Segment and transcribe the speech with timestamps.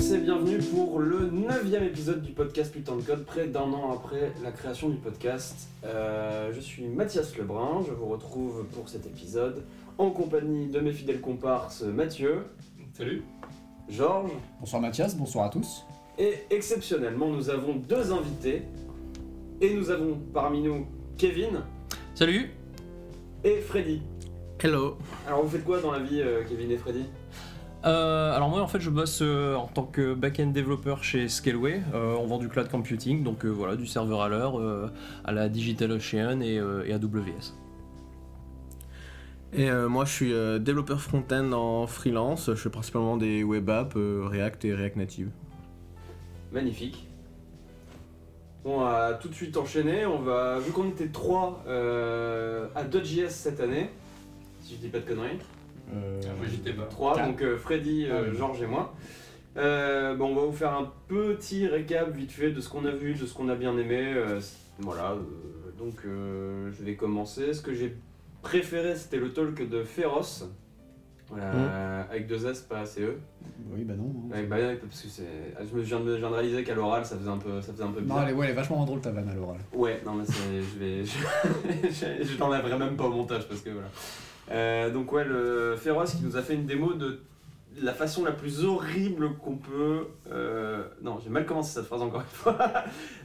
[0.00, 3.92] Tous et bienvenue pour le neuvième épisode du podcast Putain de Code, près d'un an
[3.92, 5.68] après la création du podcast.
[5.84, 9.62] Euh, je suis Mathias Lebrun, je vous retrouve pour cet épisode
[9.98, 12.46] en compagnie de mes fidèles comparses Mathieu,
[12.94, 13.22] Salut.
[13.90, 15.84] Georges Bonsoir Mathias, bonsoir à tous.
[16.18, 18.62] et exceptionnellement nous avons deux invités
[19.60, 20.86] et nous avons parmi nous
[21.18, 21.60] Kevin
[22.14, 22.48] Salut
[23.44, 24.00] et Freddy.
[24.64, 24.96] Hello
[25.26, 27.04] Alors vous faites quoi dans la vie euh, Kevin et Freddy?
[27.86, 31.80] Euh, Alors moi en fait je bosse euh, en tant que back-end développeur chez Scaleway,
[31.94, 34.90] Euh, on vend du cloud computing, donc euh, voilà du serveur à l'heure, euh,
[35.24, 37.54] à la DigitalOcean et, euh, et AWS.
[39.54, 43.68] Et euh, moi je suis euh, développeur front-end en freelance, je fais principalement des web
[43.70, 45.30] apps, euh, React et React Native.
[46.52, 47.06] Magnifique.
[48.64, 50.04] On va tout de suite enchaîner.
[50.04, 53.88] On va, vu qu'on était trois euh, à Dodge.js cette année,
[54.60, 55.38] si je dis pas de conneries.
[55.94, 56.84] Euh, Ah, moi j'étais pas.
[56.84, 57.26] Trois, Quatre.
[57.28, 58.36] donc euh, Freddy, euh, Ah.
[58.36, 58.94] Georges et moi.
[59.56, 62.92] Euh, bon, on va vous faire un petit récap vite fait de ce qu'on a
[62.92, 64.12] vu, de ce qu'on a bien aimé.
[64.14, 64.40] euh,
[64.78, 65.18] voilà, euh,
[65.78, 67.52] donc euh, je vais commencer.
[67.52, 67.96] Ce que j'ai
[68.42, 70.44] préféré, c'était le talk de Féroce.
[71.28, 71.56] Voilà, Mmh.
[71.58, 73.00] euh, avec deux S, pas CE.
[73.72, 74.12] Oui, bah non.
[74.26, 74.34] hein.
[74.34, 75.22] Avec Bayern, parce que c'est.
[75.56, 77.36] ah, Je me je viens de, je viens de réaliser qu'à l'oral, ça faisait un
[77.38, 78.22] peu, ça faisait un peu Non, bizarre.
[78.24, 79.58] elle est, ouais, elle est vachement drôle ta vanne à l'oral.
[79.72, 83.60] Ouais, non mais c'est, je vais, je, je, je l'enlèverai même pas au montage parce
[83.60, 83.88] que voilà.
[84.50, 87.20] Euh, donc ouais, le Féroce qui nous a fait une démo de
[87.80, 90.08] la façon la plus horrible qu'on peut.
[90.32, 92.58] euh, non, j'ai mal commencé cette phrase encore une fois.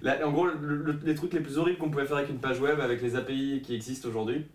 [0.24, 0.54] En gros, le-
[0.84, 3.16] le- les trucs les plus horribles qu'on pouvait faire avec une page web, avec les
[3.16, 4.46] API qui existent aujourd'hui.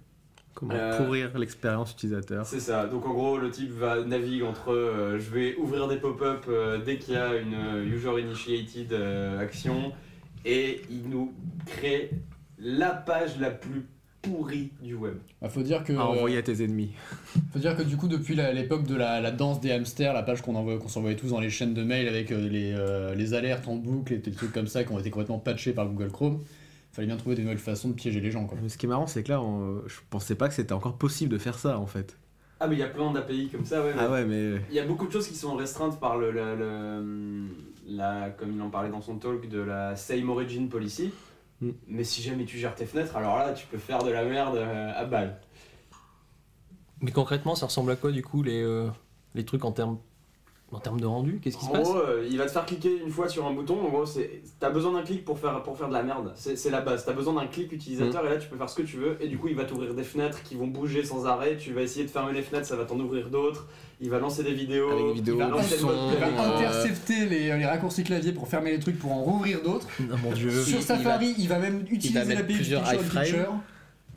[0.54, 2.44] Comment Euh, pourrir l'expérience utilisateur.
[2.46, 2.86] C'est ça.
[2.86, 6.78] Donc en gros, le type va naviguer entre euh, je vais ouvrir des pop-up euh,
[6.78, 9.92] dès qu'il y a une euh, user initiated euh, action
[10.44, 11.32] et il nous
[11.66, 12.10] crée
[12.58, 13.86] la page la plus
[14.22, 15.14] pourrie du web.
[15.40, 15.92] Bah, faut dire que.
[15.94, 16.90] À envoyer à tes ennemis.
[17.52, 20.42] Faut dire que du coup, depuis l'époque de la, la danse des hamsters, la page
[20.42, 23.34] qu'on envoie, qu'on s'envoyait tous dans les chaînes de mail avec euh, les, euh, les
[23.34, 26.10] alertes en boucle et des trucs comme ça qui ont été complètement patchés par Google
[26.12, 26.42] Chrome,
[26.92, 28.58] fallait bien trouver des nouvelles façons de piéger les gens quoi.
[28.62, 30.96] Mais ce qui est marrant c'est que là on- je pensais pas que c'était encore
[30.98, 32.16] possible de faire ça en fait.
[32.60, 33.92] Ah mais il y a plein d'API comme ça, ouais.
[33.94, 34.60] mais Ah ouais mais...
[34.70, 37.46] Il y a beaucoup de choses qui sont restreintes par le, le- le-
[37.88, 41.10] la, comme il en parlait dans son talk, de la Same Origin Policy.
[41.60, 41.70] Mm.
[41.86, 44.56] Mais si jamais tu gères tes fenêtres, alors là, tu peux faire de la merde
[44.56, 45.40] euh, à balle.
[47.00, 48.88] Mais concrètement ça ressemble à quoi du coup les, euh,
[49.34, 49.98] les trucs en termes
[50.72, 52.64] en termes de rendu Qu'est-ce qui se En passe gros, euh, il va te faire
[52.64, 53.80] cliquer une fois sur un bouton.
[53.80, 56.32] En gros, c'est t'as besoin d'un clic pour faire pour faire de la merde.
[56.36, 57.04] C'est la base.
[57.04, 59.16] T'as besoin d'un clic utilisateur et là tu peux faire ce que tu veux.
[59.20, 61.56] Et du coup, il va t'ouvrir des fenêtres qui vont bouger sans arrêt.
[61.56, 63.66] Tu vas essayer de fermer les fenêtres, ça va t'en ouvrir d'autres.
[64.00, 64.90] Il va lancer des vidéos.
[64.90, 67.66] Avec des vidéos, il va, non, c'est son, le il va Euh, intercepter les, les
[67.66, 69.86] raccourcis clavier pour fermer les trucs pour en rouvrir d'autres.
[70.00, 73.24] Oh mon dieu Sur il Safari, il va, même utiliser plusieurs iframes.
[73.24, 73.54] Picture.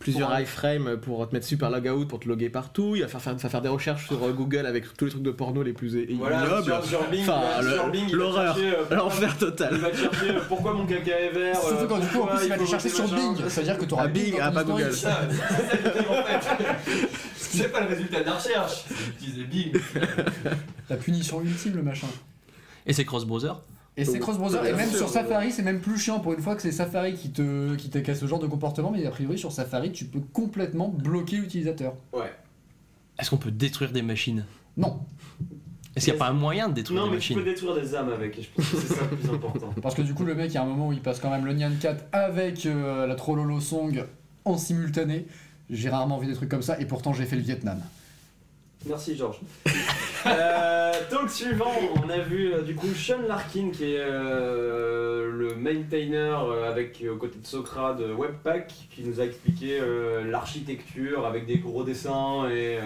[0.04, 3.22] Plusieurs Pour iframes pour te mettre super logout, pour te loguer partout, il va faire,
[3.22, 5.96] faire, faire des recherches sur euh, Google avec tous les trucs de porno les plus
[5.96, 6.64] é- Voilà, ignobles.
[6.64, 8.56] sur, sur Bing, Enfin, il va- il va l'horreur.
[8.60, 9.76] euh, L'enfer Il total.
[9.78, 11.56] va te chercher euh, pourquoi mon caca est vert.
[11.60, 13.08] Surtout euh, quand du coup, en plus, il va aller chercher sur.
[13.08, 13.38] Bing.
[13.48, 14.64] C'est-à-dire que tu auras Ah, Bing, ah, pas.
[14.64, 14.94] Google.
[14.94, 15.22] Ça,
[17.38, 19.72] c'est pas le résultat de la recherche, c'est utiliser Bing.
[20.90, 22.08] La punition ultime, le machin.
[22.86, 23.54] Et c'est cross-browser
[23.96, 25.14] Et c'est cross-browser, et Bien même sûr, sur ouais.
[25.14, 28.00] Safari, c'est même plus chiant pour une fois que c'est Safari qui te, qui te
[28.00, 31.94] casse ce genre de comportement, mais a priori sur Safari, tu peux complètement bloquer l'utilisateur.
[32.12, 32.32] Ouais.
[33.20, 34.46] Est-ce qu'on peut détruire des machines?
[34.78, 35.00] Non,
[35.96, 37.54] Est-ce qu'il n'y a pas un moyen de détruire Non, des mais tu peux machines?
[37.54, 39.70] détruire des âmes avec, et je pense que c'est ça le plus important.
[39.84, 41.30] parce que du coup, le mec, il y a un moment où il passe quand
[41.30, 44.04] même le Nyan 4 avec euh, la Trollolo Song
[44.46, 45.28] en simultané.
[45.70, 47.80] J'ai rarement vu des trucs comme ça, et pourtant j'ai fait le Vietnam.
[48.86, 49.40] Merci Georges.
[50.26, 51.72] euh, talk suivant,
[52.04, 57.04] on a vu euh, du coup Sean Larkin qui est euh, le maintainer euh, avec
[57.10, 59.80] aux côtés de Socra de Webpack qui nous a expliqué
[60.30, 62.78] l'architecture avec des gros dessins et,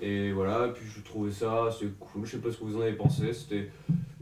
[0.00, 0.68] et voilà.
[0.74, 2.24] Puis je trouvais ça c'est cool.
[2.24, 3.32] Je sais pas ce que vous en avez pensé.
[3.32, 3.70] C'était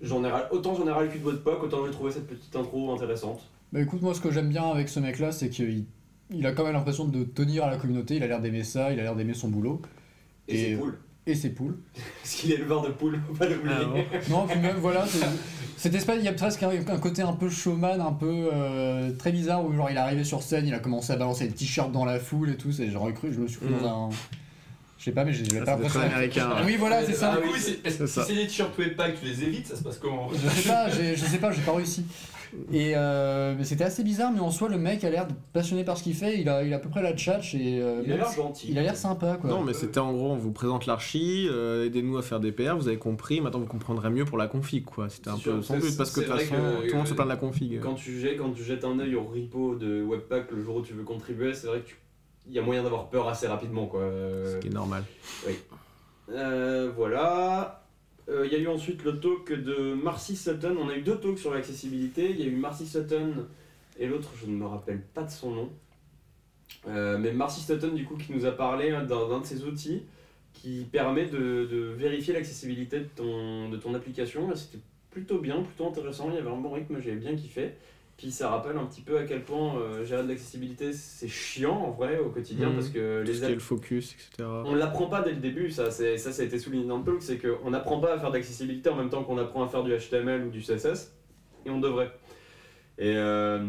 [0.03, 2.93] ras- autant j'en ai ras le cul de Webpack autant j'ai trouvé cette petite intro
[2.93, 3.41] intéressante.
[3.73, 5.85] Bah écoute, moi ce que j'aime bien avec ce mec-là, c'est qu'il
[6.31, 8.93] il a quand même l'impression de tenir à la communauté, il a l'air d'aimer ça,
[8.93, 9.83] il a l'air d'aimer son boulot,
[10.49, 11.79] Et, Et- c'est cool et ses poules.
[12.23, 13.75] parce qu'il est éleveur de poules, faut pas l'oublier.
[13.81, 14.05] Ah bon.
[14.29, 15.25] Non, puis même, voilà, c'est-
[15.79, 19.11] cette espèce, il y a presque un, un côté un peu showman, un peu euh,
[19.13, 21.55] très bizarre, où genre il est arrivé sur scène, il a commencé à balancer des
[21.55, 23.79] t-shirts dans la foule et tout, c'est j'aurais cru, je me suis cru Mm.
[23.81, 24.11] dans un...
[24.99, 26.01] Je sais pas, mais j'ai Ah, pas l'impression...
[26.01, 26.51] américain.
[26.57, 27.35] Ah oui, voilà, c'est ça.
[27.37, 30.29] Ah oui, c'est- si c'est des t-shirts Webpack, tu les évites, ça se passe comment?
[30.31, 32.05] Je sais pas, je sais pas, j'ai pas réussi.
[32.73, 36.03] Et euh, c'était assez bizarre, mais en soi, le mec a l'air passionné par ce
[36.03, 37.81] qu'il fait, il a, il a à peu près la tchatch et...
[37.83, 38.69] euh, Il a l'air gentil.
[38.71, 39.51] Il a l'air sympa, quoi.
[39.51, 42.77] Non mais c'était en gros on vous présente l'archi, euh, aidez-nous à faire des PR,
[42.77, 45.09] vous avez compris, maintenant vous comprendrez mieux pour la config quoi.
[45.09, 47.07] C'était un C'est peu c'est- but parce que de toute façon que, tout le monde
[47.09, 47.81] se plaint de la config.
[47.81, 50.83] Quand tu, jettes, quand tu jettes un œil au repo de Webpack le jour où
[50.83, 51.97] tu veux contribuer, c'est vrai que tu-
[52.47, 54.01] il y a moyen d'avoir peur assez rapidement quoi.
[54.03, 55.03] Ce qui est normal.
[56.31, 57.84] Euh, voilà.
[58.29, 60.77] Euh, Il y a eu ensuite le talk de Marcy Sutton.
[60.81, 62.31] On a eu deux talks sur l'accessibilité.
[62.31, 63.47] Il y a eu Marcy Sutton
[63.99, 65.73] et l'autre, je ne me rappelle pas de son nom.
[66.89, 70.03] Euh, mais Marcy Sutton, du coup, qui nous a parlé hein, d'un de ses outils
[70.53, 74.55] qui permet de, vérifier l'accessibilité de ton, de ton application.
[74.55, 76.31] C'était plutôt bien, plutôt intéressant.
[76.31, 77.73] Il y avait un bon rythme, j'avais bien kiffé.
[78.17, 81.75] Puis ça rappelle un petit peu à quel point euh, gérer de l'accessibilité c'est chiant
[81.77, 82.75] en vrai au quotidien Mhm.
[82.77, 84.49] parce que Tout les ce est app- le focus, etc.
[84.65, 87.05] on l'apprend pas dès le début, ça, c'est, ça, ça a été souligné dans le
[87.05, 89.83] talk, c'est qu'on n'apprend pas à faire d'accessibilité en même temps qu'on apprend à faire
[89.83, 91.13] du HTML ou du CSS,
[91.67, 92.13] et on devrait.
[92.99, 93.65] Et, euh,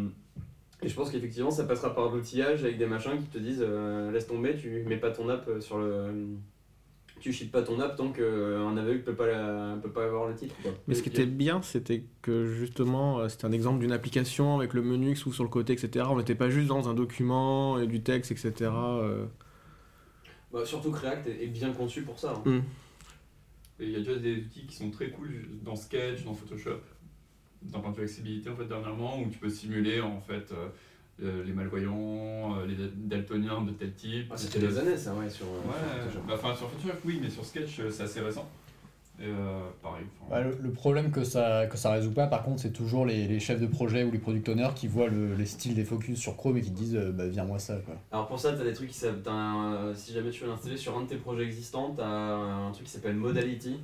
[0.83, 4.11] et je pense qu'effectivement, ça passera par l'outillage avec des machins qui te disent euh,
[4.11, 6.27] laisse tomber, tu mets pas ton app sur le.
[7.19, 10.35] Tu ships pas ton app tant qu'un aveugle peut pas, la- peut pas avoir le
[10.35, 10.53] titre.
[10.61, 10.71] Quoi.
[10.87, 14.73] Mais ce qui était bien, c'était que justement, euh, c'était un exemple d'une application avec
[14.73, 16.05] le menu qui s'ouvre sur le côté, etc.
[16.09, 18.69] On n'était pas juste dans un document et du texte, etc.
[18.73, 19.25] euh.
[20.53, 22.33] bah, surtout que React est, bien conçu pour ça.
[22.45, 22.49] hein.
[22.49, 22.61] Mm.
[23.79, 25.29] Et il y a déjà des outils qui sont très cool
[25.63, 26.79] dans Sketch, dans Photoshop,
[27.61, 30.67] d'un point de vue accessibilité en fait dernièrement, où tu peux simuler en fait euh,
[31.23, 34.27] euh, les malvoyants, euh, les daltoniens de tel type.
[34.31, 35.45] Ah, c'était des années ça, ouais, sur.
[35.45, 38.47] euh, Ouais, bah, enfin sur Photoshop oui, mais sur Sketch c'est assez récent.
[39.17, 40.03] Et euh, pareil.
[40.29, 43.29] Bah, le, le problème que ça, que ça résout pas, par contre, c'est toujours les,
[43.29, 46.19] les chefs de projet ou les product owners qui voient le- les styles des focus
[46.19, 47.77] sur Chrome et qui te disent euh, bah, viens-moi ça.
[47.85, 47.95] Quoi.
[48.11, 49.21] Alors pour ça, tu as des trucs qui s'appellent.
[49.23, 52.07] t'as un- Si jamais tu veux l'installer sur un de tes projets existants, tu as
[52.09, 53.77] un truc qui s'appelle Modality,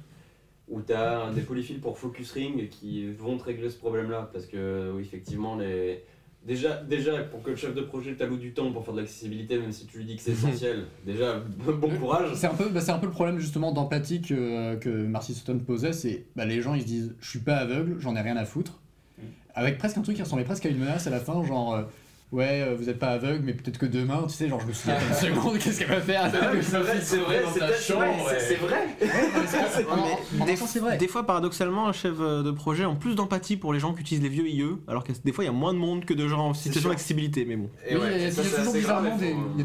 [0.68, 4.30] où tu as des polyfills pour Focus Ring qui vont te régler ce problème-là.
[4.34, 6.04] Parce que, oui, effectivement, les.
[6.45, 9.59] Déjà, déjà, pour que le chef de projet t'alloue du temps pour faire de l'accessibilité,
[9.59, 12.33] même si tu lui dis que c'est essentiel, déjà, bon courage.
[12.33, 15.59] C'est un, peu, bah, c'est un peu le problème justement d'empathie que, que Marcy Sutton
[15.59, 18.38] posait, c'est bah, les gens ils se disent je suis pas aveugle, j'en ai rien
[18.38, 18.79] à foutre.
[19.19, 19.21] Mm.
[19.53, 21.83] Avec presque un truc qui ressemblait presque à une menace à la fin, genre euh,
[22.31, 24.74] ouais euh, vous êtes pas aveugle mais peut-être que demain, tu sais, genre je me
[24.74, 27.95] souviens une seconde, qu'est-ce qu'elle va faire c'est vrai, c'est vrai, dans c'est
[28.56, 28.88] vrai,
[30.56, 30.98] c'est- vrai.
[30.98, 34.01] Des fois, paradoxalement, un chef euh, de projet a plus d'empathie pour les gens qui
[34.01, 36.13] utilisent les vieux IE, alors que des fois, il y a moins de monde que
[36.13, 37.69] de gens en situation d'accessibilité, mais bon.
[37.89, 38.31] Il y a,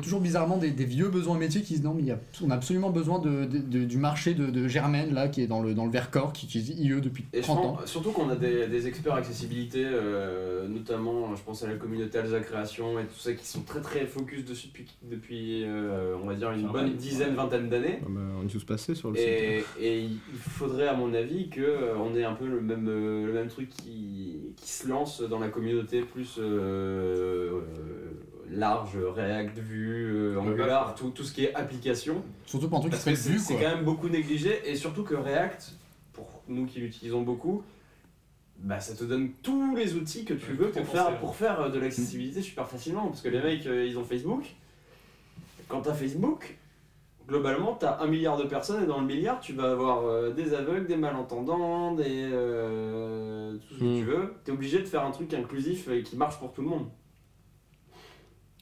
[0.01, 3.21] toujours bizarrement des, vieux besoins métiers qui se disent non mais on a absolument besoin
[3.21, 7.01] du marché de, Germaine là qui est dans le, dans le Vercors qui utilise IE
[7.01, 7.79] depuis Et je 30 ans.
[7.85, 12.99] surtout qu'on a des, experts accessibilité, euh, notamment je pense à la communauté Alsa Création
[12.99, 16.50] et tout ça, qui sont très très focus dessus depuis, depuis euh, on va dire,
[16.53, 17.99] une bonne dizaine, vingtaine d'années.
[18.03, 19.26] Ah bah, on est tous passés sur le site.
[19.26, 22.88] Et, et il faudrait à mon avis que euh, on ait un peu le même,
[22.88, 27.61] euh, le même truc qui, qui se lance dans la communauté plus euh,
[28.50, 32.23] large, React, Vue, Angular, tout, tout ce qui est application.
[32.47, 35.02] Surtout pour un truc qui s'appelle c'est Vue c'est quand même beaucoup négligé et surtout
[35.02, 35.73] que React,
[36.12, 37.62] pour nous qui l'utilisons beaucoup,
[38.58, 41.61] bah ça te donne tous les outils que tu Ouais, veux pour faire, pour faire
[41.61, 43.06] euh, de l'accessibilité super facilement.
[43.08, 44.44] Parce que les mecs, euh, ils ont Facebook.
[45.69, 46.56] Quand tu as Facebook,
[47.29, 50.31] globalement, tu as un milliard de personnes et dans le milliard, tu vas avoir euh,
[50.32, 53.99] des aveugles, des malentendants, des, euh, tout ce que Mm.
[53.99, 54.35] tu veux.
[54.44, 56.87] Tu es obligé de faire un truc inclusif et qui marche pour tout le monde.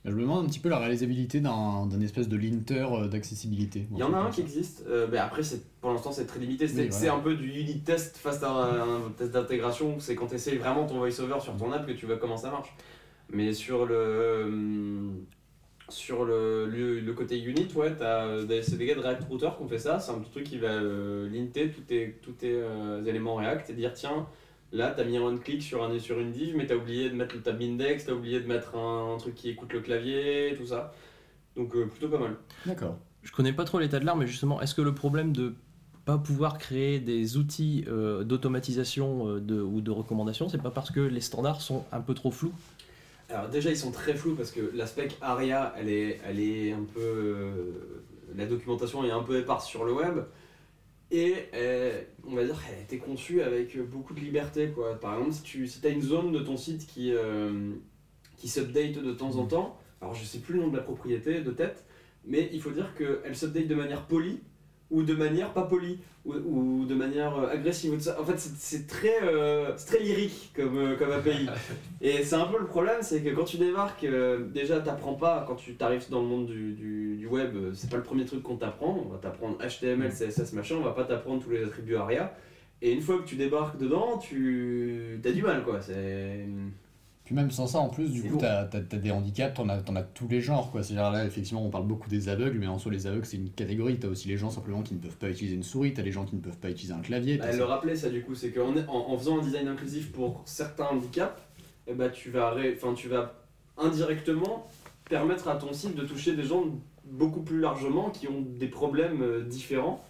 [0.05, 3.87] Je me demande un petit peu la réalisabilité d'un espèce de linter euh, d'accessibilité.
[3.91, 5.41] Il y en a un qui existe, euh, mais après
[5.81, 7.15] pour l'instant c'est très limité, c'est Oui, c'est voilà.
[7.15, 10.87] un peu du unit test face à un, test d'intégration, c'est quand tu essayes vraiment
[10.87, 12.75] ton voiceover sur ton app que tu vois comment ça marche.
[13.31, 15.09] Mais sur le euh,
[15.89, 17.95] sur le, le, le côté unit, ouais,
[18.63, 20.59] c'est des gars de React Router qui ont fait ça, c'est un petit truc qui
[20.59, 22.59] va euh, linter tous tes, tous tes
[23.07, 24.27] éléments React et dire tiens,
[24.75, 27.35] là t'as mis un clic sur, un, sur une div mais t'as oublié de mettre
[27.35, 30.93] le tab index, t'as oublié de mettre un, truc qui écoute le clavier, tout ça.
[31.57, 32.37] Donc euh, plutôt pas mal.
[32.67, 32.99] D'accord.
[33.23, 35.55] Je connais pas trop l'état de l'art, mais justement, est-ce que le problème de
[36.05, 40.91] pas pouvoir créer des outils euh, d'automatisation euh, de, ou de recommandation, c'est pas parce
[40.91, 42.53] que les standards sont un peu trop flous?
[43.31, 46.73] Alors déjà ils sont très flous parce que la spec ARIA elle est, elle est
[46.73, 47.01] un peu...
[47.01, 48.03] euh,
[48.37, 50.19] la documentation est un peu éparse sur le web
[51.11, 54.99] et euh, on va dire qu'elle a été conçue avec beaucoup de liberté quoi.
[54.99, 57.73] Par exemple si tu si as une zone de ton site qui, euh,
[58.37, 61.41] qui s'update de temps en temps, alors je sais plus le nom de la propriété
[61.41, 61.85] de tête,
[62.25, 64.41] mais il faut dire qu'elle s'update de manière polie
[64.91, 67.93] ou de manière pas polie ou, ou de manière euh, agressive.
[67.93, 68.21] ou de ça.
[68.21, 71.47] En fait c'est- très, euh, c'est très lyrique comme, euh, comme API.
[72.01, 75.45] Et c'est un peu le problème, c'est que quand tu débarques, euh, déjà t'apprends pas,
[75.47, 78.43] quand tu t'arrives dans le monde du, du- du web, c'est pas le premier truc
[78.43, 81.97] qu'on t'apprend, on va t'apprendre HTML, CSS, machin, on va pas t'apprendre tous les attributs
[81.97, 82.35] ARIA.
[82.83, 85.81] Et une fois que tu débarques dedans, tu as du mal quoi.
[85.81, 86.47] C'est...
[87.25, 89.97] Puis même sans ça, en plus, du coup, t'as as, des handicaps, t'en as, t'en
[89.97, 90.83] as tous les genres, quoi.
[90.83, 93.49] C'est-à-dire là, effectivement, on parle beaucoup des aveugles, mais en soi, les aveugles, c'est une
[93.51, 93.99] catégorie.
[93.99, 96.27] T'as aussi les gens simplement qui ne peuvent pas utiliser une souris, t'as les gens
[96.27, 97.41] qui ne peuvent pas utiliser un clavier.
[97.43, 100.13] Elle ça- le rappelait ça du coup, c'est qu'en en, en faisant un design inclusif
[100.13, 101.41] pour certains handicaps,
[101.87, 103.35] eh tu, vas ré- enfin, tu vas
[103.79, 104.67] indirectement
[105.09, 106.65] permettre à ton site de toucher des gens
[107.05, 110.05] beaucoup plus largement qui ont des problèmes euh, différents.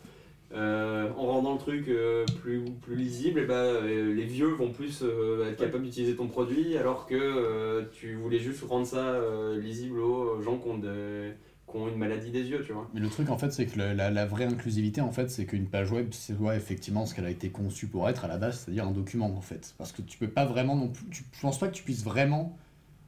[0.54, 4.70] Euh, en rendant le truc euh, plus, plus lisible, et bah, euh, les vieux vont
[4.70, 9.18] plus être capables d'utiliser ton produit, alors que tu voulais juste rendre ça
[9.61, 11.32] lisible aux gens qui ont, des-
[11.68, 12.88] qui ont une maladie des yeux, tu vois.
[12.94, 15.44] Mais le truc en fait, c'est que le- la, la vraie inclusivité en fait, c'est
[15.46, 18.38] qu'une page web, c'est ouais, effectivement ce qu'elle a été conçue pour être à la
[18.38, 19.75] base, c'est-à-dire un document en fait.
[19.76, 22.04] Parce que tu peux pas vraiment non plus, tu, je pense pas que tu puisses
[22.04, 22.56] vraiment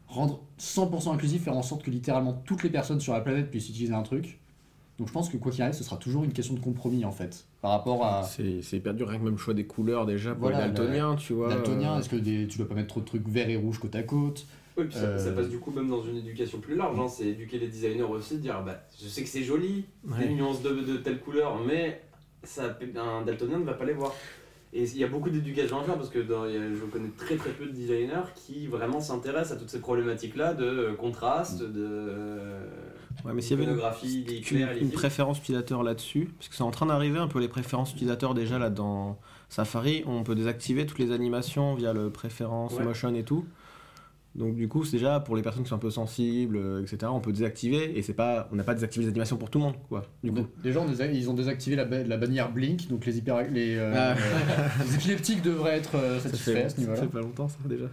[0.08, 3.68] rendre 100% inclusif, faire en sorte que littéralement toutes les personnes sur la planète puissent
[3.68, 4.40] utiliser un truc.
[4.98, 7.12] Donc je pense que quoi qu'il arrive, ce sera toujours une question de compromis en
[7.12, 10.06] fait, par rapport à C'est c'est hyper dur, rien que même le choix des couleurs
[10.06, 11.48] déjà pour Voilà, les daltoniens, tu vois.
[11.50, 11.96] daltonien.
[11.96, 13.94] euh, Est-ce que des- tu dois pas mettre trop de trucs verts et rouges côte
[13.94, 14.46] à côte
[14.78, 17.08] Oui, puis ça, Euh, ça passe du coup même dans une éducation plus large, hein,
[17.08, 20.26] c'est éduquer les designers aussi, dire bah, je sais que c'est joli, ouais.
[20.28, 22.00] des nuances de, de telle couleur, mais
[22.42, 24.14] ça, un daltonien ne va pas les voir.
[24.72, 27.50] Et il y a beaucoup d'éducation à faire parce que dans- je connais très très
[27.50, 32.66] peu de designers qui vraiment s'intéressent à toutes ces problématiques-là de euh, contraste, de euh,
[33.26, 37.18] Ouais, mais s'il y avait une, préférence utilisateur là-dessus, parce que c'est en train d'arriver
[37.18, 39.18] un peu les préférences utilisateurs déjà là dans
[39.48, 42.84] Safari, on peut désactiver toutes les animations via le préférence Ouais.
[42.84, 43.44] motion et tout.
[44.36, 47.10] Donc du coup, c'est déjà pour les personnes qui sont un peu sensibles, euh, etc.
[47.10, 49.64] On peut désactiver et c'est pas, on n'a pas désactivé les animations pour tout le
[49.64, 50.02] monde, quoi.
[50.22, 50.46] Du coup.
[50.62, 53.94] Déjà, on ils ont désactivé la, ba- la bannière Blink, donc les, hyper, les, euh,
[53.96, 54.12] Ah.
[54.12, 54.14] euh,
[54.86, 57.56] les épileptiques devraient être euh, Ça satisfaits fait, à ce ça fait pas longtemps ça
[57.64, 57.86] déjà.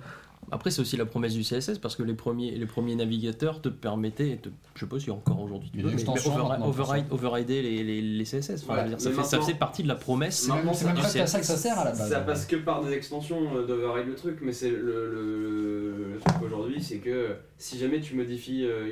[0.53, 3.69] Après, c'est aussi la promesse du CSS parce que les premiers, les premiers navigateurs te
[3.69, 7.05] permettaient, te, je sais pas si encore aujourd'hui tu Il y a peux, mais override-
[7.11, 8.63] overrider les, les, les CSS.
[8.63, 10.41] Enfin, Ouais, je veux dire, ça, fait, ça maintenant- faisait partie de la promesse.
[10.41, 12.07] C'est même, ça que ça sert à la base.
[12.09, 16.19] Ça passe que par des extensions euh, d'override le truc, mais c'est le, le- le
[16.19, 18.87] truc aujourd'hui, c'est que si jamais tu modifies euh,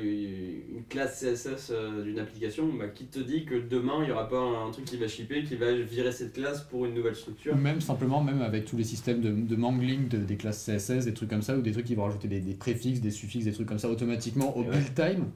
[0.74, 4.28] une classe CSS euh, d'une application, bah, qui te dit que demain il n'y aura
[4.28, 7.54] pas un truc qui va shipper, qui va virer cette classe pour une nouvelle structure?
[7.56, 11.14] Même simplement, même avec tous les systèmes de, de mangling de- des classes CSS, des
[11.14, 13.52] trucs comme ça, ou des trucs qui vont rajouter des, des préfixes, des suffixes, des
[13.52, 15.26] trucs comme ça automatiquement au build time,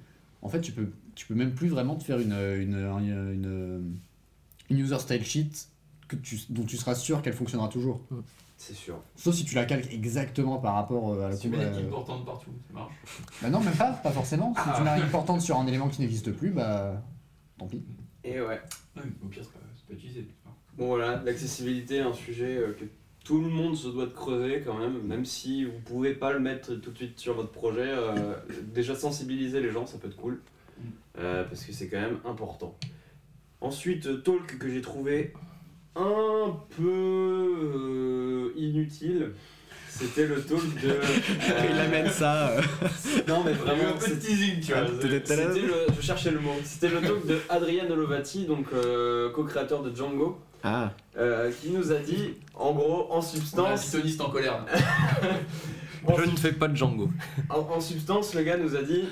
[0.42, 3.96] en fait, tu peux, tu peux même plus vraiment te faire une, une, une, une-
[4.70, 5.68] une user style sheet
[6.08, 8.00] que tu, dont tu seras sûr qu'elle fonctionnera toujours.
[8.58, 8.98] C'est sûr.
[9.16, 11.64] Sauf si tu la calques exactement par rapport euh, à la Si tu mets des
[11.64, 12.92] euh, importantes partout, ça marche.
[13.42, 14.54] Bah non, même pas, pas forcément.
[14.56, 17.02] Si tu n'as une importante sur un élément qui n'existe plus, bah
[17.58, 17.82] tant pis.
[18.24, 18.60] Et ouais.
[18.96, 20.26] Mais au pire, c'est pas, utilisé.
[20.78, 22.84] Bon voilà, l'accessibilité, un sujet euh, que
[23.26, 26.38] tout le monde se doit de creuser quand même, même si vous pouvez pas le
[26.38, 27.80] mettre tout de suite sur votre projet.
[27.88, 28.34] euh,
[28.72, 30.40] déjà sensibiliser les gens, ça peut être cool,
[31.18, 32.78] euh, parce que c'est quand même important.
[33.60, 35.32] Ensuite, talk que j'ai trouvé
[35.96, 39.32] un peu euh, inutile.
[39.88, 40.90] C'était le talk de.
[40.90, 41.02] euh,
[41.72, 42.52] Il amène ça.
[43.28, 44.82] Non mais vraiment, un peu de c'est- teasing, tu vois.
[44.82, 46.52] Ah, je cherchais le mot.
[46.64, 51.92] C'était le talk de Adrian Olovati, donc euh, co-créateur de Django, Ah, euh, qui nous
[51.92, 54.64] a dit, en gros, en substance, pythoniste en colère.
[56.06, 57.08] en, Je ne fais pas de Django.
[57.50, 59.04] en- en substance, le gars nous a dit,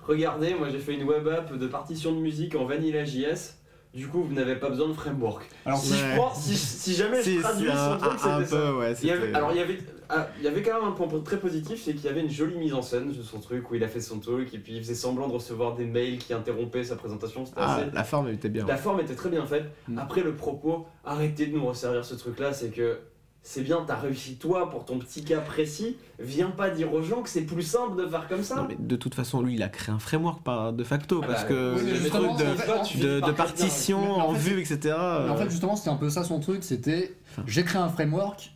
[0.00, 3.56] regardez, moi j'ai fait une web app de partition de musique en Vanilla JS.
[3.94, 5.46] Du coup, vous n'avez pas besoin de framework.
[5.66, 5.98] Alors, Si Ouais.
[5.98, 8.56] je prends, si, si jamais je traduis son truc, c'était ça.
[8.56, 8.94] peu, ouais.
[9.02, 10.92] Il y avait- c'était- alors il y avait, ah, il y avait quand même un
[10.92, 13.70] point très positif, c'est qu'il y avait une jolie mise en scène de son truc
[13.70, 16.16] où il a fait son talk et puis il faisait semblant de recevoir des mails
[16.16, 17.44] qui interrompaient sa présentation.
[17.56, 18.64] Ah, assez- la forme était bien.
[18.66, 19.66] La forme était très bien faite.
[19.88, 19.98] Mm.
[19.98, 22.98] Après le propos, arrêtez de nous resservir ce truc-là, c'est que
[23.44, 25.96] c'est bien, t'as réussi toi pour ton petit cas précis.
[26.20, 28.54] Viens pas dire aux gens que c'est plus simple de faire comme ça.
[28.56, 31.26] Non, mais de toute façon, lui, il a créé un framework par, de facto, Ah
[31.26, 34.60] parce bah, que oui, le truc en de, fait, partition Mais en en fait- vue,
[34.60, 34.78] etc.
[35.24, 37.42] Mais en fait, euh, justement, c'était un peu ça son truc, c'était Enfin.
[37.48, 38.52] j'ai créé un framework,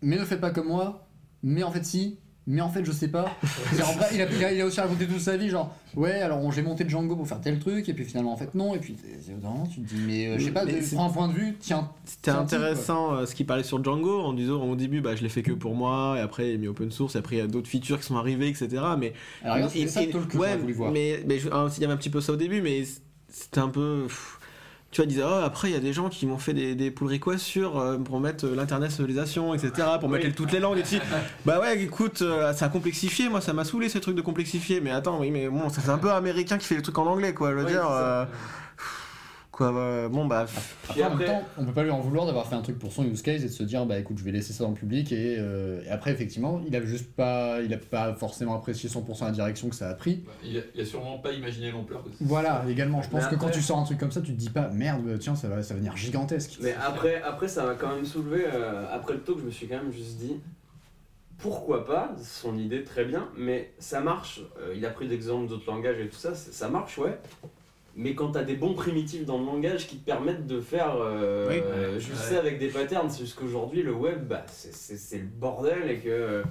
[0.00, 1.06] mais ne faites pas comme moi,
[1.42, 3.36] mais en fait si, mais en fait je sais pas.
[3.78, 6.62] Et en vrai, il a, il aussi raconté toute sa vie, genre ouais, alors j'ai
[6.62, 9.80] monté Django pour faire tel truc, et puis finalement en fait non, et puis tu
[9.80, 12.40] te dis, mais euh, je sais pas, prends un point de vue, tiens, C'était type,
[12.40, 15.42] intéressant euh, ce qu'il parlait sur Django en disant au début bah, je l'ai fait
[15.42, 17.46] que pour moi et après il a mis open source et après il y a
[17.46, 20.92] d'autres features qui sont arrivées etc mais alors il- ça que ouais, voulu voir.
[20.92, 21.20] mais,
[21.52, 22.84] hein, il y avait un petit peu ça au début mais
[23.28, 24.38] c'était un peu pff,
[24.94, 26.90] tu vois disait oh, après il y a des gens qui m'ont fait des, des
[26.92, 30.32] pull requests sur euh, pour mettre euh, l'internationalisation etc pour mettre Oui.
[30.32, 30.98] toutes les langues et tu
[31.44, 34.80] bah ouais écoute euh, ça a complexifié moi ça m'a saoulé ces trucs de complexifier.
[34.80, 37.06] Mais attends oui mais bon ça, c'est un peu américain qui fait les trucs en
[37.06, 37.88] anglais quoi je veux Oui, dire
[39.54, 40.46] quoi euh, bon bah
[40.88, 42.92] Après, en même temps, on peut pas lui en vouloir d'avoir fait un truc pour
[42.92, 44.76] son use case et de se dire bah écoute je vais laisser ça dans le
[44.76, 48.88] public et, euh, et après effectivement il a juste pas il a pas forcément apprécié
[48.88, 51.70] 100% la direction que ça a pris Bah, Il a, il a sûrement pas imaginé
[51.70, 52.16] l'ampleur de ça.
[52.20, 53.00] Voilà, également.
[53.02, 54.68] Je pense Mais que quand tu sors un truc comme ça, tu te dis pas
[54.68, 56.58] merde, tiens, ça va, ça va devenir gigantesque.
[56.60, 58.44] Mais après, après ça m'a quand même soulevé.
[58.52, 60.36] euh, après le talk, je me suis quand même juste dit
[61.38, 64.40] pourquoi pas, son idée très bien, mais ça marche.
[64.60, 67.18] euh, il a pris d'exemples d'autres langages et tout ça ça marche, ouais.
[67.96, 71.48] Mais quand t'as des bons primitifs dans le langage qui te permettent de faire euh,
[71.48, 71.60] Oui.
[71.64, 75.88] euh, juste ça avec des patterns, c'est juste qu'aujourd'hui le web, bah, c'est le bordel
[75.90, 76.42] et que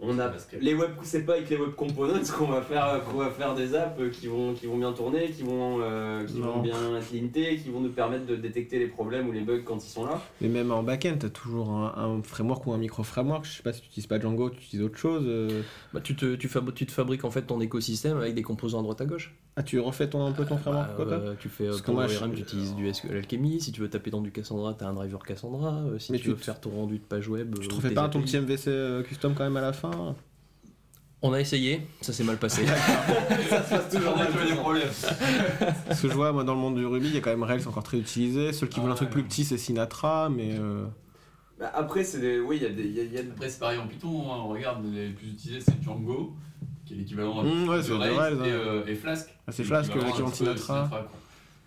[0.00, 3.30] On a les web, c'est pas avec les web components qu'on va faire, qu'on va
[3.30, 6.54] faire des apps qui vont, qui vont bien tourner, qui vont, euh, qui Non.
[6.54, 9.62] vont bien être lintées, qui vont nous permettre de détecter les problèmes ou les bugs
[9.64, 10.20] quand ils sont là.
[10.40, 13.44] Mais même en back-end, t'as toujours un, un framework ou un micro-framework.
[13.46, 15.24] Je sais pas si tu utilises pas Django, tu utilises autre chose.
[15.26, 15.62] euh.
[15.92, 18.80] Bah, tu, te, tu, fab- tu te fabriques en fait ton écosystème avec des composants
[18.80, 19.34] à droite à gauche.
[19.56, 21.76] Ah, tu refais ton, un peu ton framework Bah, quoi, quoi euh, tu fais euh,
[21.84, 23.60] pour moi, ORM, je- tu utilises du SQL Alchemy.
[23.60, 25.74] Si tu veux taper dans du Cassandra, tu as un driver Cassandra.
[25.86, 27.74] Euh, si Mais tu tu veux faire ton rendu de page web, Tu euh, te
[27.76, 29.83] refais pas ton petit MVC euh, custom quand même à la fin
[31.26, 32.66] On a essayé, ça s'est mal passé.
[33.48, 34.28] ça se passe toujours mal.
[34.46, 34.88] des problèmes.
[35.86, 37.42] Parce que je vois, moi, dans le monde du Ruby, il y a quand même
[37.44, 38.52] Rails encore très utilisé.
[38.52, 39.12] Ceux qui Ah veulent un truc ouais.
[39.14, 40.50] plus petit, c'est Sinatra, mais.
[40.58, 40.84] euh,
[41.58, 43.48] Bah, après, c'est des, oui, il y a des, y a- il y a- Après,
[43.48, 44.36] c'est pareil en Python, hein.
[44.44, 46.34] on regarde les plus utilisés, c'est Django,
[46.84, 48.50] qui est l'équivalent Mmh, ouais, de Rails, et, ouais.
[48.50, 49.28] euh, et Flask.
[49.46, 51.08] Ah, c'est qui est Flask, l'équivalent l'équivalent de de Sinatra.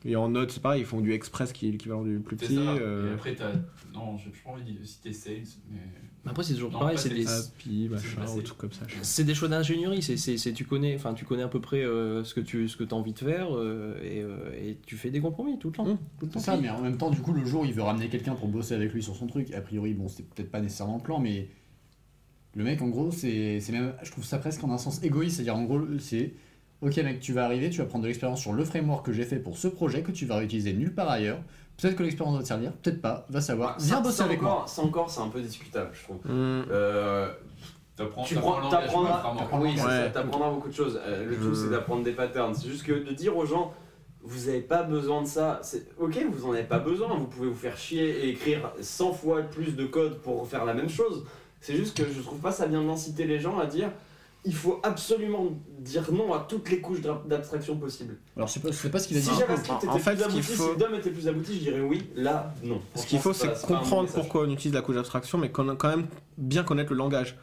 [0.10, 2.46] Et en Node, c'est pareil, ils font du Express qui est l'équivalent du plus C'est
[2.48, 2.56] petit.
[2.56, 2.62] ça.
[2.62, 3.52] euh, Et après, t'as.
[3.94, 5.80] Non, j'ai pas envie de citer Sales, mais.
[6.26, 7.28] Après, c'est toujours Non, pareil, c'est c'est des.
[7.28, 8.86] API, machin, ou tout comme ça.
[8.88, 9.04] je sais pas.
[9.04, 10.02] c'est des choix d'ingénierie.
[10.02, 12.68] C'est, c'est, c'est- tu connais, enfin, tu connais à peu près euh, ce que tu,
[12.70, 15.68] ce que as envie de faire euh, et, euh, et tu fais des compromis tout
[15.70, 15.86] le temps.
[15.86, 15.98] Mmh.
[16.20, 16.40] Tout le temps.
[16.40, 18.48] C'est ça, mais en même temps, du coup, le jour, il veut ramener quelqu'un pour
[18.48, 19.54] bosser avec lui sur son truc.
[19.54, 21.50] A priori, bon, c'était peut-être pas nécessairement le plan, mais
[22.56, 25.36] le mec, en gros, c'est c'est même, je trouve ça presque en un sens égoïste.
[25.38, 26.34] C'est-à-dire, en gros, c'est
[26.82, 29.24] Ok, mec, tu vas arriver, tu vas prendre de l'expérience sur le framework que j'ai
[29.24, 31.40] fait pour ce projet que tu vas réutiliser nulle part ailleurs.
[31.78, 33.80] Peut-être que l'expérience va te servir, peut-être pas, va savoir.
[33.80, 34.64] ça- Viens bosser ça avec moi.
[34.68, 36.18] Ça encore, c'est un peu discutable, je trouve.
[36.26, 36.66] Mmh.
[36.72, 37.32] Euh,
[38.26, 38.36] tu
[39.60, 40.12] oui, Ouais.
[40.12, 41.00] t'apprendras beaucoup de choses.
[41.04, 42.54] Euh, le Je- tout, c'est d'apprendre des patterns.
[42.54, 43.74] C'est juste que de dire aux gens,
[44.22, 45.62] vous n'avez pas besoin de ça.
[46.00, 47.16] Ok, vous en avez pas besoin.
[47.18, 50.76] Vous pouvez vous faire chier et écrire 100 fois plus de code pour faire la
[50.76, 51.26] même chose.
[51.60, 53.90] C'est juste que je trouve pas ça bien d'inciter les gens à dire.
[54.48, 55.48] Il faut absolument
[55.80, 58.16] dire non à toutes les couches d'ab- d'abstraction possibles.
[58.36, 59.26] Alors, je sais pas, je sais pas ce qu'il a dit.
[59.28, 61.82] Si JavaScript était En fait, plus abouti, faut- si DOM était plus abouti, je dirais
[61.82, 62.04] oui.
[62.16, 62.80] Là, non.
[62.96, 66.64] Ce qu'il faut, c'est comprendre pourquoi on utilise la couche d'abstraction, mais quand même bien
[66.64, 67.36] connaître le langage.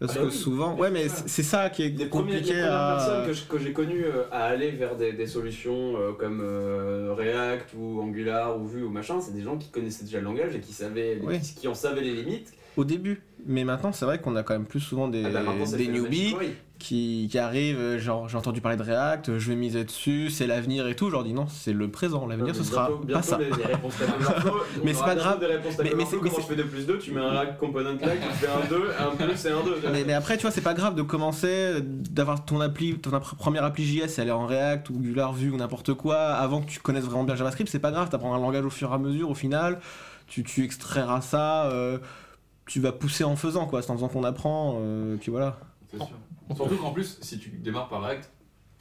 [0.00, 1.22] Parce Ah bah que oui, souvent, ouais, mais c'est ça.
[1.26, 2.96] c'est c'est qui est Les, premiers, les compliqué premières à.
[2.96, 6.40] personnes que je- que j'ai connues euh, à aller vers des, des solutions euh, comme
[6.40, 10.24] euh, React ou Angular ou Vue ou machin, c'est des gens qui connaissaient déjà le
[10.24, 11.40] langage et qui, savaient, les- Oui.
[11.40, 12.52] qui, qui en savaient les limites.
[12.76, 15.76] Au début, mais maintenant, c'est vrai qu'on a quand même plus souvent des, Ah bah
[15.76, 16.34] des newbies
[16.78, 20.30] qui, qui arrivent, euh, genre j'ai entendu parler de React, euh, je vais miser dessus,
[20.30, 21.06] c'est l'avenir et tout.
[21.08, 22.24] Je leur dis non, c'est le présent.
[22.26, 23.38] L'avenir, ce Bientôt- sera bientôt pas ça.
[23.38, 23.50] Les,
[24.84, 25.38] Mais c'est pas grave.
[25.82, 28.08] Mais- mais c'est- comment je fais 2 plus 2 Tu mets un React component là,
[28.16, 29.76] tu fais un 2, un plus et un 2.
[29.92, 33.64] Mais, mais après, tu vois, c'est pas grave de commencer, d'avoir ton appli, ton première
[33.64, 36.78] appli JS et aller en React ou Angular, Vue ou n'importe quoi, avant que tu
[36.80, 39.30] connaisses vraiment bien JavaScript, c'est pas grave, t'apprends un langage au fur et à mesure,
[39.30, 39.80] au final,
[40.28, 41.98] tu, tu extrairas ça, euh,
[42.68, 45.58] tu vas pousser en faisant, quoi, c'est en faisant qu'on apprend, euh, puis voilà.
[45.90, 46.08] C'est sûr.
[46.54, 48.30] Surtout qu'en plus, si tu démarres par React,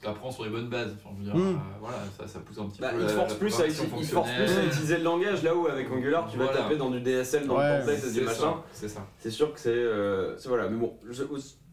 [0.02, 0.96] t'apprends sur les bonnes bases.
[1.04, 1.56] Enfin, je veux dire, Mm.
[1.56, 3.02] euh, voilà, ça, ça pousse un petit Bah, peu.
[3.02, 6.28] il force plus, à, il force plus à utiliser le langage là où avec Angular
[6.30, 8.54] tu vas taper dans du DSL, dans Ouais, le template et du C'est machin.
[8.72, 9.08] c'est ça.
[9.20, 9.70] C'est sûr que c'est.
[9.74, 11.24] euh, voilà, mais bon, je-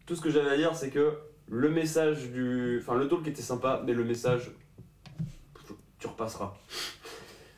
[0.07, 1.13] tout ce que j'avais à dire, c'est que
[1.49, 2.81] le message du.
[2.83, 4.51] Enfin, le talk était sympa, mais le message.
[5.99, 6.55] Tu repasseras.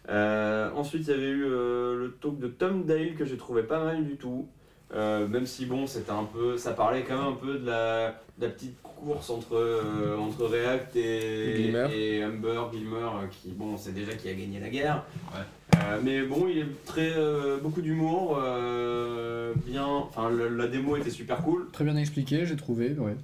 [0.09, 3.63] Euh, ensuite, il y avait eu euh, le talk de Tom Dale que j'ai trouvé
[3.63, 4.47] pas mal du tout.
[4.95, 6.57] Euh, même si, bon, c'était un peu.
[6.57, 10.47] Ça parlait quand même un peu de la, de la petite course entre, euh, entre
[10.47, 11.89] React et, Glimmer.
[11.93, 15.05] et Humber, Gilmer, qui, bon, c'est déjà qui a gagné la guerre.
[15.35, 15.41] Ouais.
[15.79, 17.13] Euh, mais bon, il est très.
[17.17, 19.87] euh, beaucoup d'humour, euh, bien.
[19.87, 21.67] Enfin, la, la démo était super cool.
[21.73, 23.17] Très bien expliqué, j'ai trouvé, ouais.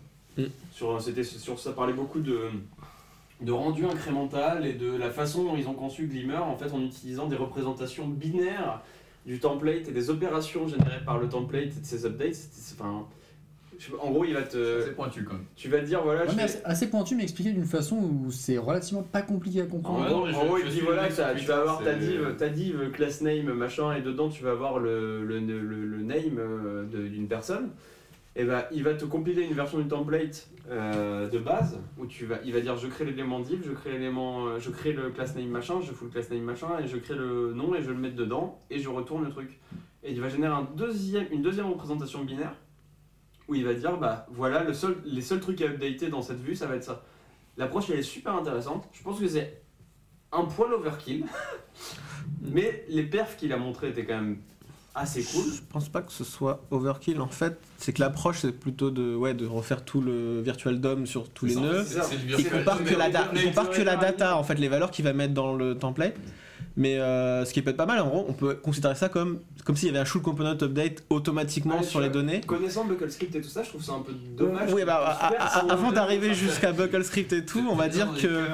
[0.73, 2.38] Sur, c'était sur ça parlait beaucoup de,
[3.44, 6.81] de rendu incrémental et de la façon dont ils ont conçu Glimmer en fait en
[6.81, 8.81] utilisant des représentations binaires
[9.26, 12.35] du template et des opérations générées par le template et de ses updates.
[12.35, 13.07] C'est- c'est- Enfin,
[14.00, 15.44] en gros, il va C'est te, assez pointu quand même.
[15.57, 16.20] tu vas te dire voilà.
[16.22, 19.22] Ouais, je mais fais- assez, assez pointu, mais expliqué d'une façon où c'est relativement pas
[19.22, 20.05] compliqué à En comprendre.
[20.37, 21.14] En gros, il dit voilà, tu
[21.46, 24.78] vas avoir ta div, c'est- ta div class name machin, et dedans tu vas avoir
[24.78, 27.70] le, le, le, le name euh, d'une personne.
[28.35, 32.25] Et bah, il va te compiler une version du template euh, de base où tu
[32.25, 35.11] vas, il va dire je crée l'élément div, je crée l'élément, euh, je crée le
[35.11, 37.83] class name machin, je fous le class name machin et je crée le nom et
[37.83, 39.61] je le mets dedans et je retourne le truc.
[40.03, 42.55] Et il va générer un deuxième, une deuxième représentation binaire
[43.49, 46.40] où il va dire bah voilà le seul, les seuls trucs à updater dans cette
[46.40, 47.05] vue ça va être ça.
[47.59, 48.88] L'approche elle est super intéressante.
[48.92, 49.62] Je pense que c'est
[50.33, 51.27] un poil overkill,
[52.40, 54.38] mais les perfs qu'il a montré étaient quand même
[54.94, 55.44] assez cool.
[55.55, 59.14] Je pense pas que ce soit overkill en fait, c'est que l'approche c'est plutôt de,
[59.14, 61.85] ouais, de refaire tout le virtual DOM sur tous les C'est- nœuds.
[61.87, 63.83] c'est- c'est le Il virtual compare DOM, que la, da- on il est- compare que
[63.83, 66.14] la data, en fait, les valeurs qu'il va mettre dans le template.
[66.74, 69.40] Mais euh, ce qui peut être pas mal, en gros, on peut considérer ça comme,
[69.66, 72.40] comme s'il y avait un should component update automatiquement Ouais, sur les données.
[72.46, 74.72] Connaissant Bucklescript et tout ça, je trouve ça un peu dommage.
[74.72, 78.46] Oui, bah, à- à- avant d'arriver jusqu'à Bucklescript et tout, on va dire que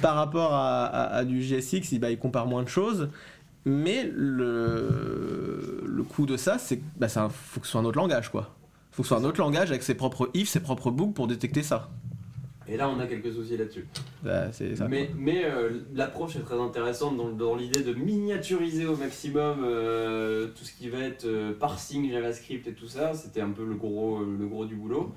[0.00, 3.10] par rapport à, à- à du GSX, il, bah, il compare moins de choses.
[3.66, 7.84] Mais le, le coup de ça, c'est que bah, ça, faut que ce soit un
[7.84, 8.54] autre langage, quoi.
[8.92, 11.26] Faut que ce soit un autre langage avec ses propres if, ses propres boucles pour
[11.26, 11.90] détecter ça.
[12.68, 13.86] Et là, on a quelques soucis là-dessus.
[14.22, 14.50] Bah.
[14.88, 20.48] Mais, mais euh, l'approche est très intéressante dans, dans l'idée de miniaturiser au maximum euh,
[20.48, 23.14] tout ce qui va être euh, parsing JavaScript et tout ça.
[23.14, 25.12] C'était un peu le gros, le gros du boulot.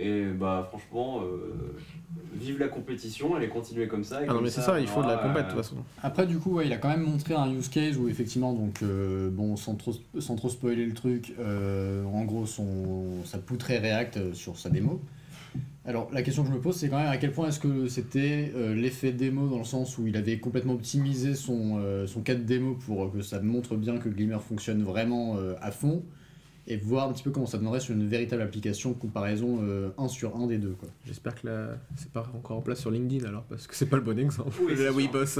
[0.00, 1.76] Et bah franchement, euh,
[2.34, 4.22] vive la compétition, elle est continuée comme ça.
[4.22, 5.76] et Ah non, comme mais c'est ça, il faut de la compète de toute façon.
[6.02, 8.82] Après, du coup, ouais, il a quand même montré un use case où, effectivement, donc,
[8.82, 13.78] euh, bon, sans trop, sans trop spoiler le truc, euh, en gros, son, ça poutrait
[13.78, 15.00] React sur sa démo.
[15.86, 17.88] Alors, la question que je me pose, c'est quand même à quel point est-ce que
[17.88, 22.20] c'était euh, l'effet démo dans le sens où il avait complètement optimisé son, euh, son
[22.20, 26.02] cas de démo pour que ça montre bien que Glimmer fonctionne vraiment euh, à fond
[26.66, 29.60] et voir un petit peu comment ça donnerait sur une véritable application comparaison
[29.98, 30.76] 1 sur 1 des deux.
[30.78, 30.88] Quoi.
[31.06, 33.96] J'espère que là, c'est pas encore en place sur LinkedIn alors, parce que c'est pas
[33.96, 34.50] le bon exemple.
[34.62, 34.98] Oui, c'est la sûr.
[34.98, 35.38] Weeboss.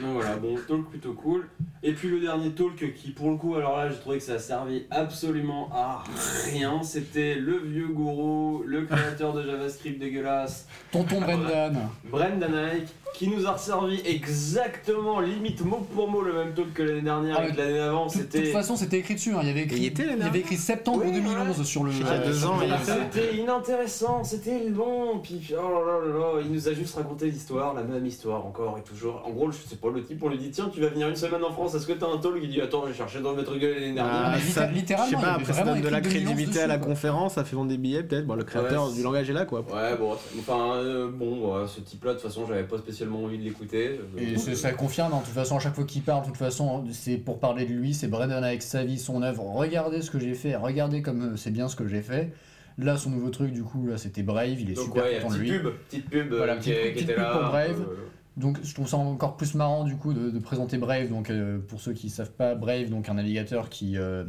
[0.00, 1.48] Donc voilà, bon, talk plutôt cool.
[1.82, 4.34] Et puis le dernier talk qui, pour le coup, alors là, j'ai trouvé que ça
[4.34, 6.02] a servi absolument à
[6.50, 6.82] rien.
[6.82, 11.76] C'était le vieux gourou, le créateur de JavaScript dégueulasse, Tonton Brendan
[12.10, 16.82] Brendan Eich, qui nous a resservi exactement, limite mot pour mot, le même talk que
[16.82, 18.06] l'année dernière Ah, et que l'année d'avant.
[18.06, 19.34] De toute façon, c'était écrit dessus.
[19.34, 19.40] hein.
[19.42, 21.84] Il y avait écrit, Il y était il y avait écrit septembre Oui, 2011 sur
[21.84, 21.92] le.
[21.92, 22.96] Il y a deux ans, le il y a magasin.
[23.12, 27.26] C'était inintéressant, c'était long, puis oh là là là là, il nous a juste raconté
[27.26, 29.22] l'histoire, la même histoire encore et toujours.
[29.26, 31.16] En gros, je sais pas, le type, on lui dit tiens, tu vas venir une
[31.16, 32.34] semaine en France, est-ce que t'as un talk?
[32.42, 34.12] Il dit attends, j'ai cherché dans votre gueule l'année dernière.
[34.26, 36.24] Ah, mais ça- litté- littéralement, je sais pas, après ça donne de la écrit 2011
[36.34, 36.86] crédibilité à la quoi.
[36.88, 38.26] conférence, ça fait vendre des billets peut-être.
[38.26, 39.60] Bon, le créateur Ouais, du langage est là quoi.
[39.60, 43.38] Ouais, bon, enfin, euh, bon, ouais, ce type-là, de toute façon, j'avais pas spécialement envie
[43.38, 44.00] de l'écouter.
[44.16, 46.22] Et Donc, c'est- euh, ça confirme, hein, de toute façon, à chaque fois qu'il parle,
[46.22, 49.42] de toute façon, c'est pour parler de lui, c'est Brendan avec sa vie, son œuvre.
[49.54, 52.32] Regardez ce que j'ai fait, regardez comme euh, c'est bien ce que j'ai fait.
[52.76, 55.34] Là, son nouveau truc, du coup, là, c'était Brave, il est Donc, super ouais, content
[55.34, 55.58] de petite lui.
[55.60, 57.30] pub, petite pub Voilà, qui, petite- qui petite était pub là.
[57.32, 57.80] pour Brave.
[57.80, 57.94] euh,
[58.36, 61.08] Donc, je trouve ça encore plus marrant, du coup, de, de présenter Brave.
[61.08, 64.24] Donc, euh, pour ceux qui savent pas, Brave, donc un navigateur qui euh,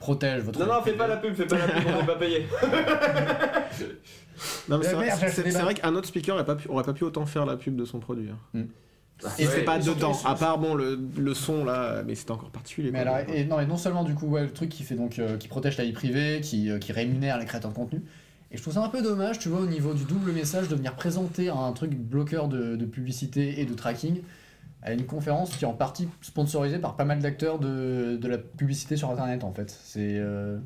[0.00, 0.58] protège votre.
[0.58, 2.46] Non, non, fais pas la pub, fais pas la pub, on n'est pas payé.
[4.68, 6.82] Non, mais c'est Euh, vrai, c'est- des vrai qu'un autre speaker aurait pas, pu, aurait
[6.82, 8.28] pas pu autant faire la pub de son produit.
[8.30, 8.38] hein.
[9.38, 12.32] Et Et Ouais, c'est pas dedans, à part bon le, le son là, mais c'était
[12.32, 12.90] encore particulier.
[12.90, 13.12] Mais quoi.
[13.16, 15.36] alors, et non, et non seulement du coup, ouais, le truc qui fait donc, euh,
[15.36, 18.02] qui protège la vie privée, qui, euh, qui rémunère les créateurs de contenu.
[18.52, 20.76] Et je trouve ça un peu dommage, tu vois, au niveau du double message, de
[20.76, 24.20] venir présenter un truc bloqueur de, publicité et de tracking
[24.82, 28.36] à une conférence qui est en partie sponsorisée par pas mal d'acteurs de, de la
[28.36, 29.70] publicité sur Internet, en fait.
[29.84, 30.58] C'est, euh,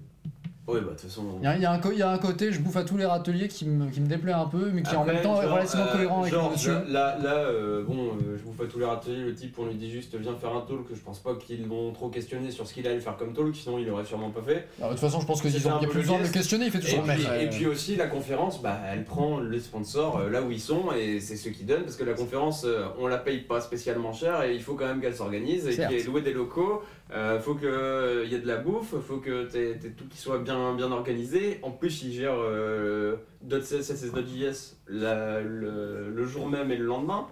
[0.67, 1.23] Ouais, bah, de toute façon.
[1.41, 2.83] il y, a, il y a un il y a un côté, je bouffe à
[2.83, 5.23] tous les râteliers qui me, qui me déplaît un peu, mais qui en Après, même
[5.23, 6.73] temps est relativement euh, cohérent avec genre, le monsieur.
[6.89, 9.75] Là, là euh, bon, euh, je vous fais tous les râteliers, le type, on lui
[9.75, 12.75] dit juste viens faire un talk, je pense pas qu'ils l'ont trop questionné sur ce
[12.75, 14.67] qu'il allait faire comme talk, sinon il aurait sûrement pas fait.
[14.79, 16.67] Alors, de toute façon, je pense qu'il n'y a plus le besoin de le questionner,
[16.67, 19.61] il fait Et toujours le puis, et puis aussi, la conférence, bah, elle prend les
[19.61, 22.65] sponsors euh, là où ils sont et c'est ceux qui donnent parce que la conférence,
[22.65, 25.75] euh, on la paye pas spécialement cher et il faut quand même qu'elle s'organise et
[25.75, 26.83] qu'il y ait loué des locaux,
[27.15, 30.39] euh, faut qu'il y ait de la bouffe, faut que t'aies- t'aies tout qui soit
[30.39, 31.59] bien, bien organisé.
[31.63, 33.17] En plus, ils gèrent euh,
[33.49, 37.27] .css et .js la- le, le jour même et le lendemain.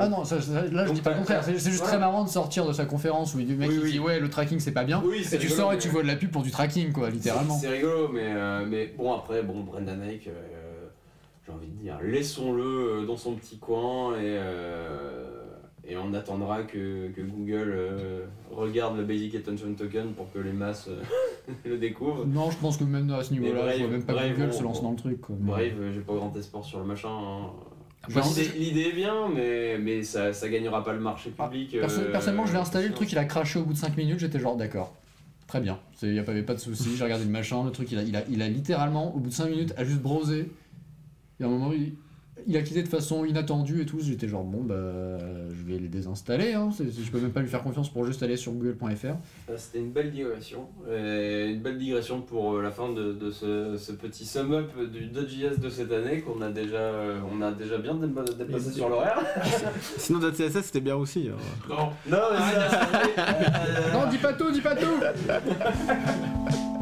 [0.00, 1.86] Ah non, ça- ça- là je Donc, dis pas le t'as- contraire, c'est juste ouais.
[1.88, 3.82] très marrant de sortir de sa conférence où il y a du mec Oui, qui
[3.82, 3.92] oui.
[3.92, 5.02] dit ouais le tracking c'est pas bien.
[5.04, 7.58] Oui, Et tu sors et tu vois de la pub pour du tracking quoi, littéralement.
[7.58, 10.86] C'est rigolo, mais, euh, mais bon, après, bon, Brendan Eich, euh,
[11.44, 15.27] j'ai envie de dire, laissons-le euh, dans son petit coin et, euh,
[15.88, 20.52] et on attendra que, que Google euh, regarde le Basic Attention Token pour que les
[20.52, 22.26] masses euh, le découvrent.
[22.26, 24.62] Non, je pense que même à ce niveau-là, je vois même pas Brave, Google se
[24.62, 25.36] lance dans le truc quoi.
[25.38, 27.08] Brave, euh, j'ai pas grand espoir sur le machin.
[27.10, 27.50] hein.
[28.08, 31.72] L'idée- est bien, mais, mais ça, ça gagnera pas le marché Ah, public.
[31.78, 33.96] Perso- euh, personnellement, je l'ai installé, le truc il a craché au bout de 5
[33.96, 34.94] minutes, j'étais genre d'accord.
[35.46, 37.98] Très bien, il n'y avait pas de souci, j'ai regardé le machin, le truc il
[37.98, 40.50] a, il, a, il a littéralement, au bout de 5 minutes, a juste browsé.
[41.40, 41.94] Et à un moment, il,
[42.46, 44.74] il a quitté de façon inattendue et tout, j'étais genre bon bah
[45.50, 46.70] je vais les désinstaller, hein.
[46.78, 49.16] je peux même pas lui faire confiance pour juste aller sur google.fr.
[49.56, 50.66] C'était une belle digression.
[50.90, 55.06] Et une belle digression pour euh, la fin de, de ce, ce petit sum-up du
[55.06, 58.88] Dodge.js de cette année qu'on a déjà, euh, on a déjà bien dépa- dépassé sur
[58.88, 59.20] l'horaire.
[59.98, 61.28] Sinon .css c'était bien aussi.
[61.28, 61.36] hein.
[61.68, 62.38] Non, Non, mais
[62.70, 64.86] ça, euh, Non, dis pas tout, dis pas tout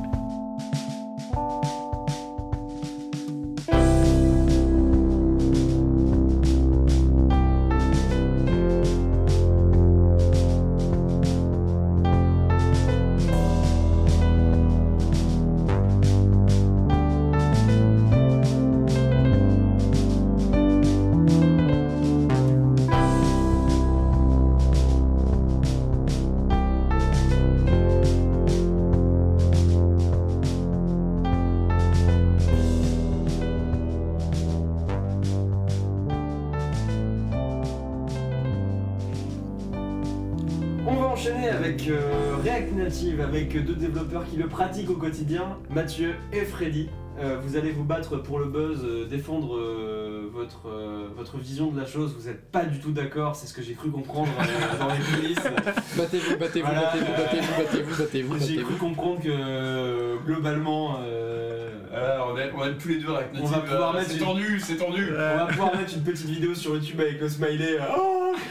[44.36, 46.90] qui le pratiquent au quotidien, Mathieu et Freddy.
[47.18, 51.70] Euh, vous allez vous battre pour le buzz, euh, défendre euh, votre, euh, votre vision
[51.70, 52.14] de la chose.
[52.20, 54.98] Vous n'êtes pas du tout d'accord, c'est ce que j'ai cru comprendre euh, dans les
[55.22, 55.38] coulisses.
[55.96, 61.70] Battez-vous, battez-vous, Voilà, battez-vous, euh, battez-vous, battez-vous, battez-vous, J'ai cru comprendre que euh, globalement, euh,
[61.90, 64.24] Voilà, on est, on est tous les deux avec On va pouvoir mettre C'est une-
[64.24, 65.08] tendu, c'est tendu.
[65.14, 67.78] on va pouvoir mettre une petite vidéo sur YouTube avec le smiley.
[67.80, 68.34] euh, Oh,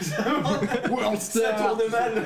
[1.20, 2.24] ça tourne mal.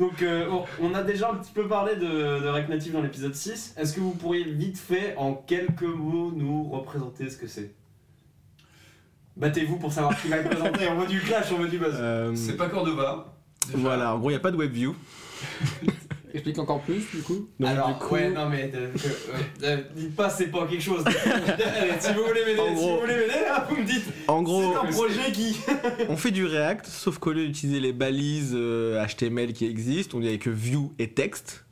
[0.00, 2.00] Donc euh, on- on a déjà un petit peu parlé de,
[2.40, 3.74] de React Native dans l'épisode 6.
[3.76, 7.72] Est-ce que vous pourriez vite fait, en quelques mots, nous représenter ce que c'est?
[9.36, 10.88] Battez-vous pour savoir qui va le présenter.
[10.88, 11.94] On veut du clash, on veut du buzz.
[11.98, 13.32] Euh, C'est pas Cordova.
[13.66, 13.78] déjà.
[13.78, 14.94] voilà, en gros, il n'y a pas de WebView.
[16.32, 17.48] Explique encore plus, du coup.
[17.58, 18.98] Donc, Alors, du coup, ouais, non mais euh, que-
[19.64, 21.04] euh, euh, dites pas c'est pas quelque chose.
[22.00, 24.04] Si vous voulez m'aider, si gros- vous voulez m'aider, là, vous me dites.
[24.28, 25.56] en gros, c'est un projet qui.
[26.08, 30.20] on fait du React, sauf qu'au lieu d'utiliser les balises euh, HTML qui existent, on
[30.20, 31.64] dit avec view et texte.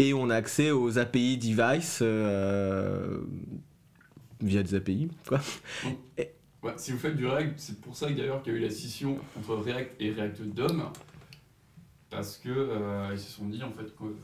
[0.00, 3.18] Et on a accès aux API device euh,
[4.40, 5.08] via des API.
[5.26, 5.40] Quoi.
[6.62, 8.70] Ouais, si vous faites du React, c'est pour ça d'ailleurs qu'il y a eu la
[8.70, 10.84] scission entre React et React DOM.
[12.10, 14.16] Parce que euh, ils se sont dit en fait que euh,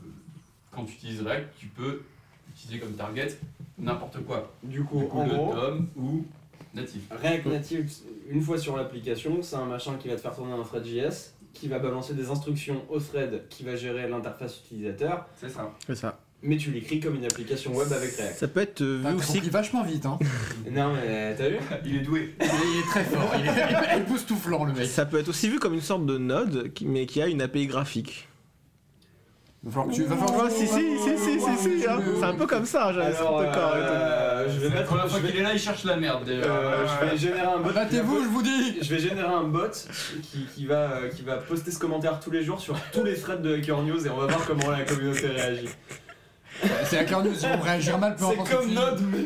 [0.71, 2.01] quand tu utilises React, tu peux
[2.49, 3.37] utiliser comme target
[3.77, 4.51] n'importe quoi.
[4.63, 6.25] Du coup, Du coup, en le gros, DOM ou
[6.73, 7.03] natif.
[7.11, 7.91] React Native,
[8.29, 11.33] une fois sur l'application, c'est un machin qui va te faire tourner un thread JS,
[11.53, 15.71] qui va balancer des instructions au thread qui va gérer l'interface utilisateur, C'est ça.
[15.85, 16.19] C'est ça.
[16.45, 18.37] Mais tu l'écris comme une application web avec React.
[18.37, 19.33] Ça peut être euh, Ah, vu aussi.
[19.33, 20.17] compris vachement vite, hein.
[20.71, 21.57] Non mais t'as vu?
[21.85, 22.35] Il est doué.
[22.39, 24.85] Il est très fort, il est époustouflant, le mec.
[24.87, 27.41] Ça peut être aussi vu comme une sorte de node, qui- mais qui a une
[27.41, 28.27] API graphique.
[29.63, 30.03] Va falloir que tu.
[30.03, 31.97] Va falloir Oh, que si, si, si, si, si, si, hein.
[32.19, 34.85] C'est un peu comme ça, j'avais Alors, euh, je vais C'est la mettre.
[34.89, 36.23] première fois vais- qu'il est là, il cherche la merde.
[36.23, 36.45] d'ailleurs.
[36.47, 37.69] euh, je vais générer un bot.
[37.69, 39.71] qui va Battez-vous, je vous dis Je vais générer un bot
[40.21, 43.15] qui, qui va, euh, qui va poster ce commentaire tous les jours sur tous les
[43.15, 45.69] threads de Hacker News et on va voir comment la communauté réagit.
[46.85, 48.51] C'est Hacker News, ils vont réagir mal, peu C'est importe.
[48.51, 48.73] comme qui.
[48.75, 49.25] Node, mais.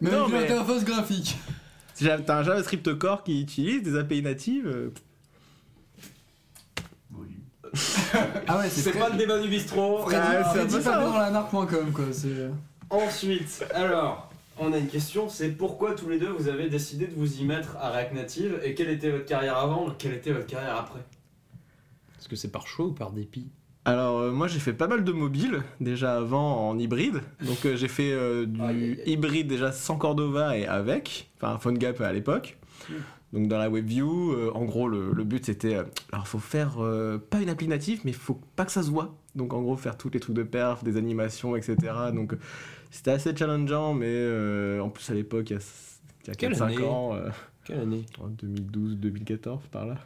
[0.00, 1.36] Mais Non, avec mais- l'interface graphique.
[1.94, 4.66] Si T'as un JavaScript core qui utilise des API natives.
[4.66, 4.90] euh,
[7.12, 7.28] Oui.
[8.46, 10.04] Ah ouais, C'est pas le débat du bistrot.
[10.10, 11.10] C'est Freddy ça, Fabien hein.
[11.12, 12.04] dans la narc.com, quoi.
[12.12, 12.50] C'est.
[12.90, 17.14] Ensuite, alors, on a une question c'est pourquoi tous les deux vous avez décidé de
[17.14, 20.46] vous y mettre à React Native et quelle était votre carrière avant, quelle était votre
[20.46, 21.00] carrière après?
[22.20, 23.48] Est-ce que c'est par choix ou par dépit?
[23.86, 27.20] Alors euh, moi j'ai fait pas mal de mobile déjà avant en hybride.
[27.42, 32.12] Donc euh, j'ai fait euh, du hybride déjà sans Cordova et avec, enfin PhoneGap à
[32.12, 32.56] l'époque.
[33.34, 35.76] Donc dans la WebView, en gros le, le but c'était,
[36.12, 36.76] alors faut faire
[37.30, 39.14] pas une appli native mais faut pas que ça se voit.
[39.34, 41.76] Donc en gros faire tous les trucs de perf, des animations, etc.
[42.14, 42.36] Donc
[42.90, 45.60] c'était assez challengeant mais en plus à l'époque il y a,
[46.22, 46.84] il y a Quelle 4-5 année?
[46.84, 47.16] ans,
[47.64, 48.06] Quelle année?
[48.20, 49.96] en 2012-2014 par là.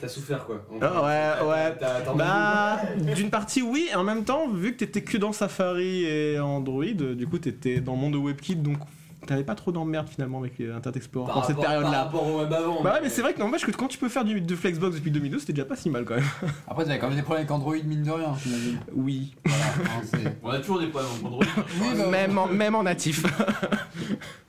[0.00, 2.16] T'as souffert quoi Ah ouais, T'as- ouais.
[2.16, 2.80] Bah,
[3.14, 6.84] d'une partie oui, et en même temps, vu que t'étais que dans Safari et Android,
[6.84, 8.78] du coup t'étais dans le monde de WebKit, donc
[9.26, 12.04] t'avais pas trop d'emmerde finalement avec euh, Internet Explorer par pour cette rapport- Par période-là.
[12.04, 12.82] rapport au web avant.
[12.82, 14.96] Bah ouais, mais c'est vrai que n'empêche que quand tu peux faire du, de Flexbox
[14.96, 16.24] depuis 2012, c'était déjà pas si mal quand même.
[16.68, 18.78] Après, t'avais quand même des problèmes avec Android, mine de rien, j'imagine.
[18.94, 19.34] Oui.
[19.44, 21.44] Voilà, hein, On a toujours des problèmes avec Android.
[21.82, 23.24] Oui, bah, Même en, même en natif.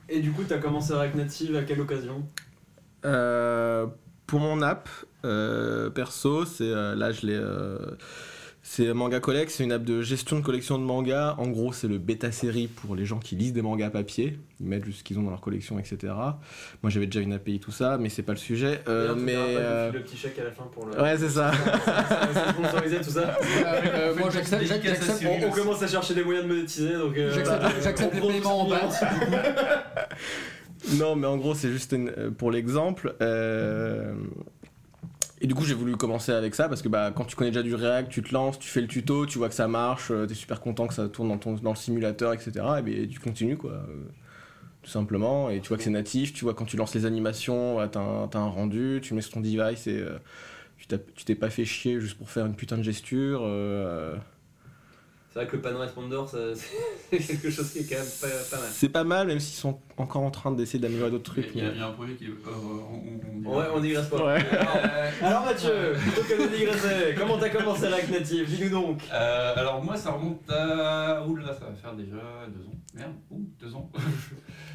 [0.08, 2.26] Et du coup, t'as commencé React Native à quelle occasion?
[3.04, 3.86] Euh,
[4.26, 4.88] pour mon app
[5.24, 7.34] euh, perso, c'est euh, là je l'ai.
[7.36, 7.78] euh,
[8.64, 11.34] c'est Manga Collect, c'est une app de gestion de collection de mangas.
[11.38, 14.38] En gros, c'est le bêta série pour les gens qui lisent des mangas papier.
[14.60, 15.96] Ils mettent juste ce qu'ils ont dans leur collection, etc.
[16.80, 18.80] Moi, j'avais déjà une API, tout ça, mais c'est pas le sujet.
[18.86, 19.34] Euh, mais.
[19.36, 20.92] euh, le petit chèque à la fin pour le.
[21.02, 21.50] Ouais, c'est ça.
[22.32, 23.36] C'est sponsorisé tout ça.
[23.42, 25.26] euh, moi, j'accepte, à.
[25.28, 27.18] On, on commence à chercher des moyens de monétiser donc.
[27.18, 27.60] euh, J'accepte-
[28.14, 28.70] bah, les paiements en tout
[30.90, 33.14] Non, mais en gros, c'est juste euh, pour l'exemple.
[33.22, 34.14] euh,
[35.40, 37.62] Et du coup, j'ai voulu commencer avec ça parce que bah, quand tu connais déjà
[37.62, 40.26] du React, tu te lances, tu fais le tuto, tu vois que ça marche, euh,
[40.26, 42.52] t'es super content que ça tourne dans, ton, dans le simulateur, etc.
[42.78, 43.84] Et bien, tu continues, quoi.
[44.82, 45.48] Tout simplement.
[45.50, 48.48] Et tu vois que c'est natif, tu vois quand tu lances les animations, t'as un,
[48.48, 50.04] rendu, tu mets sur ton device et
[50.78, 53.42] tu tu t'es pas fait chier juste pour faire une putain de gesture.
[55.32, 56.16] C'est vrai que le pan responder,
[57.10, 58.68] c'est quelque chose qui est quand même pas, pas mal.
[58.70, 61.48] C'est pas mal, même s'ils sont encore en train d'essayer d'améliorer d'autres trucs.
[61.54, 62.26] il y a- mais- il y a un projet qui.
[62.26, 64.16] euh, on, on- Ouais, on digresse pas.
[64.24, 64.38] Ouais.
[64.52, 68.98] Euh, alors Mathieu, plutôt que de digresser, comment t'as commencé React Native Dis-nous donc.
[69.12, 71.24] Euh, alors moi ça remonte à...
[71.26, 72.74] Ouh là ça va faire déjà deux ans.
[72.94, 73.90] Merde, ouh, deux ans.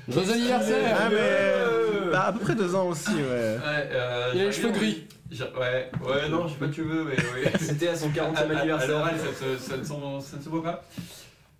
[0.09, 2.11] Joyeux anniversaire Ah, mais.
[2.11, 3.21] Bah, à peu près deux ans aussi, ouais.
[3.21, 3.59] Ouais,
[3.91, 5.05] euh, Il a les cheveux gris.
[5.31, 7.49] Ouais, ouais, non, j'ai pas de cheveux, mais oui.
[7.59, 8.89] C'était à son 40e À- à- À anniversaire.
[8.89, 10.83] l'oral, ça, ça ne s'en- ça ne se voit pas.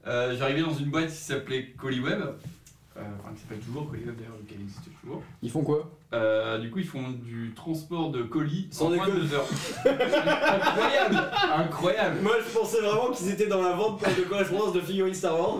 [0.08, 2.21] Euh, J'arrivais dans une boîte qui s'appelait Colliweb.
[2.21, 5.21] euh, enfin qui s'appelle toujours Colliweb d'ailleurs, qui existe toujours.
[5.41, 5.91] Ils font quoi?
[6.13, 9.45] Euh, du coup, ils font du transport de colis Sans en moins de deux heures.
[9.86, 12.21] incroyable, incroyable.
[12.21, 15.60] Moi je pensais vraiment qu'ils étaient dans la vente de correspondance de figurines Star Wars.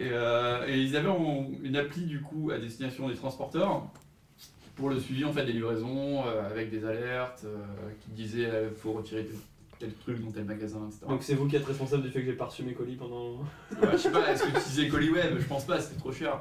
[0.00, 3.82] Et, euh, et ils avaient en- une appli du coup à destination des transporteurs
[4.76, 7.56] pour le suivi en fait des livraisons euh, avec des alertes euh,
[8.00, 9.36] qui disaient euh, faut retirer tel,
[9.78, 11.06] tel truc dans tel magasin, etc.
[11.08, 13.34] Donc c'est vous qui êtes responsable du fait que j'ai pas reçu mes colis pendant.
[13.70, 15.36] Ouais, je sais pas, est-ce que tu disais colis web?
[15.38, 16.40] Je pense pas, c'était trop cher.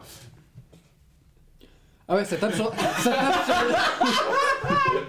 [2.07, 2.73] Ah ouais, ça tape sur.
[2.99, 4.33] ça tape sur,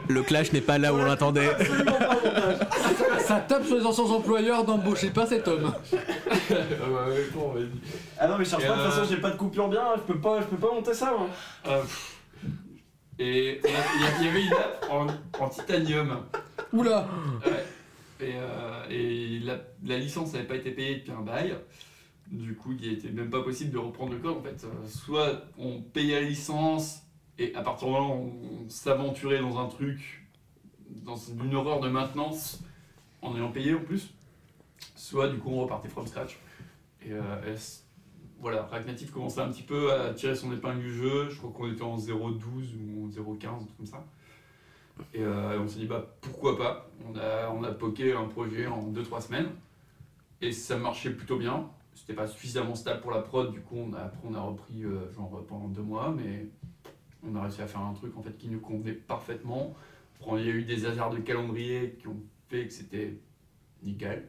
[0.08, 1.50] Le clash n'est pas là où on l'attendait.
[3.18, 5.72] Ça tape sur les anciens employeurs d'embaucher pas cet homme.
[5.92, 7.68] ouais, ouais, bon, vas-y.
[8.18, 10.02] Ah non mais je cherche pas de toute façon j'ai pas de coupure bien, je
[10.02, 11.28] peux pas, je peux pas monter ça moi.
[11.66, 12.13] Euh, pff.
[13.18, 15.07] Et il y, avait une app en,
[15.44, 16.24] en titanium.
[16.72, 17.09] Oula
[17.44, 17.64] Ouais.
[18.20, 21.57] Et, euh, et la, la licence n'avait pas été payée depuis un bail.
[22.29, 24.38] Du coup, il n'était même pas possible de reprendre le code.
[24.38, 27.00] En fait, Euh, soit on payait la licence
[27.38, 28.33] et à partir de là, on,
[28.64, 30.27] on s'aventurait dans un truc,
[30.88, 32.61] dans une horreur de maintenance
[33.22, 34.11] en ayant payé en plus.
[34.96, 36.38] Soit du coup, on repartait from scratch.
[37.05, 37.57] Et, euh,
[38.44, 41.30] voilà, React Native commençait un petit peu à tirer son épingle du jeu.
[41.30, 44.04] Je crois qu'on était en 0.12 ou en 0.15, un truc comme ça.
[45.14, 46.90] Et euh, on s'est dit, bah, pourquoi pas?
[47.09, 49.48] On a, on a poké un projet en 2-3 semaines.
[50.42, 51.70] Et ça marchait plutôt bien.
[51.94, 54.85] C'était pas suffisamment stable pour la prod, du coup, on a, après on a repris
[54.85, 56.46] euh, genre pendant deux mois, mais
[57.26, 59.74] on a réussi à faire un truc en fait qui nous convenait parfaitement.
[60.33, 63.16] Il y a eu des hasards de calendrier qui ont fait que c'était
[63.83, 64.28] nickel.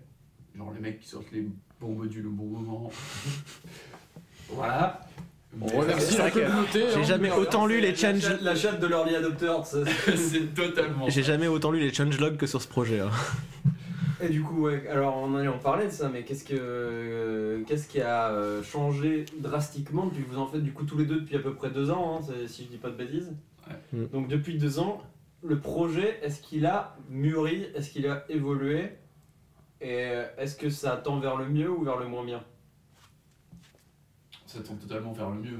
[0.55, 1.49] Genre les mecs qui sortent les
[1.81, 2.89] bons modules au bon moment.
[4.49, 5.01] voilà.
[5.61, 6.83] On remercie la communauté.
[6.93, 7.03] J'ai hein.
[7.03, 8.27] jamais autant lu les change.
[8.41, 9.53] La chatte de l'early adopter.
[9.63, 9.77] ça-
[10.15, 11.09] c'est totalement.
[11.09, 12.99] J'ai jamais autant lu les changelogs que sur ce projet.
[12.99, 13.09] hein.
[14.21, 17.63] Et du coup, ouais, alors on allait en parler de ça, mais qu'est-ce que euh,
[17.67, 21.05] qu'est-ce qui a euh, changé drastiquement depuis que vous en faites du coup tous les
[21.05, 23.33] deux depuis à peu près deux ans, hein, si je dis pas de bêtises?
[23.67, 23.99] Ouais.
[23.99, 24.07] Mm.
[24.13, 25.01] Donc depuis deux ans,
[25.43, 28.91] le projet, est-ce qu'il a mûri, est-ce qu'il a évolué,
[29.81, 32.41] et euh, est-ce que ça tend vers le mieux ou vers le moins bien?
[34.55, 35.59] ça tend totalement vers le mieux.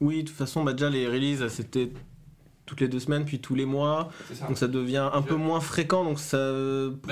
[0.00, 1.92] Oui, de toute façon, bah, déjà les releases, c'était
[2.66, 4.08] toutes les deux semaines, puis tous les mois.
[4.48, 6.52] Donc ça devient un peu moins fréquent, donc ça,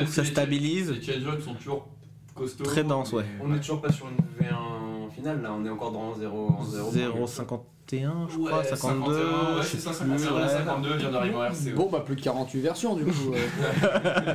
[0.06, 0.90] ça stabilise.
[0.90, 1.88] Les change sont toujours
[2.34, 2.64] costauds.
[2.64, 3.26] Très denses, ouais.
[3.40, 6.94] On n'est toujours pas sur une V1 finale, là, on est encore dans 0,50.
[6.94, 7.60] 0,50.
[7.88, 9.12] 51, je crois, ouais, 52.
[9.14, 13.32] ouais, c'est 52, vient d'arriver en Bon, bah plus de 48 versions du coup.
[13.32, 14.34] Euh.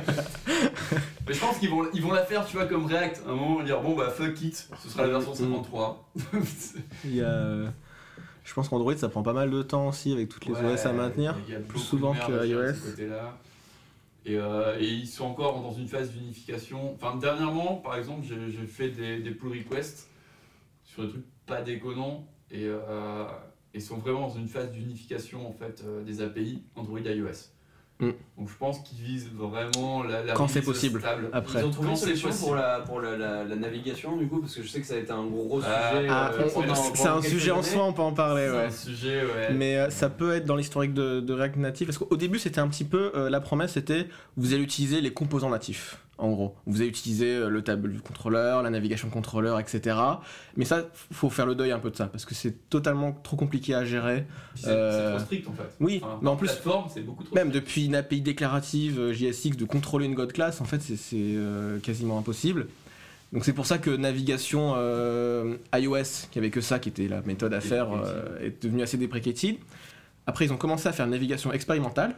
[1.28, 3.22] Mais je pense qu'ils vont, ils vont la faire, tu vois, comme React.
[3.26, 5.36] À un moment, dire bon, bah fuck it, ce sera la version mm.
[5.36, 6.10] 53.
[7.04, 7.72] Il y a.
[8.44, 10.92] Je pense qu'Android ça prend pas mal de temps aussi avec toutes les OS à
[10.92, 11.36] maintenir,
[11.68, 12.74] plus souvent que iOS.
[14.26, 16.94] Et, euh, et, ils sont encore dans une phase d'unification.
[16.94, 20.08] Enfin, dernièrement, par exemple, j'ai fait des pull requests
[20.84, 23.24] sur des trucs pas déconnants et euh,
[23.74, 27.50] ils sont vraiment dans une phase d'unification en fait euh, des API Android iOS.
[28.00, 28.10] Mm.
[28.38, 30.98] Donc je pense qu'ils visent vraiment la, la Quand c'est possible.
[31.00, 31.28] stable.
[31.32, 31.60] Après.
[31.60, 34.56] Ils ont trouvé une solution pour, la, pour la, la- la navigation du coup, parce
[34.56, 36.06] que je sais que ça a été un gros Ah, sujet.
[36.10, 38.48] Ah, euh, pendant- c'est un sujet en soi, on peut en parler.
[38.50, 38.64] C'est Ouais.
[38.64, 39.52] un sujet, ouais.
[39.54, 42.58] Mais euh, ça peut être dans l'historique de, de React Native, parce qu'au début c'était
[42.58, 46.54] un petit peu, euh, la promesse c'était, vous allez utiliser les composants natifs, en gros.
[46.66, 49.96] Vous allez utiliser euh, le table du contrôleur, la navigation contrôleur, etc.
[50.56, 53.36] Mais ça, faut faire le deuil un peu de ça, parce que c'est totalement trop
[53.36, 54.26] compliqué à gérer.
[54.54, 55.68] C'est euh, c'est trop strict en fait.
[55.80, 56.48] oui, Enfin, mais en plus-
[56.92, 57.64] c'est beaucoup trop Même strict.
[57.64, 61.78] depuis une API déclarative euh, JSX de contrôler une God class, en fait c'est euh,
[61.80, 62.68] quasiment impossible.
[63.32, 67.20] Donc c'est pour ça que navigation euh, iOS, qui avait que ça, qui était la
[67.22, 67.88] méthode à faire,
[68.40, 69.56] est devenue assez deprecated.
[70.28, 72.14] Après ils ont commencé à faire une navigation expérimentale,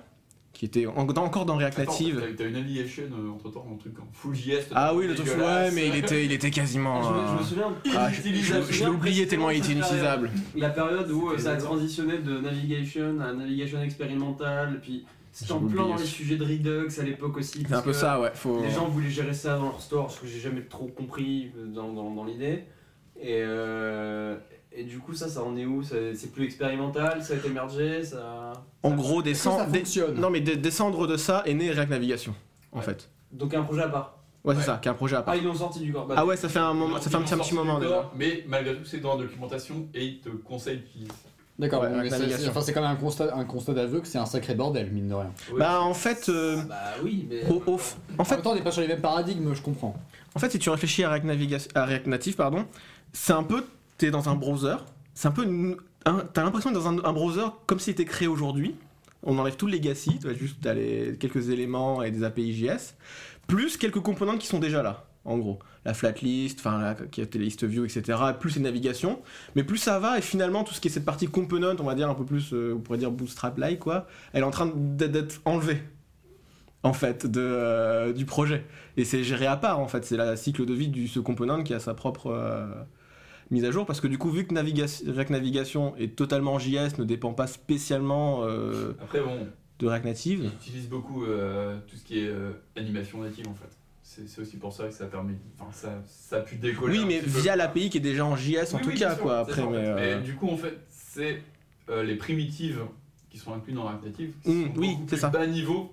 [0.57, 2.19] qui était en- dans- encore dans React Native.
[2.31, 4.69] T'as t'as une affiliation euh, entre temps, mon truc en full JS.
[4.75, 7.03] Ah oui, le truc, ouais, mais il était, il était quasiment.
[7.03, 7.75] Je me, je me euh, souviens.
[7.99, 10.31] ah, je je- je l'ai oublié tellement il était inutilisable.
[10.57, 15.61] La période où euh, ça a transitionné de navigation à navigation expérimentale, puis c'était en
[15.61, 17.63] plein dans les sujets de Redux à l'époque aussi.
[17.69, 18.31] C'est un peu ça, ouais.
[18.35, 18.63] Faut...
[18.63, 21.67] Les gens voulaient gérer ça dans leur store, ce que j'ai jamais trop compris euh,
[21.67, 22.65] dans, dans, dans l'idée.
[23.21, 24.37] Et, euh,
[24.77, 25.83] et du coup, ça, ça en est où?
[25.83, 28.53] C'est plus expérimental Ça a été mergé ça...
[28.83, 29.67] En ça- gros, descendre.
[30.17, 32.35] Non, mais de- descendre de ça est né React Navigation,
[32.73, 32.85] en Ouais.
[32.85, 33.09] fait.
[33.33, 34.19] Donc un projet à part.
[34.45, 34.67] Ouais, c'est Ouais.
[34.67, 35.35] ça, qui est un projet à part.
[35.35, 36.07] Ah, ils l'ont sorti du corps.
[36.07, 38.11] Bah, Ah ouais, ça fait un moment, ça fait un petit, moment déjà.
[38.17, 41.11] Mais malgré tout, c'est dans la documentation et ils te conseillent d'utiliser.
[41.59, 44.27] D'accord, Ouais, bon, c'est- enfin, quand même un constat, un constat d'aveu que c'est un
[44.27, 45.33] sacré bordel, mine de rien.
[45.59, 47.49] Bah en fait, euh, Bah oui, mais.
[47.51, 47.81] au- au-
[48.19, 49.97] en En fait, même temps, on n'est pas sur les mêmes paradigmes, je comprends.
[50.35, 52.67] en fait, si tu réfléchis à React, Naviga- à React Native, pardon,
[53.15, 53.65] c'est un peu,
[53.99, 54.77] t'es dans un browser,
[55.15, 58.75] c'est un peu, t'as l'impression d'être dans un, browser comme s'il était créé aujourd'hui.
[59.23, 60.63] On enlève tout le legacy, tu vois, juste
[61.19, 62.95] quelques éléments et des API JS,
[63.47, 65.07] plus quelques composantes qui sont déjà là.
[65.25, 65.59] en gros.
[65.85, 68.19] La flatlist, enfin, qui était les view, etc.
[68.41, 69.21] Plus les navigations.
[69.55, 71.95] Mais plus ça va, et finalement, tout ce qui est cette partie component, on va
[71.95, 75.41] dire un peu plus, euh, on pourrait dire bootstrap-like, quoi, elle est en train d'être-
[75.45, 75.81] enlevée,
[76.83, 78.65] en fait, de, euh, du projet.
[78.97, 80.05] Et c'est géré à part, en fait.
[80.05, 82.67] C'est la cycle de vie du ce component qui a sa propre euh,
[83.51, 83.87] mise à jour.
[83.87, 87.47] Parce que du coup, vu que Naviga- React Navigation est totalement JS, ne dépend pas
[87.47, 89.47] spécialement euh, Après, bon,
[89.79, 90.51] de React Native.
[90.61, 93.69] J'utilise beaucoup euh, tout ce qui est euh, animation native en fait.
[94.03, 95.35] C'est aussi pour ça que ça permet.
[95.59, 96.99] Enfin, ça, ça a pu décoller.
[96.99, 99.23] Oui, mais via l'API qui est déjà en JS en Oui, tout oui, cas, sûr,
[99.23, 99.39] quoi.
[99.41, 100.21] Après, ça, mais.
[100.21, 101.43] du coup, en fait, c'est
[102.05, 102.81] les primitives
[103.31, 105.29] qui sont incluses dans React Native qui Mm, sont oui, c'est ça.
[105.29, 105.93] bas niveau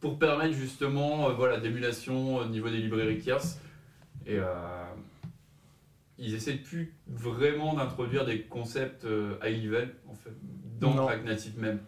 [0.00, 3.58] pour permettre justement voilà, d'émulation au niveau des librairies tierces.
[4.26, 4.44] Et euh,
[6.18, 10.32] ils essaient plus vraiment d'introduire des concepts euh, high level en fait,
[10.80, 11.06] dans Non.
[11.06, 11.80] React Native même.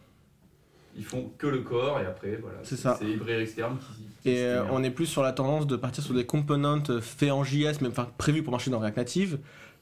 [0.97, 2.59] Ils font que le corps et après, voilà.
[2.65, 2.97] C'est ça.
[2.99, 3.79] C'est les librairies externes
[4.25, 4.29] qui.
[4.29, 7.31] Et euh, on est plus sur la tendance de partir sur des components euh, faits
[7.31, 9.39] en JS, même enfin prévus pour marcher dans React Native,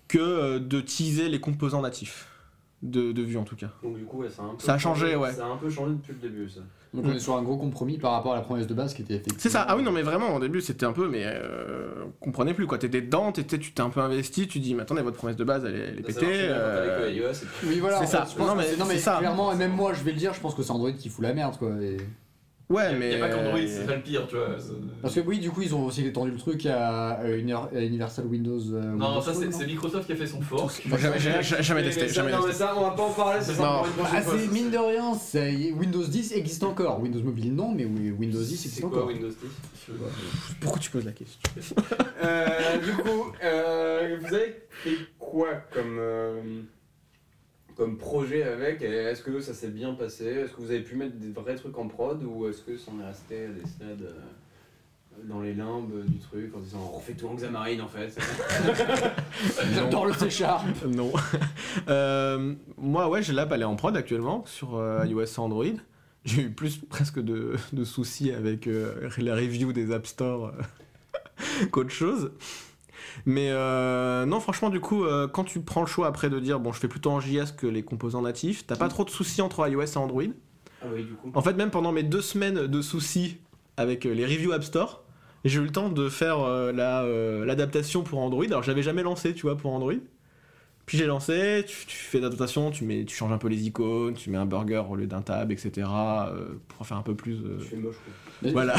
[0.08, 2.28] que euh, de teaser les composants natifs.
[2.82, 3.70] De, de vue en tout cas.
[3.82, 5.32] Donc du coup, ouais, ça a un peu Ça a changé, ouais.
[5.32, 6.60] Ça a un peu changé depuis le début, ça.
[6.96, 9.02] Donc on est sur un gros compromis par rapport à la promesse de base qui
[9.02, 9.38] était effectivement.
[9.40, 12.54] C'est ça, ah oui, non, mais vraiment, au début, c'était un peu, mais euh, comprenez
[12.54, 12.78] plus quoi.
[12.78, 15.44] T'étais dedans, t'étais, tu t'es un peu investi, tu dis, mais attendez, votre promesse de
[15.44, 16.32] base, elle est, elle est Ça pétée.
[16.32, 17.10] euh,
[17.64, 17.98] Oui, voilà.
[17.98, 18.24] C'est en ça.
[18.24, 19.16] fait, je pense Non, que mais c'est- non, mais ça.
[19.18, 21.22] clairement, et même moi, je vais le dire, je pense que c'est Android qui fout
[21.22, 21.68] la merde, quoi.
[21.80, 21.98] et-
[22.68, 23.10] Ouais, Il mais.
[23.10, 24.56] n'y a pas qu'Android, c'est ça le pire, tu vois.
[25.00, 28.58] Parce que oui, du coup, ils ont aussi étendu le truc à, à Universal Windows.
[28.72, 30.82] euh, Non, Windows ça c'est Microsoft qui a fait son fork.
[30.98, 33.38] Jamais, jamais, jamais, jamais Mais- testé, jamais Non, mais ça, on va pas en parler,
[33.40, 33.84] c'est Ah,
[34.52, 37.00] mine de rien, c'est- Windows 10 existe encore.
[37.00, 39.06] Windows Mobile non, mais oui, Windows 10 C'est existe quoi encore.
[39.08, 39.92] Windows 10
[40.60, 41.38] Pourquoi tu poses la question
[42.24, 46.40] Euh, du coup, euh, vous avez fait quoi comme, euh,
[47.76, 50.24] comme projet avec Est-ce que ça s'est bien passé?
[50.24, 52.90] Est-ce que vous avez pu mettre des vrais trucs en prod ou est-ce que ça
[52.90, 56.96] en est resté à des stades euh, dans les limbes du truc en disant on
[56.96, 58.18] refait tout en Xamarin en fait?
[59.74, 60.64] J'adore le C Sharp.
[60.86, 61.12] Non.
[61.88, 65.64] Euh, moi, ouais, j'ai l'app, elle est en prod actuellement sur euh, iOS et Android.
[66.24, 71.66] J'ai eu plus presque de, de soucis avec euh, la review des App Store euh,
[71.70, 72.32] qu'autre chose.
[73.24, 76.60] Mais euh, non, franchement, du coup, euh, quand tu prends le choix après de dire
[76.60, 79.42] bon, je fais plutôt en JS que les composants natifs, t'as pas trop de soucis
[79.42, 80.22] entre iOS et Android.
[80.82, 81.30] Ah oui, du coup.
[81.34, 83.38] En fait, même pendant mes deux semaines de soucis
[83.76, 85.02] avec euh, les reviews App Store,
[85.44, 86.40] j'ai eu le temps de faire
[86.72, 87.06] la,
[87.44, 88.46] l'adaptation pour Android.
[88.46, 89.92] Alors, j'avais jamais lancé, tu vois, pour Android.
[90.86, 94.14] Puis j'ai lancé, tu, tu fais l'adaptation, tu, mets, tu changes un peu les icônes,
[94.14, 95.70] tu mets un burger au lieu d'un tab, etc.
[95.78, 97.34] euh, pour en faire un peu plus.
[97.34, 98.50] euh, Tu fais moche quoi.
[98.52, 98.74] Voilà.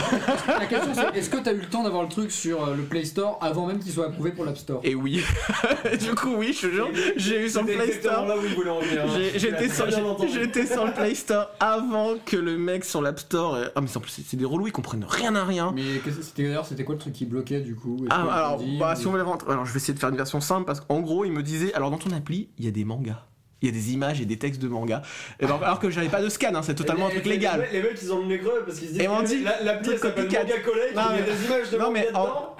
[0.47, 2.83] La question c'est est-ce que t'as eu le temps d'avoir le truc sur euh, le
[2.83, 4.79] Play Store avant même qu'il soit approuvé pour l'App Store?
[4.85, 5.21] Et oui.
[5.99, 8.27] du coup, oui, je te jure, j'ai eu sur le C'était Play exactement Store.
[8.27, 9.03] là où il voulait en venir.
[9.05, 9.09] hein.
[9.17, 10.29] J'ai- J'étais sur, très bien entendu.
[10.33, 13.55] j'étais sur le Play Store avant que le mec sur l'App Store.
[13.55, 15.73] euh, Ah, mais en plus, c'est c'est des relous, ils comprennent rien à rien.
[15.75, 17.97] Mais qu'est-ce c'était d'ailleurs c'était quoi le truc qui bloquait du coup?
[18.05, 19.51] Est-ce Ah, alors, dit, bah, ou- si on veut les rentrer.
[19.51, 21.73] Alors, je vais essayer de faire une version simple parce qu'en gros, il me disait
[21.73, 23.23] alors, dans ton appli, il y a des mangas.
[23.61, 25.01] Il y a des images et des textes de mangas.
[25.39, 27.67] Et ben, alors que j'avais pas de scan, hein, c'est totalement un truc les- légal.
[27.73, 29.83] Les, mecs, ils ont le nez creux parce qu'ils se disent Et dit, la, la
[29.83, 30.25] s'appelle.
[30.25, 32.55] Manga Collect, Non, il y a des images de non, mais manga en- dedans.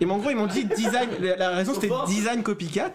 [0.00, 1.08] Et mais en gros, ils m'ont dit design.
[1.20, 2.92] La, la raison, c'était design copycat.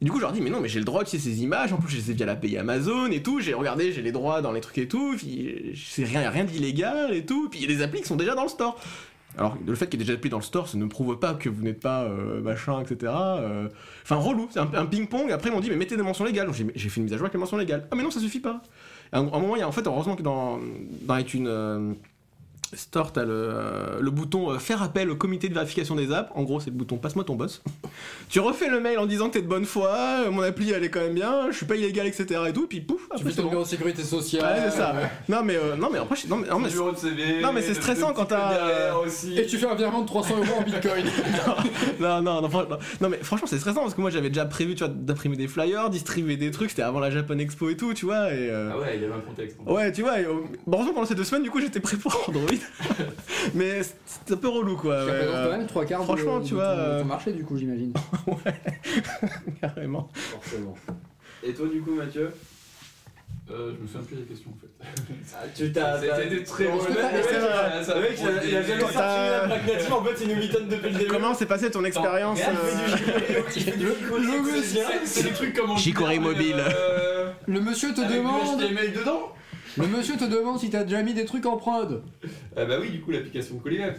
[0.00, 1.72] Et du coup, je leur dis, mais non, mais j'ai le droit de ces images.
[1.72, 3.40] En plus, je les ai via l'API Amazon et tout.
[3.40, 5.14] J'ai regardé, j'ai les droits dans les trucs et tout.
[5.16, 7.48] Puis, c'est rien, rien d'illégal et tout.
[7.48, 8.80] Puis, il y a des applis qui sont déjà dans le store.
[9.38, 11.48] Alors, le fait qu'il ait déjà appli dans le store, ça ne prouve pas que
[11.48, 13.12] vous n'êtes pas euh, machin, etc.
[13.16, 13.68] Euh,
[14.02, 14.48] Enfin, relou.
[14.50, 15.30] C'est un, ping-pong.
[15.30, 16.50] Après, ils m'ont dit, mais mettez des mentions légales.
[16.52, 17.86] J'ai fait une mise à jour avec les mentions légales.
[17.90, 18.60] Ah, mais non, ça suffit pas.
[19.12, 20.58] À un, moment, en fait, heureusement que dans,
[21.02, 21.46] dans iTunes.
[21.46, 21.92] euh,
[22.74, 26.30] Store, t'as le, euh, le bouton euh, faire appel au comité de vérification des apps.
[26.34, 27.62] En gros, c'est le bouton passe-moi ton boss.
[28.30, 29.90] tu refais le mail en disant que t'es de bonne foi,
[30.26, 32.40] euh, mon appli elle est quand même bien, je suis pas illégal, etc.
[32.48, 34.42] et tout, puis pouf, Tu fais ton numéro de sécurité sociale.
[34.44, 34.94] Ouais, c'est ça.
[35.28, 37.40] Non, mais, euh, non, mais après, je- non, mais, non, mais, numéro de CV.
[37.42, 38.92] Non, mais c'est stressant quand t'as-.
[39.36, 41.04] Et tu fais un virement de 300 euros en bitcoin.
[42.00, 44.74] non, non, non, non, non, mais franchement, c'est stressant parce que moi j'avais déjà prévu,
[44.74, 47.92] tu vois, d'imprimer des flyers, distribuer des trucs, c'était avant la Japan Expo et tout,
[47.92, 48.48] tu vois, et.
[48.50, 49.58] euh, Ah ouais, il y avait un contexte.
[49.66, 50.32] Ouais, tu vois, et, euh,
[50.66, 52.46] bon, heureusement pendant ces deux semaines, du coup, j'étais prêt pour Android.
[53.54, 55.00] mais c'est un peu relou, quoi.
[55.00, 57.00] Tu ouais, euh, quand même trois quarts de- franchement, de tu ton- vois, de euh,
[57.00, 57.92] ton marché du coup j'imagine.
[59.60, 60.08] carrément.
[60.14, 60.76] Forcément.
[61.42, 62.32] Et toi, du coup, Mathieu?
[63.50, 64.86] Euh, je me souviens plus des questions en fait.
[65.34, 66.00] Ah, Tu t'as.
[66.00, 66.76] C'était très bon.
[66.76, 70.36] mec, le il a- ça jamais Quand sorti t'as- la native, en fait, il nous
[70.36, 71.10] mitonne depuis le début.
[71.10, 73.42] Comment s'est passée ton expérience euh,
[75.04, 76.56] c'est des trucs comme Chicorée mobile.
[76.58, 78.60] Euh, Le monsieur te demande.
[78.60, 79.32] HTML dedans
[79.78, 82.02] Le monsieur te demande si t'as déjà mis des trucs en prod.
[82.56, 83.92] Ah bah oui, du coup, l'application Collier.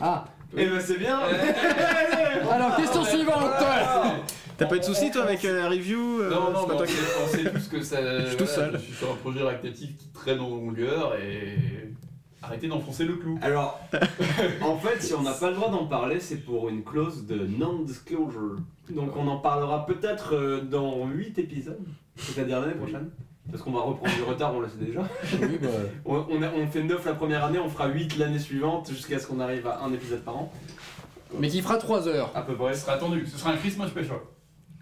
[0.00, 0.24] Ah.
[0.56, 1.18] Eh ben, c'est bien.
[2.50, 3.50] Alors question suivante.
[4.56, 6.72] T'as pas eu de soucis toi avec euh, la review euh, Non, non, c'est pas
[6.72, 8.20] mais toi on qui- sait, on sait tous que ça.
[8.20, 8.72] Je suis tout seul.
[8.74, 11.56] Je suis sur un projet réactatif qui traîne en longueur et.
[12.42, 13.38] Arrêtez d'enfoncer le clou.
[13.42, 13.78] Alors,
[14.62, 17.46] en fait, si on n'a pas le droit d'en parler, c'est pour une clause de
[17.46, 18.56] non-disclosure.
[18.88, 21.78] Donc on en parlera peut-être euh, dans 8 épisodes,
[22.16, 23.10] c'est-à-dire l'année prochaine.
[23.50, 25.00] Parce qu'on va reprendre du retard, on le sait déjà.
[25.40, 25.68] Oui, bah,
[26.04, 29.18] On, on, a- on fait 9 la première année, on fera 8 l'année suivante, jusqu'à
[29.18, 30.52] ce qu'on arrive à un épisode par an,
[31.38, 32.30] Mais qui fera 3 heures.
[32.34, 32.74] à peu près.
[32.74, 34.18] Ce sera attendu, ce sera un Christmas special.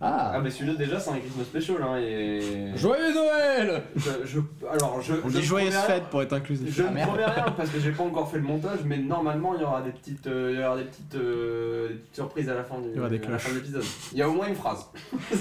[0.01, 2.71] Ah Ah mais celui-là déjà c'est un Christmas special hein, et...
[2.77, 4.39] Joyeux Noël Je, je-
[4.73, 5.15] alors je...
[5.25, 6.73] On je dit joyeuse promets rien- fête pour être inclusif.
[6.73, 9.55] Je Ah, ne promets rien parce que j'ai pas encore fait le montage, mais normalement
[9.57, 12.49] il y aura des petites, euh, il y aura des petites, euh, des petites surprises
[12.49, 13.43] à la fin du Il y aura des à la cloches.
[13.43, 13.85] fin de l'épisode.
[14.13, 14.87] Il y a au moins une phrase.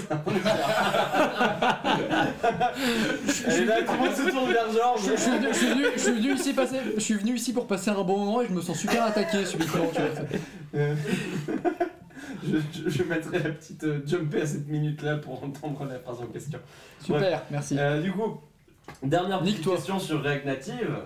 [3.48, 5.02] Et là tout le monde se tourne vers Georges.
[5.06, 7.34] je, je suis venu, je, suis venu, je suis venu ici passer, je suis venu
[7.34, 9.84] ici pour passer un bon moment et je me sens super attaqué subitement.
[9.94, 10.88] Tu vois.
[12.44, 15.98] Je, je- je mettrai la petite euh, jumpée à cette minute là pour entendre la
[15.98, 16.58] phrase en question.
[17.02, 17.76] Super, merci.
[17.78, 18.40] Euh, du coup,
[19.02, 20.98] dernière petite question sur React Native,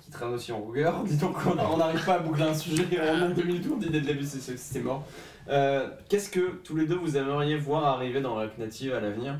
[0.00, 1.02] qui traîne aussi en longueur.
[1.04, 3.78] Dis donc, on n'arrive pas à boucler un sujet en nombre de minutes où on
[3.78, 5.06] dit dès le début, c'est- mort.
[5.48, 9.38] Euh, Qu'est-ce que tous les deux vous aimeriez voir arriver dans React Native à l'avenir?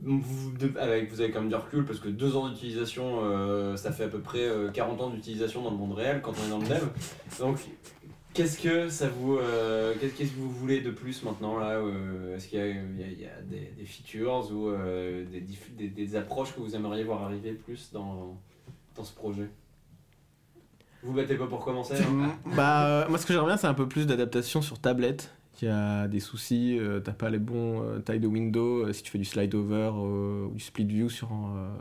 [0.00, 3.90] Vous, avec, vous avez quand même du recul parce que deux ans d'utilisation, euh, ça
[3.90, 6.50] fait à peu près euh, 40 ans d'utilisation dans le monde réel quand on est
[6.50, 6.84] dans le dev.
[7.40, 7.58] Donc,
[8.38, 12.46] qu'est-ce que ça vous, euh, qu'est-ce que vous voulez de plus maintenant là euh, Est-ce
[12.46, 15.24] qu'il y a, des, features ou euh,
[15.76, 18.38] des, approches que vous aimeriez voir arriver plus dans,
[18.94, 19.50] dans ce projet?
[21.02, 21.94] Vous battez pas pour commencer?
[21.94, 25.32] Hein Bah, moi, ce que j'aimerais bien, c'est un peu plus d'adaptation sur tablette.
[25.60, 29.18] Il y a des soucis, t'as pas les bons tailles de window, si tu fais
[29.18, 31.76] du slide over ou du split view sur un.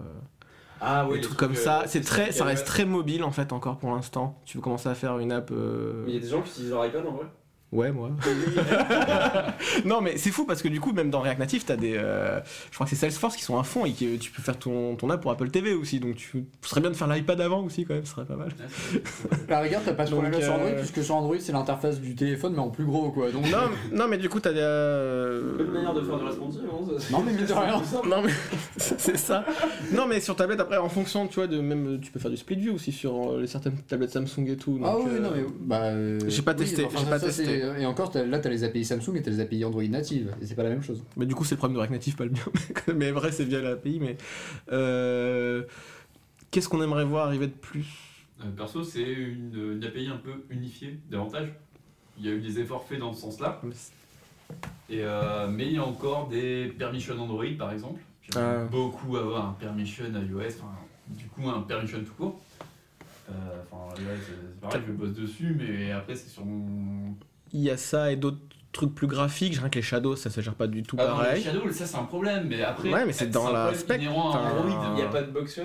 [0.82, 1.84] Ah des les trucs comme euh, ça.
[1.88, 4.40] C'est très, ça reste très mobile en fait encore pour l'instant.
[4.46, 5.50] Tu veux commencer à faire une app.
[5.52, 7.26] euh, Mais il y a des gens qui utilisent leur iPad en vrai
[7.74, 8.12] Ouais, moi.
[9.86, 11.96] non, mais c'est fou parce que du coup, même dans React Native, t'as des.
[11.98, 12.40] euh,
[12.70, 14.96] je crois que c'est Salesforce qui sont à fond et que tu peux faire ton,
[14.96, 16.00] ton app pour Apple TV aussi.
[16.00, 18.36] Donc, tu ce serait bien de faire l'iPad avant aussi, quand même, ce serait pas
[18.38, 18.50] mal.
[19.50, 22.00] La rigueur, t'as pas de Donc, problème sur euh, Android puisque sur Android c'est l'interface
[22.00, 23.32] du téléphone mais en plus gros quoi.
[23.32, 24.60] Donc, Non, non mais du coup, t'as des.
[24.62, 27.82] euh, Une manière de faire du responsive, hein, ça- Non, mais mine de rien.
[28.10, 28.32] Non mais
[28.78, 29.46] c'est ça.
[29.94, 32.38] Non mais sur tablette après en fonction tu vois de même tu peux faire du
[32.38, 34.80] split view aussi sur euh, les certaines tablettes Samsung et tout.
[34.84, 35.82] Ah oui, euh, non mais bah.
[35.84, 37.57] euh, J'ai pas oui, testé, enfin, j'ai pas ça, testé.
[37.60, 40.56] Et encore, là t'as les API Samsung et t'as les API Android native et c'est
[40.56, 41.04] pas la même chose.
[41.16, 42.40] Mais du coup c'est le problème de React Native pas le mien.
[42.96, 44.18] mais vrai c'est via l'API mais
[44.72, 45.64] euh,
[46.52, 47.86] qu'est-ce qu'on aimerait voir arriver de plus?
[48.42, 51.50] Euh, perso, c'est une, une API un peu unifiée davantage.
[52.20, 53.62] Il y a eu des efforts faits dans ce sens-là.
[54.90, 58.02] Et, euh, mais il y a encore des permissions Android par exemple.
[58.22, 58.66] J'aimerais Ah.
[58.70, 60.62] beaucoup avoir un permission iOS,
[61.10, 62.42] du coup un permission tout court.
[63.30, 63.34] Euh,
[63.70, 67.14] Enfin, là, c'est c'est pareil, je bosse dessus, mais après, c'est sur mon.
[67.54, 68.38] Il y a ça et d'autres
[68.72, 69.56] trucs plus graphiques.
[69.58, 71.44] Rien que les shadows ça se gère pas du tout Ah, dans les pareil.
[71.44, 72.92] Shadow, ça c'est un problème, mais après.
[72.92, 74.86] Ouais, mais c'est dans un la problème spec, inhérent à enfin, Android.
[74.90, 75.64] Il n'y a pas de box là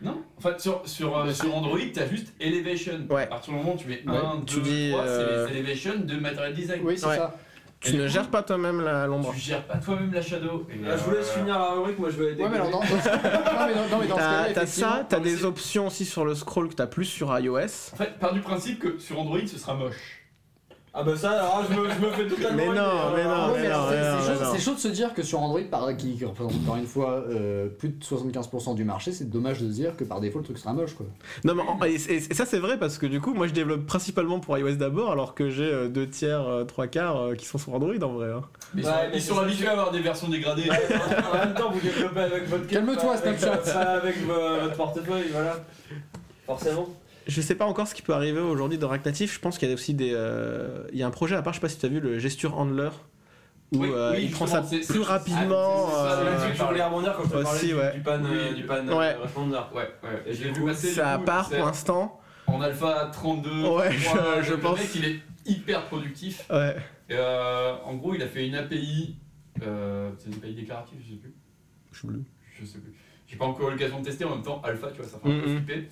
[0.00, 3.06] Non, enfin sur, sur, euh, sur Android, t'as juste Elevation.
[3.10, 3.22] Ouais.
[3.22, 5.52] À partir du moment où tu mets Ouais, 1, 2, tu dis, 3, euh, c'est
[5.54, 6.80] les Elevation de Material Design.
[6.84, 7.16] Oui, c'est Ouais.
[7.16, 7.36] ça.
[7.80, 9.32] Tu Et ne gères pas toi-même la- l'ombre.
[9.34, 10.68] Tu gères pas toi-même la Shadow.
[10.70, 12.58] Et, Ah, Je vous laisse euh, finir la rubrique, moi je vais aller Ouais, mais
[12.58, 16.36] non, mais non, mais dans ce T'as ça, t'as non, des options aussi sur le
[16.36, 17.56] scroll que t'as plus sur iOS.
[17.92, 20.21] En fait, part du principe que sur Android, ce sera moche.
[20.94, 23.54] Ah bah ça, alors je me, je me fais totalement Mais non, euh, mais non,
[23.54, 24.02] c'est- mais non, c'est mais
[24.36, 24.50] chaud- non.
[24.52, 27.68] c'est chaud de se dire que sur Android, par, qui, représente encore une fois euh,
[27.68, 30.58] plus de 75% du marché, c'est dommage de se dire que par défaut le truc
[30.58, 31.06] sera moche quoi.
[31.44, 33.86] Non, mais et, et- et ça c'est vrai parce que du coup, moi je développe
[33.86, 37.46] principalement pour iOS d'abord, alors que j'ai euh, deux tiers, euh, trois quarts euh, qui
[37.46, 38.30] sont sur Android en vrai.
[38.30, 38.42] hein.
[38.74, 40.68] Mais ils Ouais, sont, mais ils c'est sont ça, habitués à avoir des versions dégradées.
[40.70, 43.80] en même temps, vous développez avec votre Calme-toi, Snapchat.
[43.80, 45.56] avec vo- votre portefeuille, voilà.
[46.44, 46.86] Forcément.
[47.26, 49.32] Je sais pas encore ce qui peut arriver aujourd'hui dans React Native.
[49.32, 50.12] Je pense qu'il y a aussi des.
[50.14, 52.00] euh, Il y a un projet à part, je sais pas si tu as vu
[52.00, 52.90] le gesture handler
[53.72, 55.86] où Oui, euh, oui, il prend ça plus rapidement.
[55.88, 57.74] c'est- c'est ça, C'est euh, là-dessus que je voulais rebondir quand je Aussi, parlais du-
[57.74, 57.92] ouais.
[57.94, 58.54] du, pan, Oui.
[58.54, 59.14] du pan Ouais.
[59.14, 59.56] euh, responder.
[59.74, 59.88] Ouais,
[60.30, 60.88] je l'ai vu passer.
[60.94, 62.20] Coup, part pour l'instant.
[62.48, 63.50] En alpha 32.
[63.68, 64.78] Ouais, 33, je- je le pense.
[64.78, 66.44] mec, il est hyper productif.
[66.50, 66.76] Ouais.
[67.08, 69.16] Et, euh, en gros, il a fait une API.
[69.62, 71.34] euh, c'est une API déclarative, je sais plus.
[71.92, 72.24] Je sais plus.
[72.60, 72.92] Je sais plus.
[73.28, 74.60] J'ai pas encore eu l'occasion de tester en même temps.
[74.64, 75.56] Alpha, tu vois, ça fait un peu Mhm.
[75.64, 75.88] flipper.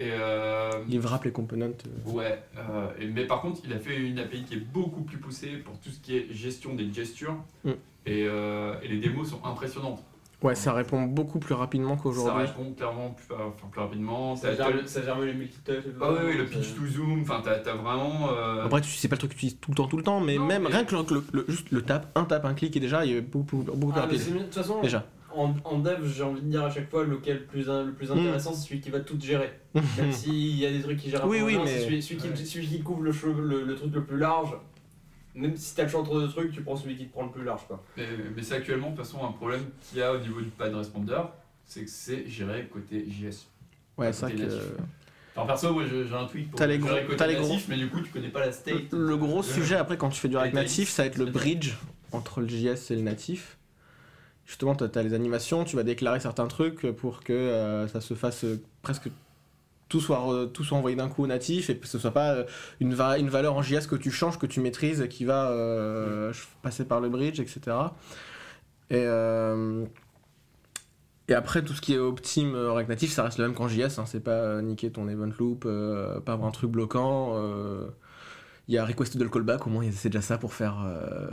[0.00, 1.66] Et euh, Il wrap les components.
[1.66, 2.10] euh.
[2.10, 5.18] Ouais, euh, et- mais par contre, il a fait une API qui est beaucoup plus
[5.18, 7.36] poussée pour tout ce qui est gestion des gestures.
[7.64, 7.70] Mm.
[8.06, 10.02] Et, euh, et les démos sont impressionnantes.
[10.42, 12.46] Ouais, ça répond beaucoup plus rapidement Ça qu'aujourd'hui.
[12.46, 14.34] répond clairement plus, enfin, plus rapidement.
[14.36, 16.00] Ça ça germe les multitouch et tout.
[16.00, 18.30] Ah oui, oui, le pitch to zoom, enfin, t'as t'as vraiment.
[18.32, 20.02] euh, Après, tu c'est pas le truc que tu utilises tout le temps, tout le
[20.02, 22.42] temps, mais Non, même mais- rien que le, le- le- juste le tap, un tap,
[22.46, 24.20] un clic et déjà il est beaucoup, beaucoup, beaucoup plus Ah, mais rapide.
[24.22, 24.38] c'est mieux.
[24.38, 25.04] De toute façon, Déjà.
[25.34, 28.52] En, en dev, j'ai envie de dire à chaque fois lequel plus le plus intéressant,
[28.54, 29.58] c'est celui qui va tout gérer.
[29.74, 32.02] Même s'il y a des trucs qui gèrent un Oui, peu oui, mais- c'est celui,
[32.02, 32.36] celui qui, Ouais.
[32.36, 34.50] celui qui couvre le, che- le, le truc le plus large.
[35.34, 37.30] Même si t'as le choix entre deux trucs, tu prends celui qui te prend le
[37.30, 37.62] plus large.
[37.68, 37.82] Quoi.
[37.96, 40.50] Mais, mais c'est actuellement, de toute façon, un problème qu'il y a au niveau du
[40.50, 41.20] pad responder,
[41.64, 43.46] c'est que c'est géré côté JS.
[43.96, 44.52] Ouais, c'est vrai Côté que.
[45.36, 47.76] Enfin, perso, moi j'ai un tweak pour T'as les gérer gros- t'as les natif, mais
[47.76, 48.92] du coup, tu connais pas la state.
[48.92, 51.26] Le gros Euh, sujet après quand tu fais du React natif, ça va être le
[51.26, 51.74] bridge
[52.10, 53.56] entre le JS et le natif.
[54.46, 58.14] Justement, tu as les animations, tu vas déclarer certains trucs pour que euh, ça se
[58.14, 59.08] fasse euh, presque
[59.88, 62.44] tout soit, tout soit envoyé d'un coup au natif et que ce soit pas euh,
[62.80, 65.50] une, va- une valeur en JS que tu changes, que tu maîtrises et qui va
[65.50, 66.32] euh,
[66.62, 67.76] passer par le bridge, etc.
[68.90, 69.84] Et, euh,
[71.28, 73.98] et après, tout ce qui est optime React Native, ça reste le même qu'en JS.
[73.98, 75.62] Hein, c'est pas niquer ton event loop,
[76.24, 77.36] pas avoir un truc bloquant.
[78.70, 80.76] Il y a requested le callback, au moins c'est déjà ça pour faire.
[80.86, 81.26] euh,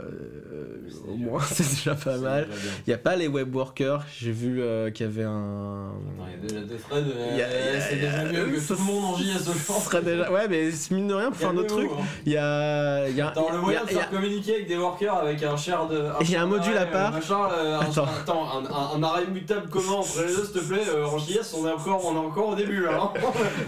[1.06, 2.46] au déjà- moins c'est déjà pas mal.
[2.48, 2.60] déjà.
[2.86, 5.92] Il n'y a pas les web workers, j'ai vu euh, qu'il y avait un.
[6.18, 8.66] Non, Il y a déjà des threads, Il y a- euh, c'est déjà mieux que
[8.66, 9.84] tout le monde en JS Ce aujourd'hui.
[9.84, 10.32] serait déjà...
[10.32, 12.02] Ouais, mais c'est mine de rien, pour faire un autre truc, hein.
[12.26, 13.08] il y a.
[13.08, 15.14] Il y a, Attends, il y le moyen de il faire communiquer avec des workers
[15.14, 15.96] avec un share de.
[15.96, 17.14] Et il y a un module à part.
[17.14, 18.04] Attends.
[18.04, 18.48] attends,
[18.96, 22.04] un, arrêt mutable comment entre les deux, s'il te plaît En JS, on est encore,
[22.04, 23.00] on est encore au début là.
[23.00, 23.10] hein.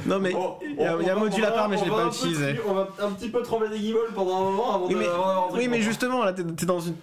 [0.07, 2.07] Non, mais il y a- il un module à part, mais je on l'ai pas
[2.07, 2.61] utilisé.
[2.69, 4.99] On va un petit peu trembler des guibolles pendant un moment avant Oui, de.
[4.99, 6.95] mais- avant d'avoir un truc Oui, mais justement, là, t'es dans une.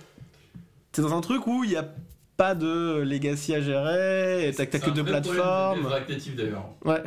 [0.92, 1.86] T'es dans un truc où il n'y a
[2.38, 5.88] pas de legacy à gérer, et t'as que deux plateformes.
[6.08, 6.66] Native d'ailleurs.
[6.86, 7.04] Ouais.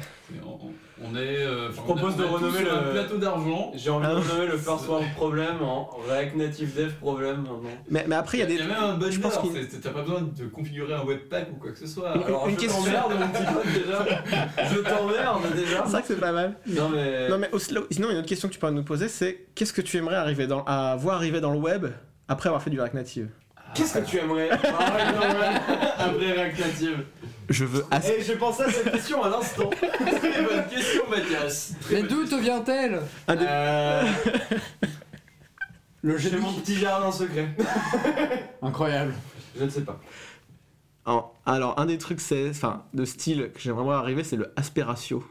[1.02, 1.18] On, est.
[1.18, 3.72] euh, Je on a- propose on de a renommer un le- plateau d'argent.
[3.74, 4.16] J'ai envie de Ah.
[4.20, 7.60] renommer le first world problem en React Native Dev problem maintenant.
[7.88, 8.58] Mais, mais après, il y a des.
[8.58, 9.38] même un bundler, je pense
[9.82, 12.14] t'as pas besoin de configurer un webpack ou quoi que ce soit.
[12.16, 14.68] Une- Alors, une je question- t'emmerde mon petit pote déjà.
[14.70, 15.82] Je t'emmerde déjà.
[15.86, 16.54] C'est vrai que c'est pas mal.
[16.66, 17.28] Non mais.
[17.28, 19.80] Non, mais aussi- sinon, une autre question que tu pourrais nous poser, c'est qu'est-ce que
[19.82, 21.86] tu aimerais arriver dans, à voir arriver dans le web
[22.28, 23.28] après avoir fait du React Native?
[23.74, 27.04] Qu'est-ce que tu aimerais après React Native
[27.50, 28.12] Je veux assez.
[28.12, 29.68] Et j'ai pensé à cette question à l'instant.
[29.70, 31.74] Très bonne question, Mathias.
[31.82, 34.04] Très Mais d'où te vient-elle Un des- Euh,
[36.02, 37.48] Le J'ai mon petit jardin secret.
[38.62, 39.14] Incroyable.
[39.58, 40.00] Je ne sais pas.
[41.44, 45.24] Alors, un des trucs, c'est, enfin, de style que j'aimerais arriver, c'est le aspiratio.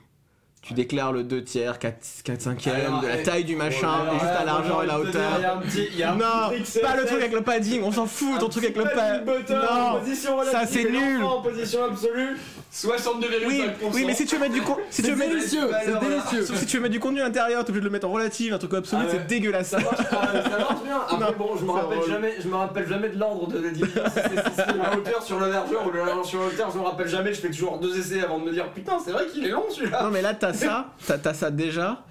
[0.61, 3.89] Tu déclares le 2 tiers, 4, 4 5 Alors, de la eh, taille du machin,
[3.89, 5.21] Alors, et juste à l'argent et la hauteur.
[5.43, 6.49] a un petit, il y a un Non,
[6.81, 9.99] Pas le truc avec le padding, on s'en fout, ton truc avec le padding Non,
[9.99, 11.23] position relative ça, c'est nul.
[11.23, 12.37] En position absolue.
[12.71, 13.47] 62,5%.
[13.47, 15.61] Oui, oui, mais si tu veux mettre du con- si tu C'est veux mettre, délicieux,
[16.01, 16.45] délicieux.
[16.45, 18.11] sauf si tu veux mettre du contenu à l'intérieur, t'es obligé de le mettre en
[18.11, 19.17] relative, un truc absolu, Ah ouais.
[19.21, 19.69] c'est dégueulasse.
[19.69, 20.97] Ça marche, ah, ça marche bien.
[21.01, 22.09] Après, Non, bon, je me rappelle drôle.
[22.11, 25.89] jamais, je me rappelle jamais de l'ordre de la la hauteur sur le largeur ou
[25.91, 27.33] le largeur sur la hauteur, je me rappelle jamais.
[27.33, 29.63] Je fais toujours deux essais avant de me dire putain, c'est vrai qu'il est long
[29.69, 30.03] celui-là.
[30.03, 32.05] Non mais là t'as ça, t'as t'as ça déjà.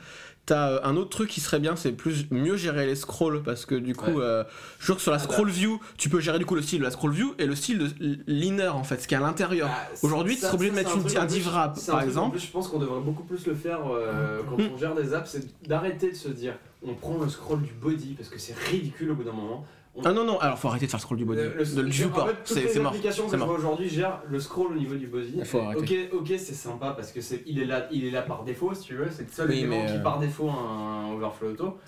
[0.46, 3.66] T'as euh, un autre truc qui serait bien, c'est plus mieux gérer les scrolls parce
[3.66, 4.22] que du coup, Ouais.
[4.24, 4.44] euh,
[4.78, 6.78] je jure que sur la Ah, scroll view, tu peux gérer du coup le style
[6.78, 9.20] de la scroll view et le style de l'inner en fait, ce qui est à
[9.20, 9.68] l'intérieur.
[9.70, 11.92] Ah, Aujourd'hui, tu ça- serais obligé de ça, mettre une- un plus- div wrap, un
[11.92, 12.38] par exemple.
[12.38, 14.70] Plus, je pense qu'on devrait beaucoup plus le faire euh, quand Mm.
[14.74, 18.14] on gère des apps, c'est d'arrêter de se dire on prend le scroll du body
[18.14, 19.66] parce que c'est ridicule au bout d'un moment.
[20.04, 21.80] Ah non non, alors faut arrêter de faire le scroll du body, Le- le- de
[21.82, 22.04] le fait,
[22.44, 22.92] toutes c'est mort.
[22.92, 23.50] applications que mort.
[23.50, 25.34] aujourd'hui gèrent le scroll au niveau du body.
[25.38, 26.10] Il faut ok, arrêter.
[26.12, 28.82] ok, c'est sympa parce que c'est il est là, il est là par défaut si
[28.82, 29.08] tu veux.
[29.10, 31.78] C'est le seul Oui, élément qui euh, par défaut a un overflow auto.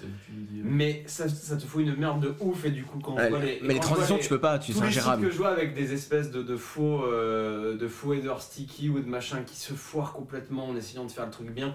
[0.64, 3.38] Mais ça, ça te fout une merde de ouf et du coup quand on voit
[3.38, 5.26] les, mais les transitions les- tu peux pas, tu tous c'est ingérable.
[5.26, 9.00] que je vois avec des espèces de, de faux euh, de faux headers sticky ou
[9.00, 11.74] de machin qui se foirent complètement en essayant de faire le truc bien.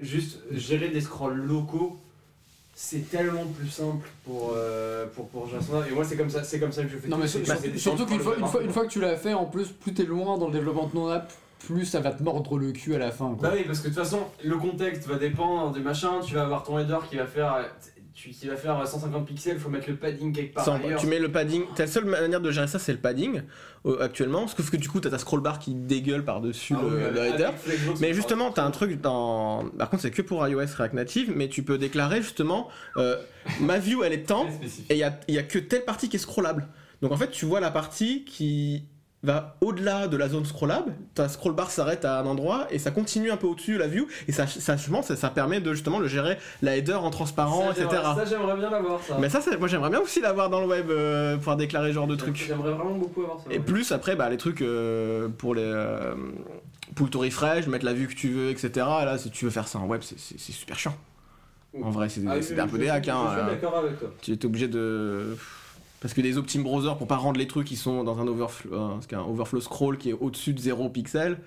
[0.00, 1.98] Juste gérer des scrolls locaux,
[2.80, 5.56] c'est tellement plus simple pour euh, pour pour ça.
[5.90, 7.08] Et moi c'est comme ça, c'est comme ça que je fais.
[7.08, 7.22] Non tout.
[7.22, 7.44] mais sur-
[7.76, 8.72] surtout qu'une fois, une fois, une partout.
[8.72, 11.08] fois que tu l'as fait, en plus, plus t'es loin dans le développement de ton
[11.08, 13.34] app, plus ça va te mordre le cul à la fin.
[13.34, 13.48] quoi.
[13.48, 16.20] Bah oui, parce que de toute façon, le contexte va dépendre du machin.
[16.24, 17.66] Tu vas avoir ton header qui va faire,
[18.18, 19.58] tu, qui va faire 150 pixels.
[19.58, 20.64] Faut mettre le padding quelque part.
[20.64, 21.00] Sans- ailleurs.
[21.00, 23.42] tu mets le padding, ta seule manière de gérer ça c'est le padding
[23.86, 27.12] euh, actuellement, sauf que du coup t'as ta scroll bar qui dégueule par-dessus Ah le,
[27.20, 27.50] oui, header.
[28.00, 29.64] Mais justement, t'as un truc dans.
[29.78, 33.16] Par contre, c'est que pour iOS React Native, mais tu peux déclarer justement euh,
[33.60, 34.90] ma view elle est spécifique.
[34.90, 36.66] et il y a, il y a que telle partie qui est scrollable.
[37.02, 38.84] Donc en fait, tu vois la partie qui
[39.24, 40.94] va au-delà de la zone scrollable.
[41.14, 43.88] Ta scroll bar s'arrête à un endroit et ça continue un peu au-dessus de la
[43.88, 46.94] view et ça, ça, je pense, ça, ça permet de justement le gérer la header
[46.94, 48.02] en transparent, Ça, etc.
[48.14, 49.16] Ça, j'aimerais bien l'avoir, ça.
[49.20, 52.06] Mais ça, moi j'aimerais bien aussi l'avoir dans le web, euh, pouvoir déclarer ce genre
[52.06, 52.36] de trucs.
[52.36, 53.46] J'aimerais vraiment beaucoup avoir ça.
[53.50, 53.64] Et ouais.
[53.64, 56.14] plus après, bah, les trucs euh, pour les euh,
[56.94, 58.70] pull to refresh, mettre la vue que tu veux, etc.
[58.76, 60.94] Là, si tu veux faire ça en web, c'est- super chiant.
[61.82, 63.08] En vrai, c'est Ah oui, un peu des hacks.
[63.08, 64.08] Hein, Je suis euh, d'accord avec toi.
[64.22, 65.36] tu es obligé de.
[66.00, 68.72] Parce que les optim browsers, pour pas rendre les trucs qui sont dans un overflow,
[68.72, 71.38] euh, un overflow scroll qui est au-dessus de 0 pixels,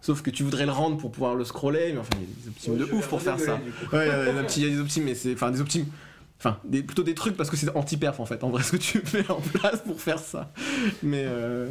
[0.00, 2.42] sauf que tu voudrais le rendre pour pouvoir le scroller, mais enfin, il y a
[2.42, 3.60] des optimes Ouais, de ouf pour faire ça.
[3.92, 4.10] Ouais, il y
[4.66, 5.34] a des optimes, des mais c'est.
[5.34, 5.86] Enfin, des optimes.
[6.38, 8.76] Enfin, des, plutôt des trucs parce que c'est anti-perf en fait, en vrai, ce que
[8.76, 10.52] tu mets en place pour faire ça.
[11.02, 11.24] Mais.
[11.26, 11.68] Euh...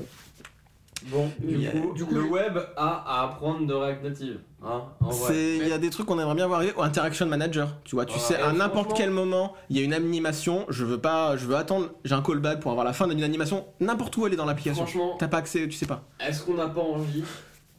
[1.08, 4.40] Bon, du a- coup, du coup, le web a à apprendre de React Native.
[4.64, 4.84] Hein,
[5.30, 6.74] Il y a des trucs qu'on aimerait bien voir arriver.
[6.78, 9.84] Ou Interaction Manager, tu vois, tu sais, à n'importe franchement- quel moment, il y a
[9.84, 13.08] une animation, je veux pas, je veux attendre, j'ai un callback pour avoir la fin
[13.08, 14.84] d'une animation, n'importe où elle est dans l'application.
[14.86, 16.04] Franchement, T'as pas accès, tu sais pas.
[16.20, 17.24] est-ce qu'on n'a pas envie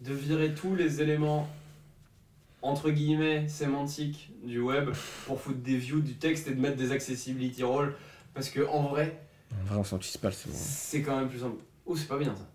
[0.02, 1.48] de virer tous les éléments
[2.62, 4.90] entre guillemets sémantique du web
[5.26, 7.96] pour foutre des views du texte et de mettre des accessibility roles?
[8.34, 9.20] Parce que en vrai
[9.52, 10.54] En vrai, on pas, c'est bon.
[10.56, 11.56] c'est quand même plus simple.
[11.86, 12.46] Oh c'est pas bien ça.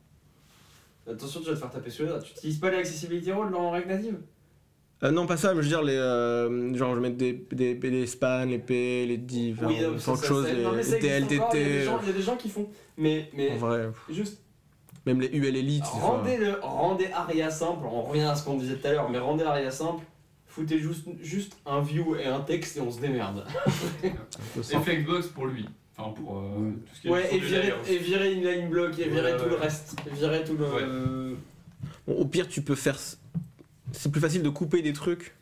[1.09, 2.19] Attention tu vas te faire taper sur les doigts.
[2.21, 4.17] Tu utilises pas les accessibility roles dans React Native
[5.03, 7.33] Euh, non, pas ça, mais je veux dire, les, euh, genre, je vais mettre des,
[7.51, 10.53] des, des spans, les P, les div, Oui, enfin, non, ça, autre ça, chose, ça-
[10.53, 11.83] les, non, les encore, Il y, a des DLTT.
[11.83, 12.69] gens- il y a des gens qui font.
[12.97, 14.41] Mais, mais En vrai, juste
[15.05, 15.83] même les UL Elite.
[15.83, 17.85] rendez, le, rendez Aria simple.
[17.85, 20.05] On revient à ce qu'on disait tout à l'heure, mais rendez Aria simple.
[20.45, 23.43] Foutez juste, juste un view et un texte et on se démerde.
[24.03, 25.65] Et Flexbox pour lui.
[25.95, 28.97] Enfin, pour euh, tout ce qui est Ouais, et virer, et virer une line block
[28.97, 29.49] et virer Ouais, tout ouais.
[29.51, 29.95] le reste.
[30.07, 30.65] Et virer tout le.
[30.65, 31.35] Ouais.
[32.07, 32.97] Bon, au pire, tu peux faire.
[33.91, 35.35] C'est plus facile de couper des trucs,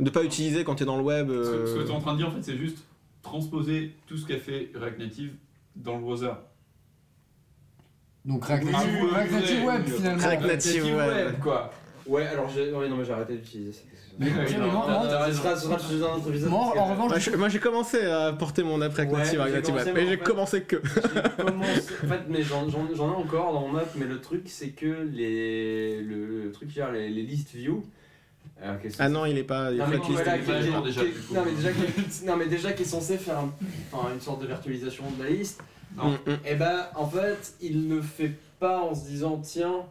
[0.00, 1.28] de pas utiliser quand t'es dans le web.
[1.28, 2.78] Ce que, ce que euh, tu es en train de dire, en fait, c'est juste
[3.22, 5.32] transposer tout ce qu'a fait React Native
[5.76, 6.32] dans le browser.
[8.24, 10.22] Donc React Native, oui, React Native Web finalement.
[10.28, 11.38] React Native web.
[11.40, 11.70] quoi.
[12.06, 12.72] Ouais, alors j'ai.
[12.72, 13.80] Ouais, non, mais j'ai arrêté d'utiliser ça.
[14.18, 14.86] Mais mais moi-
[16.78, 19.84] en revanche, Moi, je, moi, j'ai commencé à porter mon app React Ouais, j'ai commencé,
[19.86, 20.76] mais mais en j'ai fait- commencé que.
[20.84, 21.70] J'ai commencé-
[22.04, 24.68] En fait, mais j'en j'en- j'en ai encore dans mon app, mais le truc, c'est
[24.68, 27.84] que les, le, le truc qui gère les, les list view.
[28.62, 29.72] euh, qu'est-ce que Ah non, il est pas.
[29.72, 30.22] Il est Non mais, pas qui, listé.
[30.24, 31.34] voilà, il est qui- pas à qui- jour déjà, qui- du coup.
[31.34, 33.52] non, mais déjà, qui- non mais déjà qui est censé faire un-
[33.92, 35.60] enfin, une sorte de virtualisation de la liste,
[35.96, 36.10] Non.
[36.10, 36.36] Mm, mm.
[36.46, 39.82] et ben en fait il ne fait pas en se disant tiens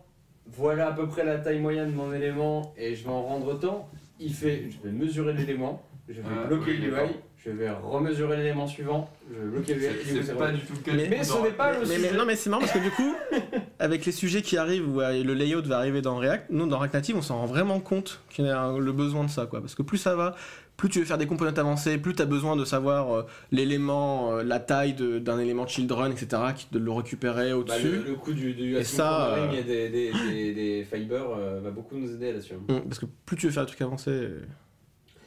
[0.48, 3.48] voilà à peu près la taille moyenne de mon élément et je vais en rendre
[3.54, 3.90] autant.
[4.24, 6.92] Il fait je vais mesurer l'élément, je vais Ah, bloquer oui, l'UI,
[7.38, 9.88] je vais remesurer l'élément suivant, je vais bloquer l'UI.
[10.06, 10.92] C'est c'est pas du tout le cas.
[10.96, 12.10] Mais- ce n'est pas le Mais, sujet.
[12.12, 13.14] mais- non mais c'est marrant parce que du coup,
[13.80, 16.80] avec les sujets qui arrivent où euh, le layout va arriver dans React, nous dans
[16.80, 19.46] React Native on s'en rend vraiment compte qu'il y a un- le besoin de ça
[19.46, 19.60] quoi.
[19.60, 20.36] Parce que plus ça va,
[20.78, 24.32] plus tu veux faire des components avancés, plus tu as besoin de savoir euh, l'élément,
[24.34, 26.42] euh, la taille d'un élément children, etc.
[26.56, 27.92] qui- de le récupérer Bah, au-dessus.
[27.98, 31.60] le, le coup du, du Et ça, euh, et des, des, des, des fibers euh,
[31.64, 32.56] va beaucoup nous aider là-dessus.
[32.56, 34.30] Mm, Parce que plus tu veux faire des trucs avancés.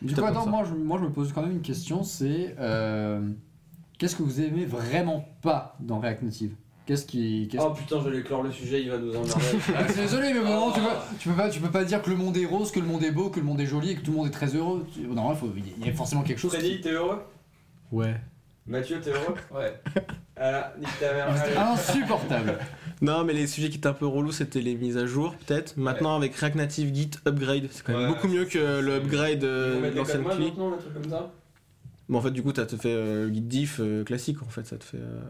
[0.03, 3.21] Du coup, attends, moi je, moi je me pose quand même une question, c'est euh,
[3.99, 6.55] qu'est-ce que vous aimez vraiment pas dans React Native?
[6.87, 7.49] Qu'est-ce qui...
[7.59, 9.33] Oh putain, je vais éclore le sujet, il va nous emmerder.
[9.77, 10.87] Ah, c'est désolé, mais vraiment, tu peux,
[11.19, 13.03] tu, peux pas, tu peux pas dire que le monde est rose, que le monde
[13.03, 14.87] est beau, que le monde est joli et que tout le monde est très heureux.
[15.09, 15.37] Non,
[15.81, 16.53] il y a forcément quelque chose.
[16.53, 17.21] Freddy, qui- t'es heureux?
[17.91, 18.15] Ouais.
[18.69, 19.35] Mathieu, t'es heureux?
[19.55, 19.75] Ouais.
[20.39, 21.29] Ah, nique ta mère.
[21.35, 21.57] C'est Allez.
[21.57, 22.59] insupportable.
[23.01, 25.77] Non, mais les sujets qui étaient un peu relous, c'était les mises à jour, peut-être.
[25.79, 29.43] Maintenant, avec React Native Git Upgrade, c'est quand même Ouais, beaucoup mieux que le upgrade
[29.45, 30.47] euh, de l'ancienne clé.
[30.49, 31.31] maintenant, des trucs comme ça
[32.09, 34.65] Bon, en fait, du coup, ça te fait euh, Git diff euh, classique, en fait,
[34.67, 34.99] ça te fait.
[34.99, 35.21] euh,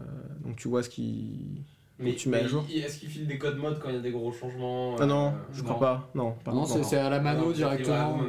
[0.45, 1.63] Donc, tu vois ce qui.
[1.99, 2.63] Mais tu mets à mais jour.
[2.69, 5.07] il- Est-ce qu'il file des codes modes quand il y a des gros changements Ah
[5.07, 5.65] non, euh, je non.
[5.73, 6.11] crois pas.
[6.13, 8.19] Non, par Non, contre, c'est c'est à la mano non, directement.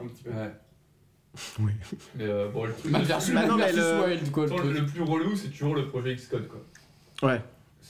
[0.00, 0.30] un petit peu.
[0.30, 0.52] Ouais.
[1.58, 1.72] Oui.
[2.14, 2.92] Mais euh, bon, le truc.
[2.92, 4.46] Versus, Bah non, mais le- wild, quoi.
[4.46, 7.28] le, le plus relou, c'est toujours le projet Xcode, quoi.
[7.28, 7.42] Ouais.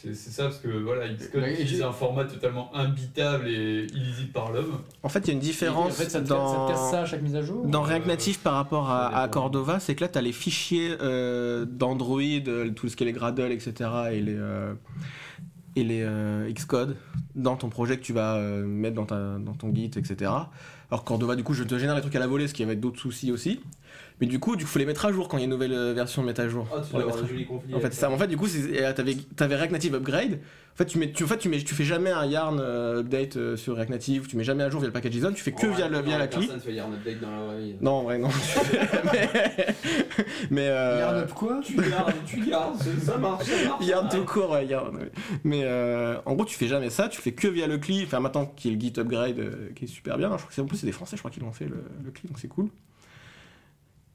[0.03, 4.53] C'est c'est ça, parce que voilà, Bah, utilise un format totalement imbitable et illisible par
[4.53, 4.79] l'homme.
[5.03, 6.49] En fait, il y a une Et différence En fait, ça te, dans.
[6.53, 8.91] ça te casse ça à chaque mise à jour Dans Euh, React Native par rapport
[8.91, 9.27] à.
[9.29, 13.07] Cordova, c'est que là, tu as les fichiers euh, d'Android, euh, tout ce qui est
[13.07, 13.73] les Gradle, etc.
[14.13, 14.75] et les, euh,
[15.77, 16.97] et les euh, Xcode
[17.35, 20.31] dans ton projet que tu vas euh, mettre dans, ta, dans ton Git, etc.
[20.91, 22.73] Alors Cordova, du coup, je te génère les trucs à la volée, ce qui va
[22.73, 23.61] être d'autres soucis aussi.
[24.21, 25.75] Mais du coup, il faut les mettre à jour quand il y a une nouvelle
[25.75, 26.67] euh, version de mettre à jour.
[26.75, 27.75] Oh, tu mettre à conflit.
[27.75, 28.11] En fait, ça.
[28.11, 30.39] En fait, du coup, euh, t'avais, t'avais React Native Upgrade.
[30.73, 33.01] En fait, tu mets, tu, en fait, tu mets, tu fais jamais un yarn euh,
[33.01, 34.27] update euh, sur React Native.
[34.27, 35.33] Tu mets jamais à jour via le package JSON.
[35.35, 36.47] Tu fais que Oh, via, le, via la CLI.
[36.47, 37.75] Personne fait un update dans la vraie vie.
[37.83, 38.29] Non, en vrai, non.
[39.13, 39.29] mais,
[40.51, 41.61] mais euh, Yarn up quoi?
[41.65, 43.85] Tu gardes, tu gardes, ça- marche, ça marche.
[43.87, 45.11] Yarn tout court, ouais, Yarn, ouais.
[45.45, 47.09] Mais euh, en gros, tu fais jamais ça.
[47.09, 48.05] Tu fais que via le CLI.
[48.05, 50.29] Enfin, maintenant, qui est le Git Upgrade, euh, qui est super bien.
[50.33, 51.17] Je crois que c'est en plus c'est des Français.
[51.17, 52.69] Je crois qu'ils l'ont fait le, le CLI, donc c'est cool.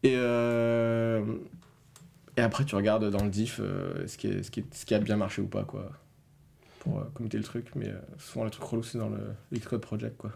[0.03, 1.23] Et euh,
[2.37, 4.85] et après, tu regardes dans le diff euh, ce, qui est, ce, qui est- ce
[4.85, 5.91] qui a bien marché ou pas, quoi.
[6.79, 7.67] Pour euh, commuter le truc.
[7.75, 10.31] Mais euh, souvent, les trucs relous, c'est dans le Xcode Project, quoi.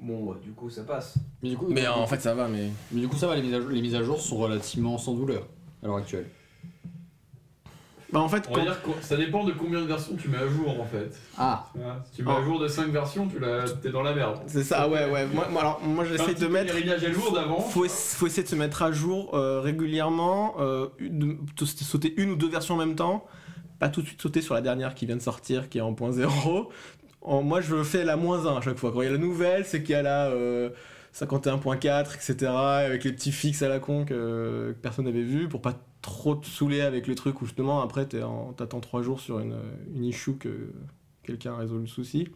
[0.00, 1.14] Bon, bah, du coup, ça passe.
[1.42, 2.70] Mais du coup, Mais en fait, ça va, mais.
[2.90, 4.98] mais du coup, ça va, les mises, à jour, les mises à jour sont relativement
[4.98, 5.46] sans douleur
[5.82, 6.26] à l'heure actuelle.
[8.12, 10.28] Bah, en fait, On va quand- dire que ça dépend de combien de versions tu
[10.28, 11.18] mets à jour en fait.
[11.38, 12.40] Ah Tu vois, Si tu mets Oh.
[12.40, 14.40] à jour de 5 versions, tu l'as- t'es dans la merde.
[14.46, 15.26] c'est ça, ouais, ouais.
[15.26, 16.74] Moi, moi, alors, moi, j'essaie de mettre.
[16.74, 17.60] les réglages à jour d'avant.
[17.60, 22.12] faut, ess- faut essayer de se mettre à jour euh, régulièrement, euh, une- de sauter
[22.18, 23.24] une ou deux versions en même temps,
[23.78, 25.94] pas tout de suite sauter sur la dernière qui vient de sortir, qui est en
[25.94, 26.70] point zéro.
[27.22, 28.92] En, moi, je fais la moins 1 à chaque fois.
[28.92, 30.68] Quand il y a la nouvelle, c'est qu'il y a la euh,
[31.12, 35.62] 51.4, etc., avec les petits fixes à la con que, que personne n'avait vu, pour
[35.62, 39.56] pas trop te saouler avec le truc où justement après t'attends 3 jours sur une,
[39.94, 40.72] une issue que
[41.22, 42.28] quelqu'un a résolu le souci.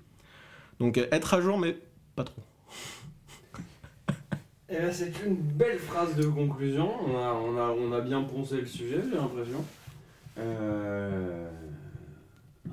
[0.80, 1.76] Donc euh, être à jour, mais
[2.14, 2.42] pas trop.
[4.68, 6.90] Et là, c'est une belle phrase de conclusion.
[7.06, 9.64] On a, on a, on a bien poncé le sujet, j'ai l'impression.
[10.38, 11.48] Euh,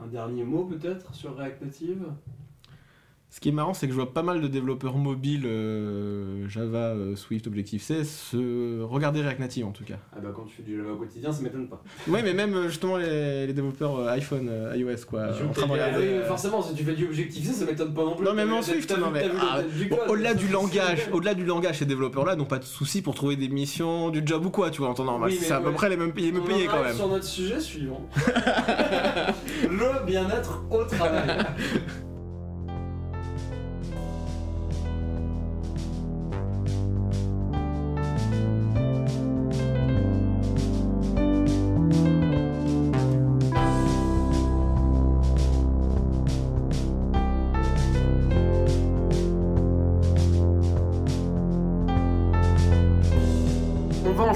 [0.04, 2.06] Un dernier mot peut-être sur React Native?
[3.34, 6.94] Ce qui est marrant, c'est que je vois pas mal de développeurs mobiles euh, Java,
[6.94, 9.96] euh, Swift, Objective-C se regarder React Native en tout cas.
[10.16, 11.82] Ah bah quand tu fais du Java au quotidien, ça m'étonne pas.
[12.08, 15.30] Oui, mais même euh, justement les, les développeurs iPhone, iOS quoi.
[15.50, 18.04] En train de regarder, oui, forcément, si tu fais du objectif C, ça m'étonne pas
[18.04, 18.24] non plus.
[18.24, 21.80] Non, mais même en Swift, non, mais- ah, Bon, au-delà du langage, au-delà du langage,
[21.80, 24.82] ces développeurs-là n'ont pas de soucis pour trouver des missions, du job ou quoi, tu
[24.82, 25.32] vois, en temps normal.
[25.32, 26.96] Oui, mais c'est à peu près les mêmes payés, me payer quand même.
[26.96, 28.08] sur notre sujet suivant.
[29.64, 31.48] le bien-être au travail.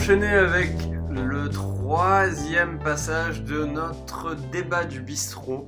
[0.07, 0.71] enchaîner avec
[1.09, 5.67] le troisième passage de notre débat du bistrot.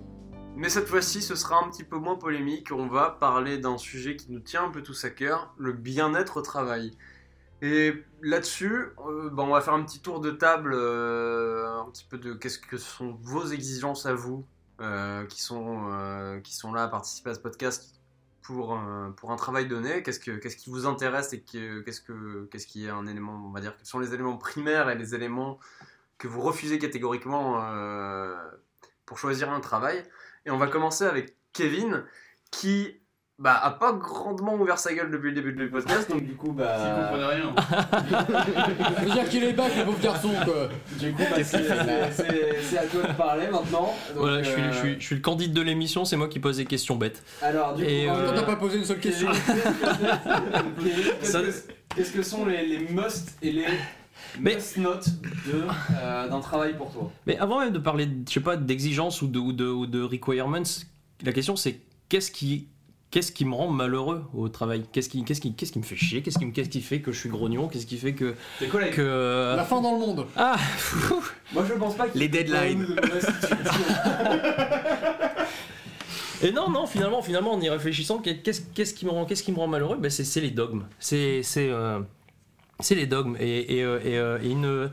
[0.55, 2.71] Mais cette fois-ci, ce sera un petit peu moins polémique.
[2.71, 6.37] On va parler d'un sujet qui nous tient un peu tous à cœur, le bien-être
[6.37, 6.91] au travail.
[7.61, 12.05] Et là-dessus, euh, bah, on va faire un petit tour de table, euh, un petit
[12.09, 14.45] peu de qu'est-ce que sont vos exigences à vous,
[14.79, 17.98] euh, qui, sont, qui sont là à participer à ce podcast
[18.53, 20.01] pour, un- travail donné.
[20.01, 23.51] Qu'est-ce, que, qu'est-ce qui vous intéresse et que- qu'est-ce, que, qui est un élément, on
[23.51, 25.59] va dire, quels sont les éléments primaires et les éléments
[26.17, 28.35] que vous refusez catégoriquement euh,
[29.05, 30.03] pour choisir un travail?
[30.45, 32.03] Et on va commencer avec Kevin,
[32.49, 32.98] qui
[33.39, 36.51] bah, a pas grandement ouvert sa gueule depuis le début du podcast, donc du coup,
[36.51, 37.55] bah, comprenaient rien.
[38.99, 40.67] Je veux dire qu'il est bac, le pauvre garçon, quoi.
[40.99, 43.93] du coup, bah, c'est, à toi de parler maintenant.
[44.09, 46.27] Donc, Voilà, je suis, euh, je, suis, je suis le candidat de l'émission, c'est moi
[46.27, 47.23] qui pose des questions bêtes.
[47.41, 49.29] Alors, du Et, coup, euh, Toi, t'as pas posé une seule question.
[50.81, 51.41] Qu'est-ce Ça-
[52.13, 53.65] que- sont les, les must et les
[54.39, 54.95] Mais- must not
[55.47, 55.63] de,
[56.01, 57.11] euh, d'un travail pour toi?
[57.25, 60.01] Mais avant même de parler, je sais pas, d'exigences ou de, ou, de, ou de
[60.01, 60.61] requirements,
[61.23, 61.79] la question c'est
[62.09, 62.67] qu'est-ce qui,
[63.11, 64.83] qu'est-ce qui me rend malheureux au travail?
[64.91, 66.21] Qu'est-ce qui, qu'est-ce qui, qu'est-ce qui me fait chier?
[66.21, 67.67] Qu'est-ce qui, me- qu'est-ce qui fait que je suis grognon?
[67.67, 68.35] Qu'est-ce qui fait que...
[68.59, 70.25] Tes collègues que La fin dans le monde.
[70.35, 70.57] Ah
[71.53, 72.95] Moi, je pense pas qu'il Les y ait deadlines.
[76.41, 79.51] Et non, non, finalement, finalement, en y réfléchissant, qu'est-ce, qu'est-ce qui me rend, qu'est-ce qui
[79.51, 79.97] me rend malheureux?
[79.97, 80.83] Ben, c'est, c'est les dogmes.
[80.97, 81.99] C'est, c'est, euh,
[82.79, 83.35] c'est les dogmes.
[83.41, 84.89] Et, et, euh, et, euh, et une,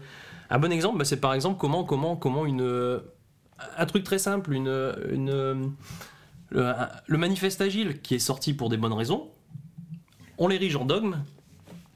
[0.50, 2.98] un bon exemple, ben, c'est par exemple comment, comment, comment une, euh,
[3.78, 4.66] un truc très simple, une,
[5.12, 5.54] une, euh,
[6.51, 9.28] le, manifeste agile qui est sorti pour des bonnes raisons,
[10.38, 11.16] on l'érige en dogme.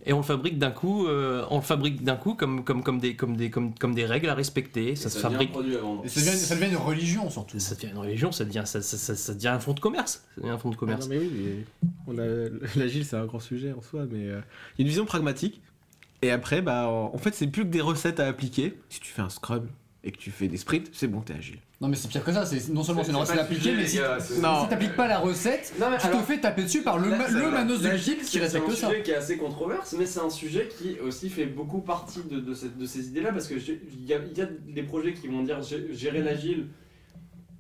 [0.07, 2.98] Et on le fabrique d'un coup, euh, on le fabrique d'un coup comme, comme, comme,
[3.01, 4.96] des, comme, des, comme, comme des règles à respecter.
[4.96, 5.51] Ça, se devient fabrique.
[6.05, 7.59] Et ça devient, ça devient une religion, surtout.
[7.59, 10.24] ça devient une religion, ça devient, ça, ça, ça- ça devient un fonds de commerce.
[10.36, 11.07] Ça devient un fonds de Ah commerce.
[11.07, 11.64] non, mais oui,
[12.14, 14.40] mais l'agile, c'est un grand sujet en soi, mais euh,
[14.78, 15.61] il y a une vision pragmatique.
[16.22, 18.78] Et après, bah, en en fait, c'est plus que des recettes à appliquer.
[18.88, 19.68] Si tu fais un scrum
[20.03, 21.59] et que tu fais des sprints, c'est bon, t'es agile.
[21.80, 22.44] Non, mais c'est pire que ça.
[22.44, 25.18] C'est non seulement c'est une C'est recette appliquée, mais si, c'est- si t'appliques pas la
[25.18, 27.82] recette, Non, mais tu te fais taper dessus par le, Là, ma- le de L'agile,
[27.88, 28.88] l'agile qui c'est respecte un ça.
[28.88, 32.38] sujet qui est assez controverse, mais c'est un sujet qui aussi fait beaucoup partie de,
[32.38, 35.42] de, cette- de ces idées-là, parce que il y y a des projets qui vont
[35.42, 36.66] dire gé- gérer l'agile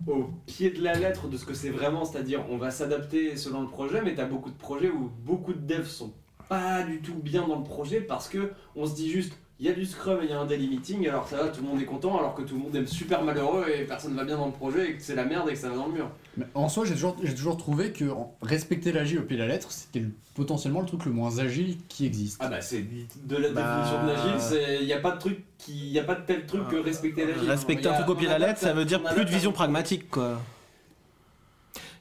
[0.06, 3.62] au pied de la lettre de ce que c'est vraiment, c'est-à-dire on va s'adapter selon
[3.62, 6.12] le projet, mais tu as beaucoup de projets où beaucoup de devs sont
[6.50, 9.68] pas du tout bien dans le projet parce que on se dit juste il y
[9.68, 11.68] a du scrum et il y a un daily meeting, alors ça va, tout le
[11.68, 14.38] monde est content, alors que tout le monde est super malheureux et personne va bien
[14.38, 16.10] dans le projet et que c'est la merde et que ça va dans le mur.
[16.38, 18.06] Mais en soi, j'ai toujours, j'ai toujours trouvé que
[18.40, 21.76] respecter l'agile au pied de la lettre, c'était le- potentiellement le truc le moins agile
[21.88, 22.38] qui existe.
[22.40, 25.18] Ah bah c'est de la Bah, définition de l'agile, c'est il y a pas de
[25.18, 27.50] truc qui y a pas de tel truc que respecter l'agile.
[27.50, 30.08] Respecter un truc au pied de la lettre, ça veut dire plus de vision pragmatique,
[30.10, 30.40] quoi.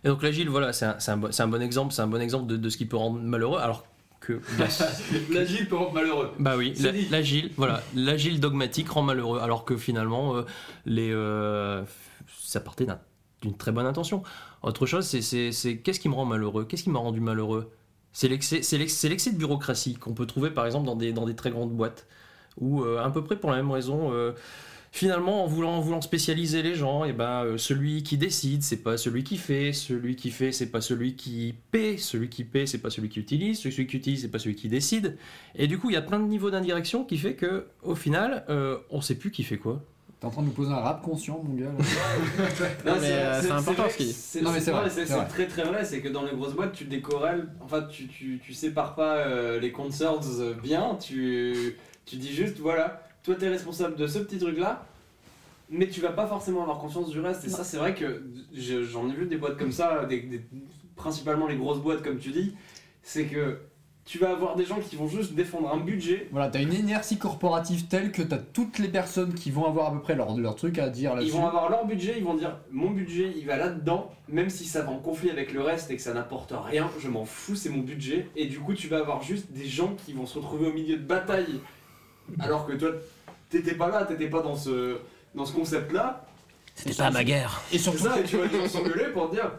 [0.06, 2.22] Et donc l'agile, voilà, c'est un, c'est un c'est un bon exemple, c'est un bon
[2.22, 3.86] exemple de, de ce qui peut rendre malheureux, alors
[4.22, 6.32] que L'agile peut rendre malheureux.
[6.40, 6.74] bah oui,
[7.10, 10.42] l'agile, voilà, l'agile dogmatique rend malheureux, alors que finalement euh,
[10.86, 11.84] les euh,
[12.42, 13.00] ça partait d'un-
[13.42, 14.24] d'une très bonne intention.
[14.64, 16.66] Autre chose, c'est- qu'est-ce qui me rend malheureux?
[16.66, 17.72] Qu'est-ce qui m'a rendu malheureux?
[18.12, 18.60] C'est l'excès
[19.32, 22.08] de bureaucratie qu'on peut trouver par exemple dans des dans des très grandes boîtes
[22.60, 24.12] où euh, à peu près pour la même raison.
[24.92, 28.64] Euh, Finalement, en voulant, en voulant spécialiser les gens, et ben, euh, celui qui décide,
[28.64, 32.44] c'est pas celui qui fait, celui qui fait, c'est pas celui qui paie, celui qui
[32.44, 35.18] paie, c'est pas celui qui utilise, celui qui utilise, c'est pas celui qui décide.
[35.56, 38.44] Et du coup, il y a plein de niveaux d'indirection qui fait que, au final,
[38.50, 39.84] euh, on sait plus qui fait quoi.
[40.20, 41.72] T'es en train de nous poser un rap conscient, mon gars.
[42.86, 44.14] Non, mais, euh, c'est important vrai ce qu'il dit.
[44.14, 46.54] c'est- Non, mais c'est non, vrai, c'est- très très vrai, c'est que dans les grosses
[46.56, 51.76] boîtes, tu décorrèles, enfin tu, tu, tu sépares pas euh, les concerts euh, bien, tu,
[52.06, 54.84] tu dis juste voilà, toi t'es responsable de ce petit truc là,
[55.70, 57.46] mais tu vas pas forcément avoir conscience du reste.
[57.46, 58.24] Et ça, c'est vrai que
[58.56, 60.42] je- j'en ai vu des boîtes comme ça, des, des-
[60.96, 62.56] principalement les grosses boîtes comme tu dis,
[63.04, 63.60] c'est que
[64.04, 66.28] tu vas avoir des gens qui vont juste défendre un budget.
[66.32, 69.92] Voilà, t'as une inertie corporative telle que t'as toutes les personnes qui vont avoir à
[69.92, 72.58] peu près leur, leur truc à dire Ils vont avoir leur budget, ils vont dire
[72.72, 75.96] mon budget il va là-dedans, même si ça va en conflit avec le reste et
[75.96, 78.28] que ça n'apporte rien, je m'en fous, c'est mon budget.
[78.36, 80.98] Et du coup, tu vas avoir juste des gens qui vont se retrouver au milieu
[80.98, 81.60] de bataille,
[82.40, 82.90] alors que toi,
[83.50, 84.98] t'étais pas là, t'étais pas dans ce,
[85.36, 86.26] dans ce concept-là.
[86.76, 87.62] C'était pas ma guerre.
[87.72, 89.52] Et surtout, ça, et tu vas te s'engueuler pour dire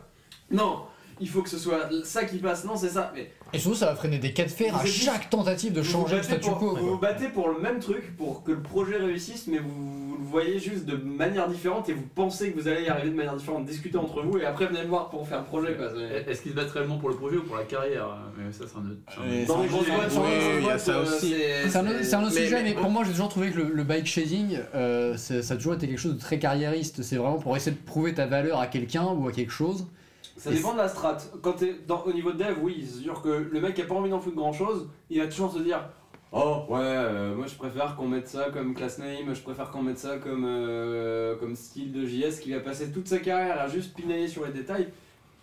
[0.50, 0.86] non,
[1.20, 3.12] il faut que ce soit ça qui passe, non, c'est ça.
[3.14, 6.16] Mais et surtout, ça va freiner des cas de fer à chaque tentative de changer
[6.16, 6.76] le vous battez statu pour- quo.
[6.76, 9.68] Vous vous battez pour le même truc, pour que le projet réussisse, mais vous,
[10.10, 13.10] vous le voyez juste de manière différente et vous pensez que vous allez y arriver
[13.10, 15.76] de manière différente, discuter entre vous et après venez me voir pour faire le projet.
[16.28, 18.06] Est-ce qu'ils se battent réellement pour le projet ou pour la carrière
[18.38, 19.00] Mais ça, c'est un autre.
[19.18, 20.12] un autre- Dans les grosses boîtes,
[20.60, 21.34] il y a ça euh, aussi.
[21.68, 23.50] c'est- un, autre- c'est un autre mais- sujet, mais, mais- pour moi, j'ai toujours trouvé
[23.50, 27.02] que le, le bike shading, euh, ça a toujours été quelque chose de très carriériste.
[27.02, 29.86] C'est vraiment pour essayer de prouver ta valeur à quelqu'un ou à quelque chose.
[30.40, 31.18] Ça dépend de la strat.
[31.42, 33.84] Quand t'es dans, au niveau de dev, oui, c'est sûr que le mec qui a
[33.84, 35.90] pas envie d'en foutre grand chose, il va toujours se dire
[36.32, 39.82] Oh ouais, euh, moi je préfère qu'on mette ça comme class name, je préfère qu'on
[39.82, 43.68] mette ça comme, euh, comme style de JS qui va passer toute sa carrière à
[43.68, 44.88] juste pinailler sur les détails.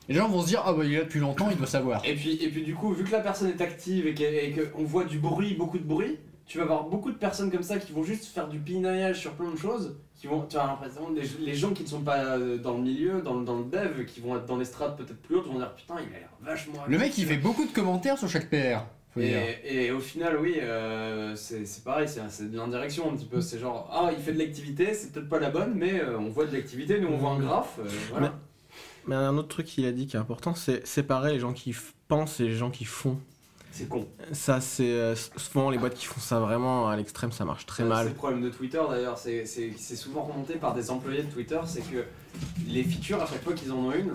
[0.09, 2.03] Les gens vont se dire, ah bah il est là depuis longtemps, il doit savoir.
[2.03, 5.03] Et puis, et puis du coup, vu que la personne est active et qu'on voit
[5.03, 6.17] du bruit, beaucoup de bruit,
[6.47, 9.33] tu vas avoir beaucoup de personnes comme ça qui vont juste faire du pinaillage sur
[9.33, 9.97] plein de choses.
[10.17, 12.81] Qui vont, tu as l'impression, les, les gens qui ne sont pas euh, dans le
[12.81, 15.45] milieu, dans, le- dans le dev, qui vont être dans les strates peut-être plus hautes,
[15.47, 16.79] vont dire putain, il a l'air vachement.
[16.87, 18.81] Le mec, il fait beaucoup de commentaires sur chaque PR.
[19.63, 23.25] Et, et au final, oui, euh, c'est c'est pareil, c'est c'est de l'indirection un petit
[23.25, 23.41] peu.
[23.41, 26.29] C'est genre, ah, il fait de l'activité, c'est peut-être pas la bonne, mais euh, on
[26.29, 27.77] voit de l'activité, nous on voit un graphe.
[27.79, 28.33] euh, voilà.
[29.07, 31.75] Mais un autre truc qu'il a dit qui est important, c'est séparer les gens qui
[32.07, 33.17] pensent et les gens qui font.
[33.71, 34.07] C'est con.
[34.31, 37.83] Ça, c'est euh, souvent les boîtes qui font ça vraiment à l'extrême, ça marche très
[37.83, 38.03] Euh, mal.
[38.05, 39.45] C'est le problème de Twitter d'ailleurs, c'est
[39.95, 42.03] souvent remonté par des employés de Twitter, c'est que
[42.67, 44.13] les features, à chaque fois qu'ils en ont une,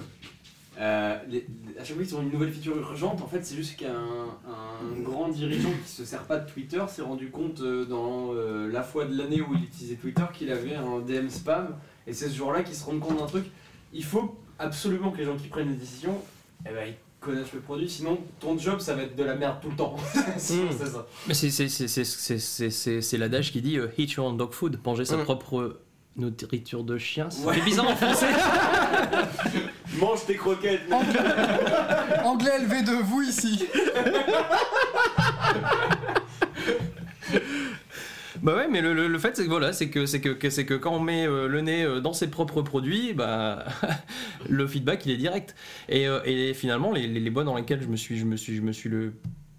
[0.81, 1.47] euh, les-
[1.79, 5.01] à chaque fois qu'ils ont une nouvelle feature urgente, en fait c'est juste qu'un un
[5.03, 8.83] grand dirigeant qui se sert pas de Twitter s'est rendu compte euh, dans euh, la
[8.83, 11.77] fois de l'année où il utilisait Twitter qu'il avait un DM spam,
[12.07, 13.45] et c'est ce jour-là qu'il se rend compte d'un truc.
[13.93, 16.19] Il faut absolument que les gens qui prennent les décisions,
[16.69, 19.57] eh ben, ils connaissent le produit, sinon ton job ça va être de la merde
[19.63, 19.97] tout le temps.
[20.37, 21.07] C'est ça.
[21.29, 24.27] Mais c'est- c'est- c'est- c'est- c'est- c'est c'est- c'est l'adage qui dit euh, Eat your
[24.27, 25.23] own dog food, manger sa Mm.
[25.25, 25.79] propre
[26.17, 27.29] nourriture de chien.
[27.31, 27.61] C'est Ouais.
[27.63, 28.27] bizarre en français.
[30.01, 31.01] Mange tes croquettes, mec.
[32.25, 33.67] Anglais élevé de vous ici.
[38.43, 40.51] Bah ouais, mais le, le- le fait c'est que voilà, c'est que c'est que, que-
[40.51, 43.65] c'est que quand on met euh, le nez euh, dans ses propres produits, bah
[44.49, 45.55] le feedback il est direct.
[45.89, 48.37] Et, euh, et finalement les, les, les boîtes dans lesquelles je me suis je me
[48.37, 49.13] suis je me suis le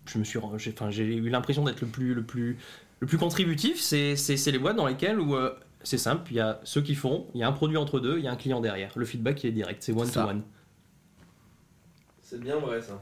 [0.06, 2.58] je me suis j'ai enfin j'ai eu l'impression d'être le plus le plus
[3.00, 5.54] le plus contributif, c'est c'est c'est les boîtes dans lesquelles où euh,
[5.84, 8.18] c'est simple, il y a ceux qui font, il y a un produit entre deux,
[8.18, 8.92] il y a un client derrière.
[8.98, 10.42] Le feedback il est direct, c'est one to one.
[12.22, 13.02] C'est bien vrai ça.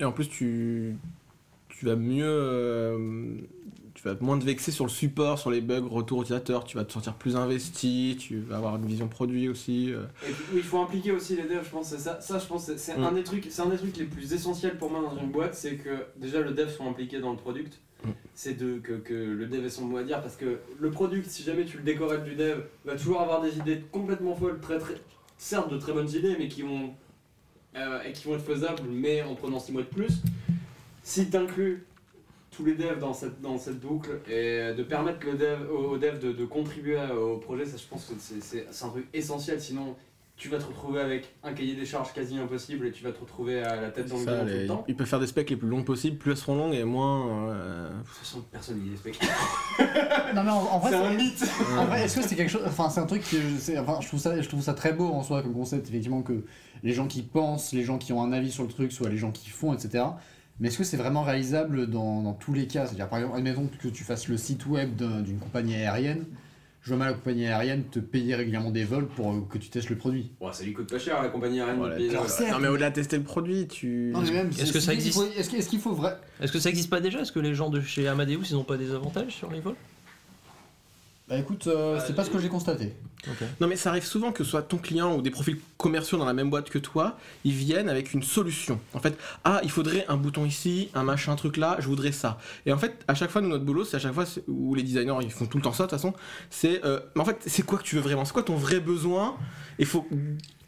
[0.00, 0.96] Et en plus, tu,
[1.68, 3.46] tu vas mieux.
[4.00, 6.62] Tu vas moins te vexer sur le support, sur les bugs, retour utilisateur.
[6.62, 8.16] Tu vas te sentir plus investi.
[8.20, 9.92] Tu vas avoir une vision produit aussi.
[9.92, 10.04] euh.
[10.24, 11.88] Et puis, il faut impliquer aussi les devs, je pense.
[11.88, 13.02] C'est ça, ça, je pense, c'est- Mm.
[13.02, 15.54] un des trucs, c'est un des trucs les plus essentiels pour moi dans une boîte,
[15.56, 17.80] c'est que déjà le dev soit impliqué dans le product.
[18.04, 18.10] Mm.
[18.34, 21.28] C'est de que, que le dev ait son mot à dire parce que le product,
[21.28, 24.78] si jamais tu le décorèles du dev, va toujours avoir des idées complètement folles, très
[24.78, 24.94] très,
[25.38, 26.90] certes de très bonnes idées, mais qui vont
[27.74, 30.22] euh, et qui vont être faisables, mais en prenant 6 mois de plus.
[31.02, 31.84] Si tu inclus
[32.58, 35.96] tous les devs dans cette, dans cette boucle et de permettre le dev, au, au
[35.98, 39.60] dev de, de contribuer au projet, ça je pense que c'est- un truc essentiel.
[39.60, 39.94] Sinon,
[40.36, 43.20] tu vas te retrouver avec un cahier des charges quasi impossible et tu vas te
[43.20, 44.84] retrouver à la tête dans le Ça, tout les- le temps.
[44.88, 46.16] ils peuvent faire des specs les plus longs possibles.
[46.18, 47.48] Plus elles seront longues et moins.
[47.50, 49.18] euh, De toute façon, personne n'y est
[50.34, 51.44] Non mais en, en vrai, C'est un mythe
[51.78, 52.62] En vrai, est-ce que c'est quelque chose.
[52.66, 53.78] Enfin, c'est un truc que.
[53.80, 56.44] Enfin, je trouve, ça, je trouve ça très beau en soi comme concept, effectivement, que
[56.82, 59.16] les gens qui pensent, les gens qui ont un avis sur le truc, soit les
[59.16, 60.04] gens qui font, etc.
[60.60, 62.86] Mais est-ce que c'est vraiment réalisable dans, dans tous les cas?
[62.86, 66.24] C'est-à-dire, par exemple, admettons que tu fasses le site web d'un- d'une compagnie aérienne.
[66.82, 69.68] Je vois mal la compagnie aérienne te payer régulièrement des vols pour euh, que tu
[69.68, 70.30] testes le produit.
[70.40, 71.96] Bon, ça lui coûte pas cher la compagnie aérienne voilà.
[71.98, 74.10] de Alors, Non, mais au-delà de tester le produit, tu.
[74.12, 76.16] Non, mais même, Est-ce c'est- que ça existe faut- Est-ce qu'il est-ce qu'il faut vrai.
[76.40, 77.20] Est-ce que ça existe pas déjà?
[77.20, 79.74] Est-ce que les gens de chez Amadeus ils ont pas des avantages sur les vols?
[81.28, 82.94] Bah écoute, euh, c'est pas ce que j'ai constaté.
[83.60, 86.32] Non mais ça arrive souvent que soit ton client ou des profils commerciaux dans la
[86.32, 88.80] même boîte que toi, ils viennent avec une solution.
[88.94, 92.38] En fait, ah il faudrait un bouton ici, un machin truc là, je voudrais ça.
[92.64, 94.82] Et en fait, à chaque fois nous notre boulot, c'est à chaque fois où les
[94.82, 96.14] designers ils font tout le temps ça de toute façon,
[96.48, 98.80] c'est euh, mais en fait c'est quoi que tu veux vraiment, c'est quoi ton vrai
[98.80, 99.36] besoin?
[99.78, 100.06] Il faut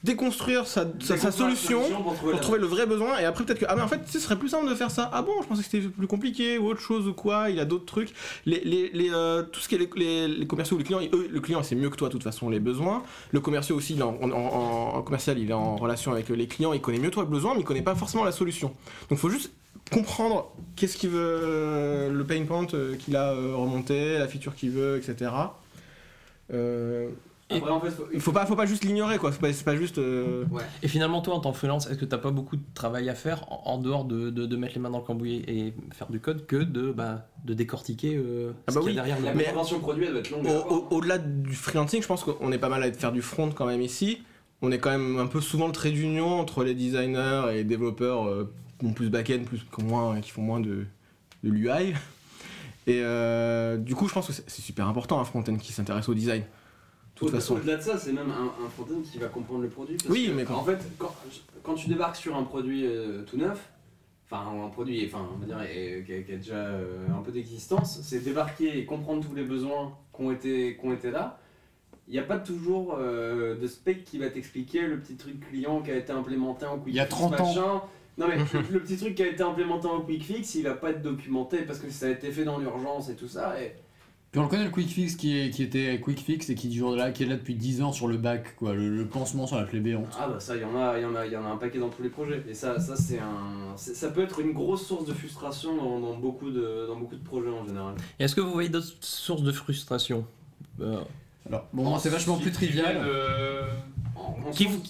[0.03, 3.19] déconstruire sa, sa- sa solution pour trouver pour la- trouver le vrai besoin.
[3.19, 5.11] Et après peut-être que ah mais en fait ce serait plus simple de faire ça.
[5.13, 7.51] Ah bon je pensais que c'était plus compliqué ou autre chose ou quoi.
[7.51, 8.15] Il y a d'autres trucs.
[8.47, 11.01] Les, les, les, euh, tout ce qui est les, les, les commerciaux ou les clients
[11.13, 13.03] eux le client c'est mieux que toi de toute façon les besoins.
[13.33, 16.29] Le commercial aussi il est en, en, en- en commercial il est en relation avec
[16.31, 18.73] les clients il connaît mieux toi le besoin mais il connaît pas forcément la solution.
[19.11, 19.53] Donc faut juste
[19.91, 24.71] comprendre qu'est-ce qu'il veut, le pain point euh, qu'il a euh, remonté, la feature qu'il
[24.71, 25.31] veut, etc.
[26.53, 27.09] Euh,
[27.57, 29.33] Après, en fait, faut- il faut pas, faut pas juste l'ignorer, quoi.
[29.33, 29.99] C'est pas, c'est pas juste.
[29.99, 30.63] euh, Ouais.
[30.83, 33.15] Et finalement, toi, en tant que freelance, est-ce que t'as pas beaucoup de travail à
[33.15, 36.09] faire en, en dehors de, de- de mettre les mains dans le cambouis et faire
[36.11, 39.09] du code que de, bah, de décortiquer euh, Ah ce bah qu'il y a oui.
[39.09, 40.47] derrière La Mais- produit, elle doit être longue.
[40.47, 43.51] Au- au- Au-delà du freelancing, je pense qu'on est pas mal à faire du front
[43.51, 44.23] quand même ici.
[44.63, 47.65] On est quand même un peu souvent le trait d'union entre les designers et les
[47.65, 50.85] développeurs euh, qui ont plus back-end, plus moins, qui font moins de,
[51.45, 51.95] de l'UI.
[52.87, 56.09] Et euh, du coup, je pense que c'est c'est super important un front-end qui s'intéresse
[56.09, 56.43] au design.
[57.27, 57.57] Toute façon.
[57.57, 59.97] Au-delà de ça, c'est même un, un front-end qui va comprendre le produit.
[59.97, 61.15] parce Oui, que, mais quand- En fait, quand,
[61.63, 63.71] quand tu débarques sur un produit euh, tout neuf,
[64.31, 67.23] enfin un produit enfin, on va dire, et- qui, a, qui a déjà euh, un
[67.23, 71.11] peu d'existence, c'est débarquer et comprendre tous les besoins qui ont été, qui ont été
[71.11, 71.39] là.
[72.09, 75.81] Il n'y a pas toujours euh, de spec qui va t'expliquer le petit truc client
[75.83, 77.47] qui a été implémenté en quick Il y a 30 ans.
[77.47, 77.83] machin.
[78.19, 78.37] Non mais
[78.73, 81.59] le petit truc qui a été implémenté en quick fix, il va pas être documenté
[81.59, 83.63] parce que ça a été fait dans l'urgence et tout ça.
[83.63, 83.75] Et
[84.31, 86.69] Puis on le connaît le quick fix qui, est, qui était quick fix et qui,
[86.69, 89.49] dure là, qui est là depuis 10 ans sur le bac, quoi, le, le pansement
[89.49, 90.07] sur la plaie béante.
[90.21, 91.49] Ah bah ça, il y en a, il y en a, il y en a
[91.49, 92.45] un paquet dans tous les projets.
[92.49, 95.99] Et ça, ça c'est un, c'est- ça peut être une grosse source de frustration dans,
[95.99, 97.97] dans beaucoup de, dans beaucoup de projets en général.
[98.21, 100.25] Et Est-ce que vous voyez d'autres sources de frustration?
[100.81, 101.01] Euh,
[101.49, 102.93] Alors, bon, moi, c'est vachement plus trivial.
[102.93, 103.67] viennent, euh,
[104.15, 104.83] En- en qui, sens- vous-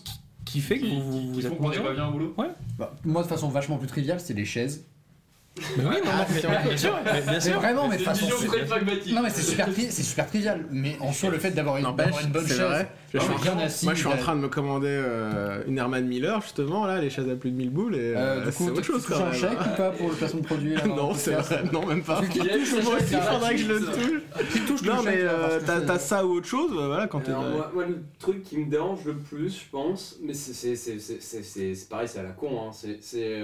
[0.44, 2.34] qui fait que qui, vous, qui- vous moins n'est pas bien au boulot
[2.78, 4.84] Bah, moi, de façon vachement plus triviale, c'est les chaises.
[5.56, 7.54] Mais oui, non, non, mais- mais bien sûr, mais bien sûr.
[7.60, 8.26] vraiment, mais de façon.
[9.12, 10.64] Non, mais c'est super, c'est super trivial.
[10.70, 13.94] Mais en soi, le fait d'avoir une, une bonne c'est Je suis, en assis, moi,
[13.94, 17.10] je suis en bah, train de me commander euh, une Herman Miller, justement, là, les
[17.10, 17.96] chaises à plus de 1000 boules.
[17.96, 20.08] Et, Euh, euh, du c'est autre tu chose touches quand un chèque ou pas pour
[20.10, 21.64] le placement de produit là, non, c'est vrai.
[21.72, 22.20] Non, même pas.
[22.34, 24.82] Il chèque, faudrait que je le touche.
[24.82, 25.24] Non, mais
[25.66, 27.30] t'as ça ou autre chose, euh, voilà, quand t'es.
[27.32, 30.98] Alors, moi, le truc qui me dérange le plus, je pense, mais c'est c'est- c'est-
[31.00, 33.40] c'est- c'est- c'est- c'est pareil, c'est à la con, hein, c'est c'est,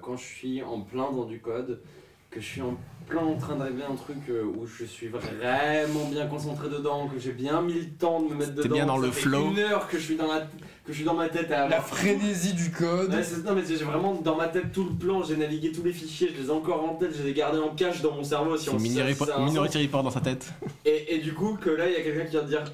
[0.00, 1.80] quand je suis en plein dans du code,
[2.30, 2.76] que je suis en
[3.06, 7.08] plein en train d'arriver à un truc euh, où je suis vraiment bien concentré dedans,
[7.08, 8.74] que j'ai bien mis le temps de me mettre T'es dedans.
[8.74, 9.50] bien dans ça le fait flow.
[9.50, 10.46] une heure que je suis dans, la, que
[10.88, 13.14] je suis dans ma tête à La avoir frénésie du code.
[13.14, 15.82] Ouais, c'est- non mais j'ai vraiment dans ma tête tout le plan, j'ai navigué tous
[15.82, 18.12] les fichiers, je les ai encore en tête, je les ai gardés en cache dans
[18.14, 20.52] mon cerveau si C'est on Minority si ça a un Minority Report dans sa tête.
[20.84, 22.64] et, et du coup, que là, il y a quelqu'un qui vient te dire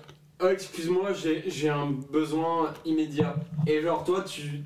[0.43, 3.37] Oh, excuse-moi, j'ai j'ai un besoin immédiat.
[3.69, 4.65] Et genre, toi, tu.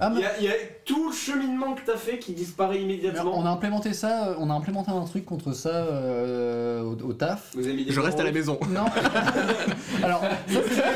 [0.00, 0.52] Ah, Il y, a- il y a
[0.84, 3.32] tout le cheminement que t'as fait qui disparaît mais immédiatement.
[3.38, 7.12] on a implémenté ça, euh, on a implémenté un truc contre ça euh, au, au
[7.14, 7.50] taf.
[7.54, 8.58] Vous avez mis des Je reste à la maison.
[8.68, 8.84] Non.
[10.02, 10.92] Alors, ça c'est la-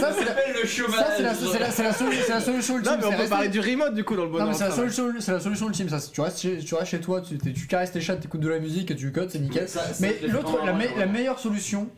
[0.00, 2.40] ça, c'est la- s'appelle le ça, c'est la, c'est la- c'est la solu- c'est la
[2.40, 2.92] solution ultime.
[2.92, 4.48] Non, mais on c'est peut rester- parler du remote du coup dans le Non bonheur.
[4.48, 4.92] mais c'est la, travail.
[4.92, 5.98] solution, c'est la solution ultime ça.
[6.12, 8.48] Tu restes chez, tu restes chez toi, tu, t'es- tu caresses tes chats, t'écoutes de
[8.48, 9.68] la musique et tu codes, c'est nickel.
[9.68, 10.98] Ça- ça, Mais je l'ai l'autre, fait la, vraiment, me- ouais.
[10.98, 11.88] la meilleure solution,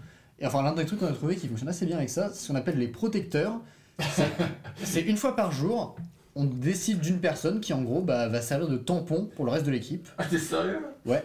[0.41, 2.43] et enfin l'un des trucs qu'on a trouvé qui fonctionne assez bien avec ça, c'est
[2.43, 3.53] ce qu'on appelle les protecteurs.
[4.82, 5.97] C'est- une fois par jour,
[6.34, 9.64] on décide d'une personne qui en gros bah, va servir de tampon pour le reste
[9.66, 10.09] de l'équipe.
[10.18, 11.22] Ah, t'es sérieux Ouais.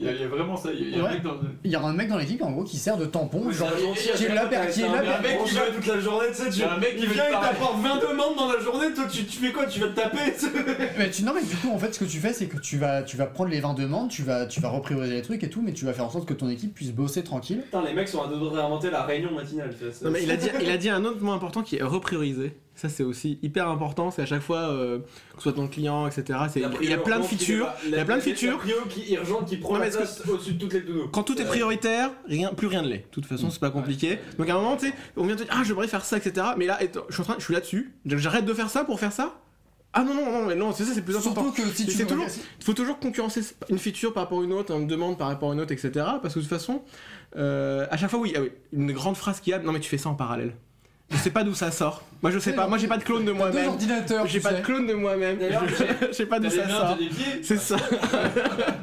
[0.00, 0.70] Il y, a, il y a vraiment ça.
[0.72, 1.08] Il y a, il y a Ouais.
[1.10, 1.34] un mec dans.
[1.64, 3.50] Il y aura un mec dans l'équipe en gros qui sert de tampon.
[3.50, 6.26] genre, qui est là, qui est t'as là, un mec qui veut- toute la journée,
[6.28, 7.48] tu sais, Il tu y a un mec qui il vient, il parler.
[7.48, 9.66] t'apporte 20 demandes dans la journée, toi tu, tu fais quoi?
[9.66, 10.18] Tu vas te taper?
[10.98, 12.76] Mais tu, non mais du coup en fait ce que tu fais c'est que tu
[12.78, 15.50] vas, tu vas prendre les 20 demandes, tu vas, tu vas reprioriser les trucs et
[15.50, 17.62] tout, mais tu vas faire en sorte que ton équipe puisse bosser tranquille.
[17.62, 19.74] Putain, les mecs sont à deux doigts de réinventer la réunion matinale.
[19.76, 21.62] tu vois, c'est- Non, mais il a, dit, il a dit un autre mot important
[21.62, 22.52] qui est reprioriser.
[22.80, 24.12] Ça, c'est aussi hyper important.
[24.12, 26.38] C'est à chaque fois, euh, que ce soit ton client, etc.
[26.48, 27.68] c'est- La Il y a plein de features.
[27.84, 28.60] Il y a plein de features.
[28.88, 30.84] Qui urgente qui prend Non, la que- au-dessus de toutes les.
[31.12, 32.98] Quand tout est prioritaire, rien, plus rien ne l'est.
[32.98, 34.20] De toute façon, c'est pas compliqué.
[34.38, 36.46] Donc à un moment, tu sais, on vient te dire, ah, j'aimerais faire ça, etc.
[36.56, 37.92] Mais là, je suis en train, je suis là-dessus.
[38.06, 39.40] J'arrête de faire ça pour faire ça?
[39.92, 41.42] Ah non, non, non, mais non, c'est ça, c'est plus important.
[41.52, 42.26] Surtout que si tu toujours-
[42.60, 43.40] Il faut toujours concurrencer
[43.70, 45.90] une feature par rapport à une autre, une demande par rapport à une autre, etc.
[46.22, 46.82] Parce que de toute façon,
[47.36, 49.80] euh, à chaque fois, oui, ah oui, une grande phrase qu'il y a, non mais
[49.80, 50.54] tu fais ça en parallèle.
[51.10, 52.02] Je sais pas d'où ça sort.
[52.20, 53.68] Moi je sais pas, moi j'ai pas de clone de moi-même.
[53.68, 54.26] ordinateurs.
[54.26, 54.58] J'ai tu pas sais.
[54.58, 55.38] de clone de moi-même.
[55.38, 56.98] D'ailleurs, Je sais pas d'où ça sort.
[57.42, 57.76] C'est ça.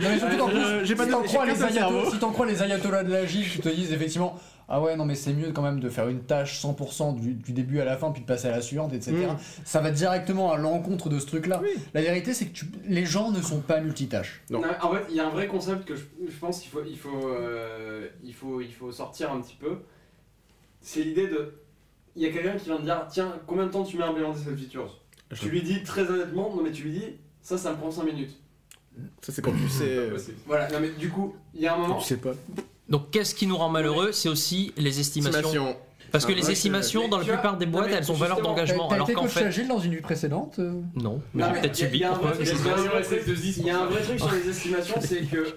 [0.02, 1.68] Non, mais surtout qu'en plus, j'ai pas si de- t'en j'ai crois qu'un les seul
[1.70, 2.12] ayatollahs, cerveau.
[2.12, 5.14] si t'en crois les ayatollahs de l'agile qui te disent effectivement ah ouais non mais
[5.14, 8.10] c'est mieux quand même de faire une tâche 100% du, du début à la fin
[8.12, 9.12] puis de passer à la suivante etc.
[9.14, 9.38] Mm.
[9.64, 11.60] Ça va directement à l'encontre de ce truc là.
[11.62, 11.70] Oui.
[11.94, 14.42] La vérité c'est que tu- les gens ne sont pas multitâches.
[14.50, 14.62] Non.
[14.62, 16.82] Non, en fait, il y a un vrai concept que je, je pense qu'il faut,
[16.88, 19.78] il faut, euh, il faut, il faut sortir un petit peu.
[20.82, 21.54] C'est l'idée de.
[22.16, 24.08] Il y a quelqu'un qui vient te dire Tiens, combien de temps tu mets à
[24.08, 25.00] implémenter cette feature?
[25.32, 27.06] Je- Tu lui dis très honnêtement Non, mais tu lui dis
[27.42, 28.36] Ça, ça me prend 5 minutes.
[29.22, 30.10] Ça c'est quand tu sais.
[30.10, 30.38] Possible.
[30.48, 32.00] Voilà, non, mais du coup, il y a un quand moment.
[32.00, 32.32] tu sais pas.
[32.88, 34.12] Donc qu'est-ce qui nous rend malheureux?
[34.14, 35.40] C'est aussi les estimations.
[35.40, 35.78] Estimation.
[36.12, 38.88] Parce que Ah, les ouais, estimations, dans la plupart des boîtes, elles ont valeur d'engagement.
[38.90, 40.80] Alors été qu'en fait, agile dans une vie précédente euh?
[40.96, 41.22] Non.
[41.34, 41.98] Mais Non, j'ai peut-être subi.
[41.98, 43.08] il y a un pourquoi vrai truc- Qu'est-ce il y a qui se un passe
[43.08, 45.56] vrai truc- SS2I, Il y a un vrai truc sur les estimations, c'est que,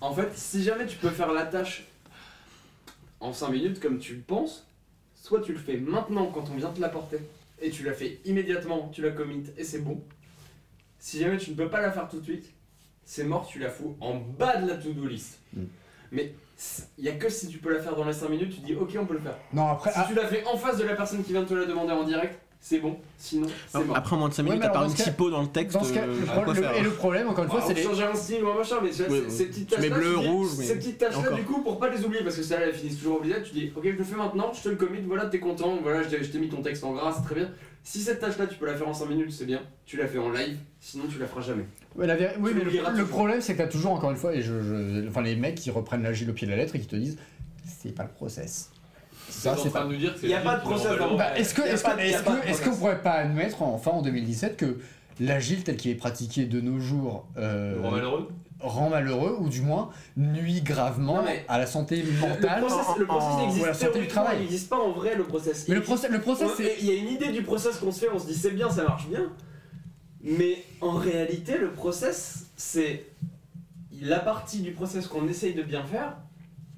[0.00, 1.86] en fait, si jamais tu peux faire la tâche
[3.18, 4.64] en 5 minutes comme tu le penses,
[5.20, 7.18] soit tu le fais maintenant quand on vient te l'apporter,
[7.60, 10.02] et tu la fais immédiatement, tu la commit et c'est bon.
[10.98, 12.52] Si jamais tu ne peux pas la faire tout de suite,
[13.04, 15.40] c'est mort, tu la fous en bas de la to-do list.
[15.52, 15.64] Mm.
[16.12, 16.34] Mais
[16.98, 18.74] il y a que si tu peux la faire dans les 5 minutes, tu dis
[18.74, 19.36] ok, on peut le faire.
[19.52, 19.90] Non, après.
[19.90, 21.66] Si ah, tu l'as fait en face de la personne qui vient de te la
[21.66, 22.96] demander en direct, c'est bon.
[23.18, 23.96] Sinon, c'est mort.
[23.96, 25.82] Après moins de 5 Ouais, minutes, mais à part une typo dans le texte, dans
[25.84, 27.82] ce cas, euh, et le problème, encore une fois, Ah, c'est on les.
[27.82, 29.90] changer un style ou un machin, mais tu vois, Oui, ces- petites Tu tâches mets
[29.90, 31.36] bleu, rouge, mais Ces petites tâches là, encore.
[31.36, 33.72] du coup, pour pas les oublier, parce que ça, elles finissent toujours oubliées, tu dis
[33.74, 36.22] ok, je le fais maintenant, je te le commit, voilà, t'es content, voilà, je t'ai
[36.22, 37.50] je t'ai mis ton texte en gras, c'est très bien.
[37.82, 40.06] Si cette tâche là, tu peux la faire en 5 minutes, c'est bien, tu la
[40.06, 41.64] fais en live, sinon tu la feras jamais.
[41.96, 44.42] Ouais, la véri- oui, mais le, problème, c'est que t'as toujours, encore une fois, et
[44.42, 46.86] je, je- enfin, les mecs qui reprennent l'agile au pied de la lettre et qui
[46.86, 47.16] te disent
[47.64, 48.70] c'est pas le process.
[49.30, 49.86] Ça, en c'est train pas.
[49.86, 51.72] de nous dire que c'est Y a pas de process Bah, est-ce que, Y a
[51.72, 52.78] est-ce pas que, de- y a est-ce pas que, de est-ce qu'on process.
[52.78, 54.78] pourrait pas admettre, enfin en 2017, que
[55.20, 58.28] l'agile tel qu'il est pratiqué de nos jours euh, rend malheureux
[58.62, 59.88] rend malheureux ou du moins
[60.18, 63.72] nuit gravement mais- à la santé Le mentale process, le process en- existe ou la
[63.72, 64.36] santé du théoriquement, travail.
[64.38, 65.66] il n'existe pas en vrai le process.
[65.66, 66.76] Mais le Il process, le process Ouais, c'est.
[66.80, 68.68] Il y a une idée du process qu'on se fait, on se dit c'est bien,
[68.68, 69.32] ça marche bien.
[70.22, 73.06] Mais en réalité, le process, c'est
[74.02, 76.16] la partie du process qu'on essaye de bien faire,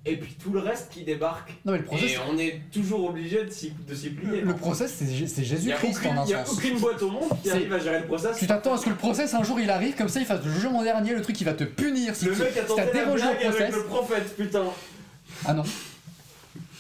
[0.05, 1.53] et puis tout le reste qui débarque.
[1.65, 4.41] Non mais le process, Et on est toujours obligé de s'y de s'y plier.
[4.41, 7.49] le process c'est n'y Jésus-Christ en un il y a aucune boîte au monde qui
[7.49, 8.37] C'est- arrive à gérer le process.
[8.37, 10.45] Tu t'attends à ce que le process un jour il arrive comme ça il fasse
[10.45, 12.67] le jugement dernier, le truc qui va te punir si Le tu mec a si
[12.67, 13.75] tenté la au avec process.
[13.75, 14.65] le prophète, putain.
[15.45, 15.63] Ah non.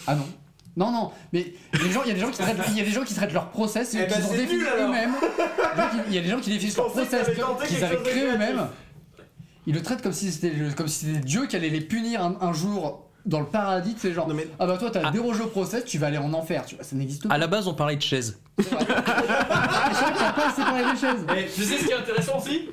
[0.06, 0.26] Ah non.
[0.74, 3.04] Non, non, mais il y a des gens qui traitent, il y a des gens
[3.04, 5.12] qui traitent leur process et Eh qui ben, ont c'est défini eux-mêmes.
[6.08, 7.26] Il y a des gens qui- qui définissent leur process
[7.68, 8.66] qu'ils avaient créé eux-mêmes.
[9.66, 12.22] Ils le traitent comme si c'était le- comme si c'était Dieu qui allait les punir
[12.24, 15.10] un, un jour dans le paradis, c'est genre Non, mais- ah bah toi t'as Ah.
[15.10, 17.34] dérogé au process, tu vas aller en enfer, tu vois, ça n'existe pas.
[17.34, 18.38] À la base, on parlait de chaises.
[18.58, 21.24] Pas séparé les chaises.
[21.36, 22.68] Et tu sais ce qui est intéressant aussi?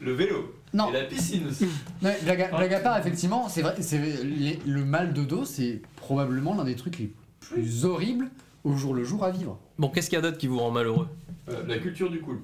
[0.00, 0.54] Le vélo.
[0.74, 0.88] Non.
[0.90, 1.64] Et la piscine aussi.
[1.66, 1.70] Non,
[2.10, 5.44] mais blague, à- blague à part, effectivement, c'est vrai, c'est les- le mal de dos,
[5.44, 8.28] c'est probablement l'un des trucs les plus horribles
[8.64, 9.58] au jour le jour à vivre.
[9.78, 11.08] Bon, qu'est-ce qu'il y a d'autre qui vous rend malheureux?
[11.48, 12.40] Euh, la culture du cool.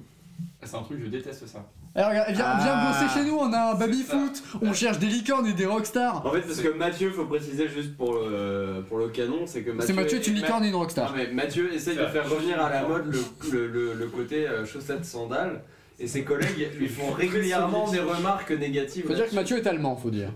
[0.63, 1.65] C'est un truc, je déteste ça.
[1.95, 2.91] Alors regarde, viens, viens Ah.
[3.07, 4.13] bosser chez nous, on a un baby ça.
[4.17, 6.23] foot, on cherche des licornes et des rockstars.
[6.25, 9.71] En fait, parce que Mathieu, faut préciser juste pour le, pour le canon, c'est que
[9.71, 9.87] Mathieu.
[9.87, 11.13] C'est Mathieu, tu une licorne et une Non, rockstar.
[11.15, 14.65] mais Mathieu essaye de faire revenir à la mode le, le, le, le côté euh,
[14.65, 15.63] chaussettes sandales
[15.99, 19.03] et ses collègues lui font régulièrement des remarques négatives.
[19.07, 19.35] Faut dire que là-dessus.
[19.35, 20.29] Mathieu est allemand, faut dire.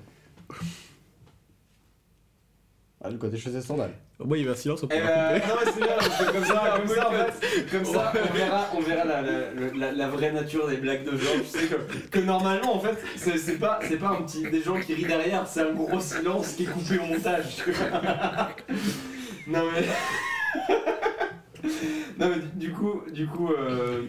[3.03, 3.93] Ah, le côté chaussettes sandales.
[4.19, 6.31] Moi, il y avait un silence au Eh ben, non mais c'est bien parce que
[6.31, 9.31] comme ça, comme ça, en fait, comme ça, on verra, on verra la, la,
[9.75, 11.31] la, la vraie nature des blagues de gens.
[11.51, 14.61] Tu sais que, que normalement, en fait, c'est c'est pas, c'est pas un petit des
[14.61, 17.63] gens qui rient derrière, c'est un gros silence qui est coupé au montage.
[19.47, 20.75] non mais,
[22.19, 24.03] non mais du coup, du coup, euh,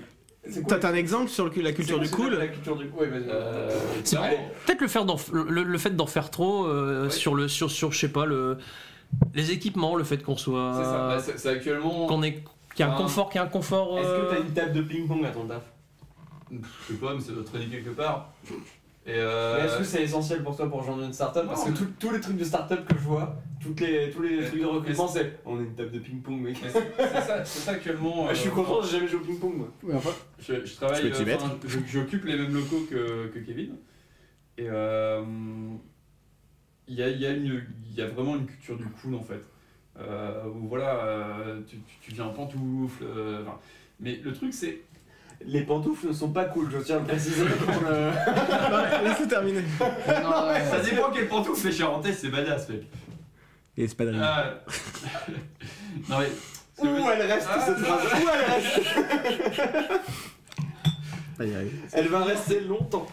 [0.49, 2.87] c'est quoi T'as un exemple sur le- la culture c'est du cool La culture du
[2.89, 3.03] cool.
[3.05, 3.31] Ouais, vas-y.
[3.31, 3.71] Euh,
[4.05, 4.39] C'est vrai.
[4.67, 7.11] Peut-être le, faire d'en- le, le fait d'en faire trop euh, Ouais.
[7.11, 8.59] sur le sur sur je sais pas le
[9.35, 11.09] les équipements, le fait qu'on soit C'est ça.
[11.09, 12.07] Bah, c'est c'est actuellement.
[12.07, 12.43] qu'on ait
[12.75, 13.99] qu'il y a un Enfin, confort, qu'il y a un confort.
[13.99, 15.63] Est-ce que euh, t'as une table de ping-pong à ton taf?
[16.51, 18.33] Je sais pas, mais ça doit traîner quelque part.
[19.07, 19.65] Et Mais euh.
[19.65, 21.47] Est-ce que c'est essentiel pour toi pour rejoindre une startup?
[21.47, 24.45] Parce que tout- tous les trucs de startup que je vois, toutes les, tous les
[24.47, 26.57] trucs de recrutement, c'est on a une table de ping-pong, mec.
[26.63, 28.25] mais c'est c'est ça, c'est ça actuellement.
[28.25, 29.69] Ouais, je suis euh, content, j'ai jamais joué au ping-pong, moi.
[29.97, 31.45] Enfin, Je, je travaille, Tu peux t'y euh, mettre.
[31.45, 33.77] enfin, je- j'occupe les mêmes locaux que, que Kevin.
[34.57, 35.23] Et euh,
[36.89, 39.15] il y, a, il y, a une- il y a vraiment une culture du cool
[39.15, 39.43] en fait.
[39.99, 43.05] Euh, où voilà, euh, tu, tu- tu viens en pantoufle.
[43.05, 43.59] euh, enfin,
[44.01, 44.81] mais le truc c'est.
[45.47, 48.11] Les pantoufles ne sont pas cool, je tiens à le préciser pour le.
[49.09, 49.63] Laissez terminer.
[49.79, 52.83] Ça dépend quel pantoufle les charentais, c'est badass mec.
[53.77, 54.21] Et c'est pas de rire.
[54.25, 54.55] Ah.
[56.09, 56.31] non mais.
[56.83, 57.61] veux Où elle reste Ah.
[57.67, 58.81] cette phrase Où elle reste.
[61.93, 63.07] Elle va rester longtemps.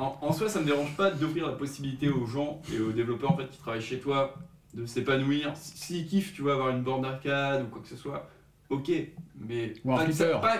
[0.00, 3.32] En, en soi, ça me dérange pas d'offrir la possibilité aux gens et aux développeurs
[3.32, 4.34] en fait qui travaillent chez toi
[4.74, 5.52] de s'épanouir.
[5.56, 8.28] S'ils kiffent, tu vois, avoir une borne d'arcade ou quoi que ce soit,
[8.70, 8.90] ok.
[9.38, 10.40] Mais Ou un pas, que ça, flipper.
[10.40, 10.56] pas,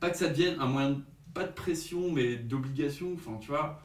[0.00, 1.02] pas que ça devienne un moyen, de-
[1.34, 3.08] pas de pression, mais d'obligation.
[3.14, 3.80] Enfin, tu vois,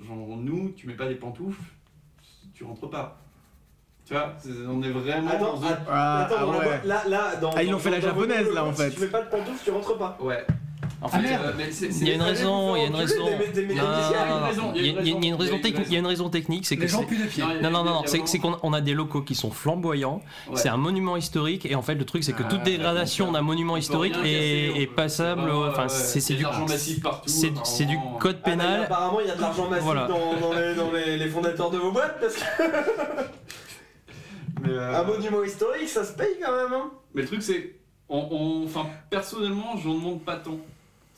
[0.00, 1.60] genre nous, tu mets pas des pantoufles,
[2.54, 3.18] tu rentres pas.
[4.04, 5.28] Tu vois, c'est- on est vraiment.
[5.30, 6.64] Attends, dans att- Ah, attends, ah dans la ouais.
[6.66, 7.50] boîte- là, là, dans.
[7.56, 8.90] Ah, ils dans- l'ont fait la dans- dans japonaise, là, en fait.
[8.90, 10.16] Si tu mets pas de pantoufles, tu rentres pas.
[10.20, 10.46] Ouais.
[11.02, 11.42] En Ah, fait, merde.
[11.44, 13.14] euh, mais c'est- c'est- Il y a une raison, il y a une raison.
[13.28, 13.82] il y a
[15.28, 15.86] une raison, technique.
[15.88, 17.44] Il y a une raison technique, c'est que Les gens puent pieds.
[17.62, 20.22] Non, non, non, c'est qu'on on a des locaux qui sont flamboyants.
[20.48, 20.56] Ouais.
[20.56, 23.42] C'est un monument historique et en fait le truc c'est que Ah, toute dégradation d'un
[23.42, 25.50] monument historique est, passable.
[25.50, 27.28] Enfin, ouais, c'est du de l'argent massif partout.
[27.28, 28.82] c'est du code Ah, pénal.
[28.84, 30.08] apparemment, il y a de l'argent massif Voilà.
[30.08, 32.42] dans, les, fondateurs de vos boîtes parce que
[34.62, 36.72] Mais, euh, un monument historique, ça se paye quand même.
[36.72, 36.90] Hein.
[37.14, 37.74] mais le truc c'est,
[38.08, 40.56] on, on- enfin personnellement, j'en demande pas tant.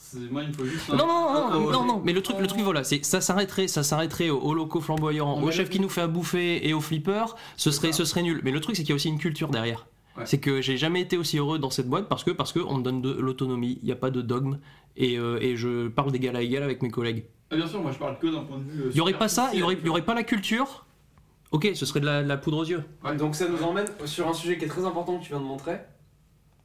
[0.01, 0.89] C'est- Moi, il me faut juste.
[0.89, 3.03] un- Non, non, non, un- non, non, non, mais le truc, le truc, voilà, c'est
[3.05, 5.89] ça s'arrêterait, ça s'arrêterait aux, aux locaux flamboyants, Non, au mais chef le- qui nous
[5.89, 8.41] fait à bouffer et aux flippers, ce serait, ce serait nul.
[8.43, 9.85] Mais le truc, c'est qu'il y a aussi une culture derrière.
[10.17, 10.25] Ouais.
[10.25, 12.77] C'est que j'ai jamais été aussi heureux dans cette boîte parce que parce que on
[12.77, 14.57] me donne de l'autonomie, il n'y a pas de dogme
[14.97, 17.25] et, euh, et je parle d'égal à égal avec mes collègues.
[17.51, 18.81] Ah, bien sûr, moi je parle que d'un point de vue.
[18.83, 20.85] euh, Il y aurait pas ça, il y aurait, y aurait pas la culture.
[21.51, 22.83] Ok, ce serait de la, de la poudre aux yeux.
[23.03, 23.15] Ouais.
[23.15, 25.45] Donc ça nous emmène sur un sujet qui est très important que tu viens de
[25.45, 25.79] montrer.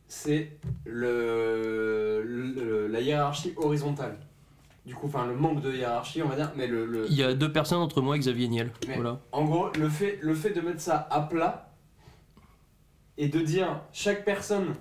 [0.09, 0.53] C'est
[0.85, 4.19] le, le- la hiérarchie horizontale.
[4.87, 7.23] Du coup, enfin le manque de hiérarchie, on va dire, mais le, le- Il y
[7.23, 8.71] a deux personnes entre moi et Xavier Niel.
[8.87, 9.19] Mais- Voilà.
[9.33, 11.73] en gros, le fait, le fait de mettre ça à plat
[13.17, 14.75] et de dire chaque personne,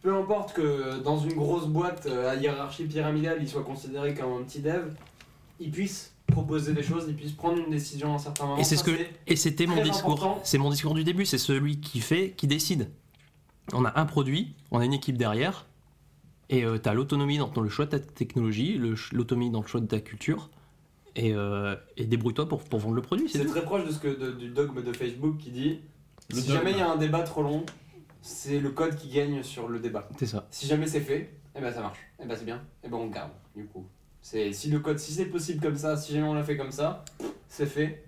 [0.00, 4.32] peu importe que dans une grosse boîte euh, à hiérarchie pyramidale, il soit considéré comme
[4.32, 4.92] un petit dev,
[5.60, 8.56] il puisse proposer des choses, il puisse prendre une décision à un certain moment.
[8.58, 8.92] Et c'est ce que
[9.26, 10.40] et c'était mon discours.
[10.42, 11.26] C'est mon discours du début.
[11.26, 12.88] C'est celui qui fait, qui décide.
[13.72, 15.66] On a un produit, on a une équipe derrière,
[16.48, 18.80] et tu as l'autonomie dans le choix de ta technologie,
[19.12, 20.50] l'autonomie dans le choix de ta culture,
[21.16, 23.28] et, euh, et débrouille-toi pour, pour vendre le produit.
[23.28, 25.80] C'est très proche de ce que, de- du dogme de Facebook qui dit
[26.30, 26.58] Le si dogme.
[26.58, 27.64] jamais il y a un débat trop long,
[28.22, 30.08] c'est le code qui gagne sur le débat.
[30.18, 30.46] C'est ça.
[30.50, 33.04] Si jamais c'est fait, eh ben ça marche, eh ben c'est bien, eh ben on
[33.06, 33.86] le garde du coup.
[34.22, 36.72] C'est si le code, si c'est possible comme ça, si jamais on l'a fait comme
[36.72, 37.04] ça,
[37.48, 38.04] c'est fait.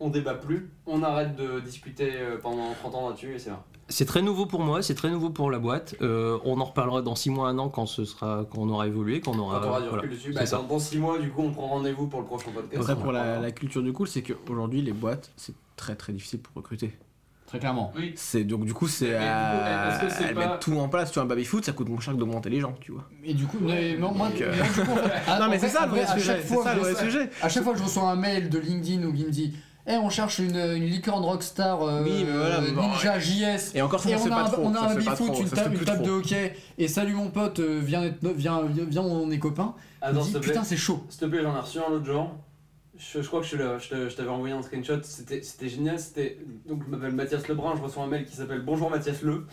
[0.00, 3.60] On débat plus, on arrête de discuter euh, pendant 30 ans là-dessus et c'est vrai.
[3.88, 5.94] C'est très nouveau pour moi, c'est très nouveau pour la boîte.
[6.00, 8.86] Euh, on en reparlera dans 6 mois, un an quand ce sera, quand on aura
[8.86, 9.60] évolué, quand on aura.
[9.60, 10.02] Quand on aura du voilà.
[10.02, 12.26] recul dessus, c'est bah, dans, dans 6 mois du coup on prend rendez-vous pour le
[12.26, 12.82] prochain podcast.
[12.82, 16.54] Après, pour la, culture du cool, c'est qu'aujourd'hui, les boîtes, c'est très très difficile pour
[16.54, 16.96] recruter.
[17.46, 17.92] Très clairement.
[17.94, 18.14] Oui.
[18.16, 21.10] C'est donc du coup, c'est à- pas- mettent tout en place.
[21.10, 23.04] Tu vois, un baby foot, ça coûte moins cher que d'augmenter les gens, tu vois.
[23.22, 24.54] Et du coup, mais, moi, moi, euh,
[25.38, 26.06] non, mais c'est ça le vrai
[26.96, 27.30] sujet.
[27.42, 29.54] À chaque fois que je reçois un mail de LinkedIn me dit
[29.86, 33.72] Eh, on cherche une, une licorne rockstar euh, Oui, mais voilà, euh, bon, Ninja JS.
[33.74, 34.62] Et encore, ça, Et on a pas un, trop.
[34.64, 36.56] on a ça un bifoot, trop, une table, une plus table de hockey.
[36.78, 39.74] Et salut mon pote, euh, viens, être- viens, viens, viens, on est copains.
[40.00, 40.08] Te
[40.38, 40.40] plaît.
[40.40, 41.04] putain, c'est chaud.
[41.10, 42.30] S'il te plaît, j'en ai reçu un l'autre jour.
[42.96, 45.98] Je, je crois que je, t'avais envoyé un screenshot, c'était génial.
[45.98, 49.44] C'était donc je m'appelle Mathias Lebrun, je reçois un mail qui s'appelle Bonjour Mathias Le.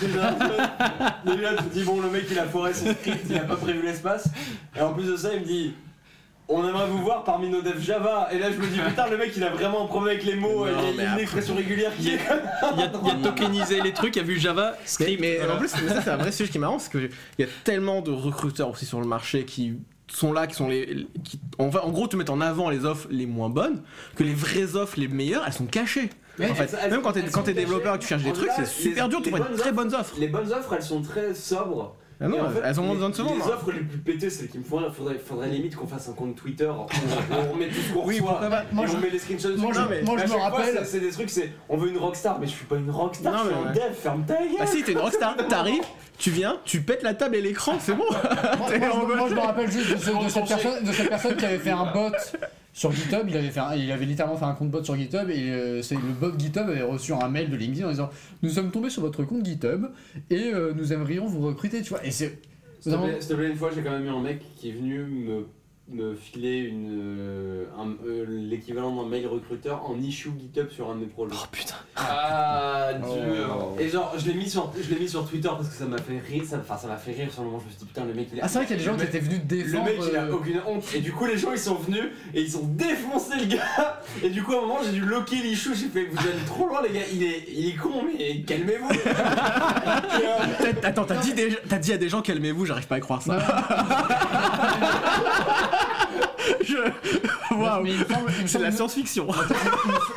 [0.00, 3.36] déjà, tu- déjà, tu te dis bon le mec il a foré son script, il
[3.36, 4.28] a pas prévu l'espace.
[4.76, 5.74] Et en plus de ça il me dit
[6.48, 8.28] on aimerait vous voir parmi nos devs Java.
[8.32, 10.36] Et là je me dis putain le mec il a vraiment un problème avec les
[10.36, 12.18] mots, Non, il y a, une après- expression régulière qui est
[12.74, 14.86] Il y a, il y a tokenisé les trucs, il y a vu Java, Mais,
[14.86, 15.20] script.
[15.20, 15.54] mais voilà.
[15.54, 18.10] en plus, c'est un vrai sujet qui est marrant, c'est qu'il y a tellement de
[18.10, 19.74] recruteurs aussi sur le marché qui
[20.08, 21.06] sont là, qui sont les.
[21.24, 23.82] Qui, va en gros te mettre en avant les offres les moins bonnes,
[24.16, 26.10] que les vraies offres les meilleures, elles sont cachées.
[26.38, 28.22] Mais en fait, elles- même quand t'es elles quand t'es développeur et que tu cherches
[28.24, 30.14] des En trucs, c'est super dur de trouver de très bonnes offres.
[30.18, 31.96] Les bonnes offres elles sont très sobres.
[32.20, 33.46] Ah non, Et en fait, elles ont moins les- besoin de se Les vendre.
[33.54, 36.12] offres les plus pétées, celles qui me font rire, faudrait, faudrait limite qu'on fasse un
[36.12, 36.72] compte Twitter où
[37.32, 38.30] on, on remet tout ce qu'on Oui, reçoit.
[38.30, 38.62] pourquoi pas.
[38.72, 39.60] Moi, et je- on met les screenshots dessus.
[39.60, 41.30] moi, je- Non, mais moi, je à me chaque fois, rappelle- c'est- C'est des trucs,
[41.30, 43.60] c'est on veut une rockstar, mais je suis pas une rockstar, Non, je suis mais
[43.60, 43.88] un ouais.
[43.90, 44.46] dev, ferme ta gueule.
[44.60, 45.82] Ah si, t'es une rockstar, t'arrives,
[46.16, 48.04] tu viens, tu pètes la table et l'écran, c'est bon.
[48.08, 48.20] Moi,
[48.58, 51.36] moi, je, moi, je me rappelle juste de, ce- de cette personne, de cette personne
[51.36, 52.12] qui avait fait un bot
[52.74, 53.24] sur GitHub.
[53.28, 55.80] Il avait, fait un- il avait littéralement fait un compte bot sur GitHub et euh,
[55.80, 58.10] c'est le bot GitHub avait reçu un mail de LinkedIn en disant
[58.42, 59.86] Nous sommes tombés sur votre compte GitHub
[60.28, 61.80] et euh, nous aimerions vous recruter.
[61.80, 62.38] Tu vois, et c'est.
[62.80, 64.68] S'il te plaît, s'il te plaît, une fois, j'ai quand même eu un mec qui
[64.68, 65.46] est venu me,
[65.86, 70.94] me filer une, euh, un- euh, l'équivalent d'un mail recruteur en issue GitHub sur un
[70.94, 71.34] de mes projets.
[71.38, 71.74] Oh putain.
[71.94, 73.74] Ah, dur.
[73.74, 73.78] Oh.
[73.78, 75.98] Et genre, je l'ai mis sur, je l'ai mis sur Twitter parce que ça m'a
[75.98, 77.60] fait rire, ça, enfin, ça m'a fait rire sur le moment.
[77.60, 78.44] Je me suis dit putain, le mec il a.
[78.44, 79.84] Ah, c'est vrai qu'il y a des gens le qui étaient venus Le défendre.
[79.84, 82.40] mec il a euh, aucune honte et du coup les gens ils sont venus et
[82.40, 85.74] ils ont défoncé le gars et du coup à un moment j'ai dû loquer l'issue
[85.74, 88.88] j'ai fait vous allez trop loin les gars il est, il est con mais calmez-vous
[89.06, 93.20] euh, Attends, t'as dit, des- t'as dit à des gens calmez-vous, j'arrive pas à croire
[93.22, 93.38] ça.
[96.64, 97.54] Je.
[97.54, 97.86] Waouh,
[98.46, 99.26] c'est de la science-fiction.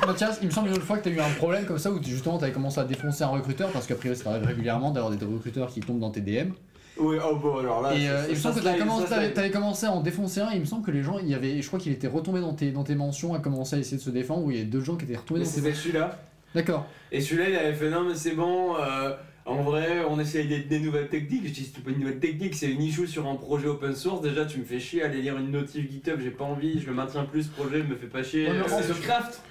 [0.05, 1.91] Mathias, il me semble une autre fois que tu as eu un problème comme ça
[1.91, 5.13] où justement tu avais commencé à défoncer un recruteur parce qu'après ça arrive régulièrement d'avoir
[5.13, 6.51] des recruteurs qui tombent dans tes DM.
[6.99, 9.31] Oui oh bon alors là et euh, ça- il me semble que avais commencé, t'avais-
[9.33, 10.49] t'avais commencé à en défoncer un.
[10.51, 12.39] Et il me semble que les gens, il y avait, je crois qu'il était retombé
[12.41, 14.59] dans tes, dans tes mentions à commencer à essayer de se défendre où il y
[14.61, 16.17] avait deux gens qui étaient retombés Mais dans tes c'était celui-là
[16.55, 16.87] D'accord.
[17.11, 19.11] et celui-là il avait fait non mais c'est bon euh,
[19.47, 22.53] en vrai on essaye des, des nouvelles techniques je dis c'est pas une nouvelle technique
[22.55, 25.21] c'est une issue sur un projet open source déjà tu me fais chier à aller
[25.21, 28.07] lire une notif GitHub j'ai pas envie je le maintiens plus ce projet me fait
[28.07, 29.41] pas chier Ouais, mais Euh, en- c'est sur Craft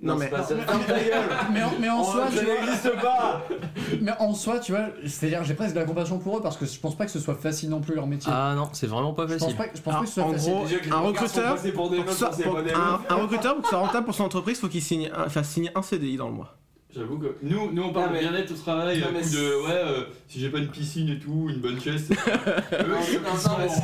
[0.00, 0.54] Non, mais- c'est pas ça.
[0.56, 0.62] mais-
[1.52, 3.46] Mais en, mais en Oh, soi, ça tu vois, n'existe pas
[4.00, 6.66] mais en soi, tu vois, c'est-à-dire j'ai presque de la compassion pour eux parce que
[6.66, 8.32] je pense pas que ce soit facile non plus leur métier.
[8.34, 9.56] Ah non, c'est vraiment pas je pense facile.
[9.58, 10.52] pas, que- je pense Ah, pas que ce soit en facile.
[10.52, 13.76] gros, Déjà un recruteur, pour Pour ça- pour- pas des un, recruteur, pour que ça
[13.76, 16.56] soit rentable pour son entreprise, faut qu'il signe, un- signer un CDI dans le mois.
[16.94, 19.36] J'avoue que nous, nous on parle Non, mais- de bien-être au travail, Non, mais c'est-
[19.36, 22.08] de ouais, euh, si j'ai pas une piscine et tout, une bonne chaise.
[22.72, 22.88] Non,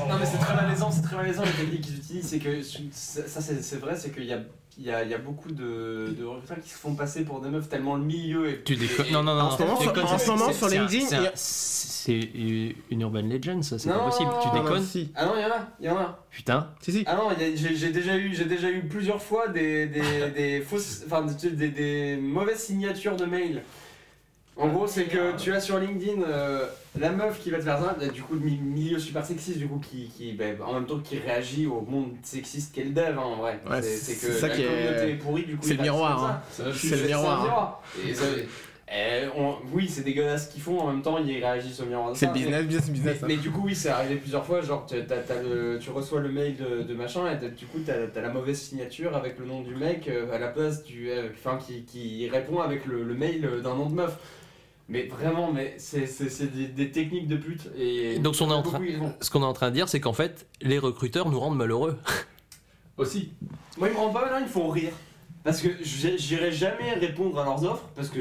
[0.09, 3.41] non, mais c'est- très malaisant, c'est très malaisant les techniques qu'ils utilisent, c'est que ça
[3.41, 4.41] c'est vrai, c'est qu'il y a,
[4.79, 7.41] il y, a, il y a beaucoup de, de recruteurs qui se font passer pour
[7.41, 8.63] des meufs tellement le milieu est.
[8.65, 9.07] Tu déconnes.
[9.11, 9.43] Non, non, non.
[9.47, 11.07] En ce moment, sur- en c'est- ce moment, c'est- sur LinkedIn,
[12.91, 14.31] une urban legend, ça, c'est pas possible.
[14.41, 15.13] Tu non, non, déconnes si.
[15.15, 16.25] Ah non, il y en a, il y en a.
[16.31, 16.71] Putain.
[16.81, 17.05] Si, si.
[17.07, 21.23] Ah non, j'ai déjà eu, j'ai déjà eu plusieurs fois des, des, des fausses, enfin
[21.23, 23.63] des, des, des mauvaises signatures de mail
[24.59, 26.67] En gros, c'est que tu as sur LinkedIn euh,
[26.99, 29.79] la meuf qui va te faire ça, du coup, mi- milieu super sexiste, du coup,
[29.79, 33.23] qui, qui ben, en même temps qui réagit au monde sexiste qu'est le dev, hein,
[33.23, 33.61] en vrai.
[33.71, 35.65] Ouais, c'est que ça la qui est- communauté est pourrie, du coup.
[35.67, 36.43] c'est le miroir, hein.
[36.51, 38.25] C'est le miroir, Et ça-
[38.91, 42.11] eh, on- oui, c'est dégueulasse ce qu'ils font, en même temps, ils réagissent au miroir
[42.17, 43.17] C'est business, business, Mais, business.
[43.29, 44.61] mais du coup, oui, c'est arrivé plusieurs fois.
[44.63, 48.31] Genre, le- tu reçois le mail de, de machin et du coup, t'as as la
[48.31, 51.11] mauvaise signature avec le nom du mec euh, à la place du.
[51.11, 54.17] euh, Enfin, qui, qui répond avec le, le mail d'un nom de meuf.
[54.89, 56.07] Mais vraiment, mais c'est
[56.53, 57.69] des, des techniques de pute.
[57.77, 61.29] Et Donc, est Ce qu'on est en train de dire, c'est qu'en fait, les recruteurs
[61.29, 61.99] nous rendent malheureux.
[62.97, 63.33] Aussi.
[63.77, 64.93] Moi, ils me rendent pas malin, ils font rire.
[65.45, 68.21] Parce que j'irai jamais répondre à leurs offres parce que.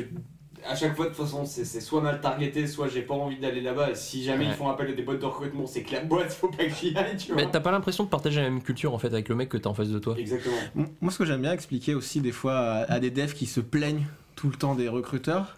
[0.68, 3.62] À chaque fois, de toute façon, c'est soit mal targeté, soit j'ai pas envie d'aller
[3.62, 3.92] là-bas.
[3.92, 4.52] Et si jamais Ouais.
[4.52, 6.70] ils font appel à des boîtes de recrutement, c'est que la boîte, faut pas que
[6.74, 7.42] j'y aille, tu vois.
[7.42, 9.58] Mais t'as pas l'impression de partager la même culture en fait avec le mec que
[9.58, 10.16] t'as en face de toi?
[10.18, 10.56] Exactement.
[11.00, 13.62] Moi, ce que j'aime bien expliquer aussi des fois à, à des devs qui se
[13.62, 15.58] plaignent tout le temps des recruteurs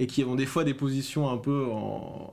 [0.00, 1.66] et qui ont des fois des positions un peu,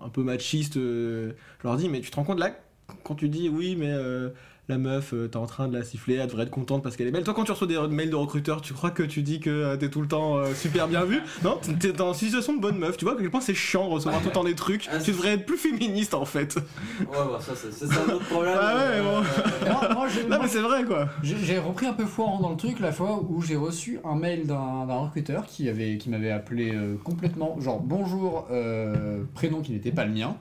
[0.02, 2.58] un peu machistes, euh, je leur dis, mais tu te rends compte là,
[3.04, 4.30] quand tu dis oui, mais euh,
[4.70, 7.08] la meuf, euh, t'es en train de la siffler, elle devrait être contente parce qu'elle
[7.08, 7.24] est belle.
[7.24, 9.78] Toi, quand tu reçois des mails de recruteurs, tu crois que tu dis que euh,
[9.78, 11.22] t'es tout le temps euh, super bien vu?
[11.44, 12.98] Non, t'es dans une situation de bonne meuf.
[12.98, 14.88] Tu vois à quel point c'est chiant de recevoir tout le temps des trucs.
[14.92, 16.56] Ah, tu devrais être plus féministe en fait.
[16.56, 18.58] Ouais, bah ça, c'est un autre problème.
[18.60, 19.70] Ah ouais, bon.
[19.72, 21.08] moi, moi, j'ai- Non, mais c'est vrai quoi.
[21.24, 24.16] J'ai repris un peu foi en dans le truc la fois où j'ai reçu un
[24.16, 29.72] mail d'un recruteur qui avait qui m'avait appelé euh, complètement genre bonjour euh, prénom qui
[29.72, 30.36] n'était pas le mien.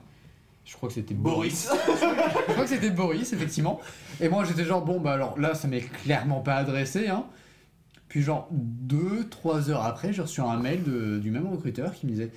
[0.67, 1.69] Je crois que c'était Boris.
[1.69, 1.79] Boris.
[2.47, 3.79] Je crois que c'était Boris effectivement.
[4.19, 7.23] Et moi j'étais genre bon bah alors là ça m'est clairement pas adressé hein.
[8.09, 12.05] Puis genre deux trois heures après j'ai reçu un mail de- du même recruteur qui
[12.05, 12.31] me disait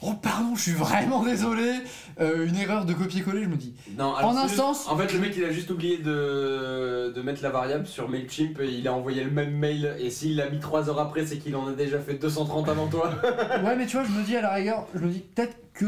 [0.00, 1.72] Oh pardon, je suis vraiment désolé,
[2.20, 3.74] Euh, une erreur de copier-coller, je me dis.
[3.98, 7.42] Non, En un sens- En fait, le mec, il a juste oublié de, de mettre
[7.42, 9.96] la variable sur MailChimp et il a envoyé le même mail.
[9.98, 12.86] Et s'il l'a mis 3 heures après, c'est qu'il en a déjà fait 230 avant
[12.86, 13.10] toi.
[13.64, 15.86] Ouais, mais tu vois, je me dis à la rigueur, je me dis peut-être que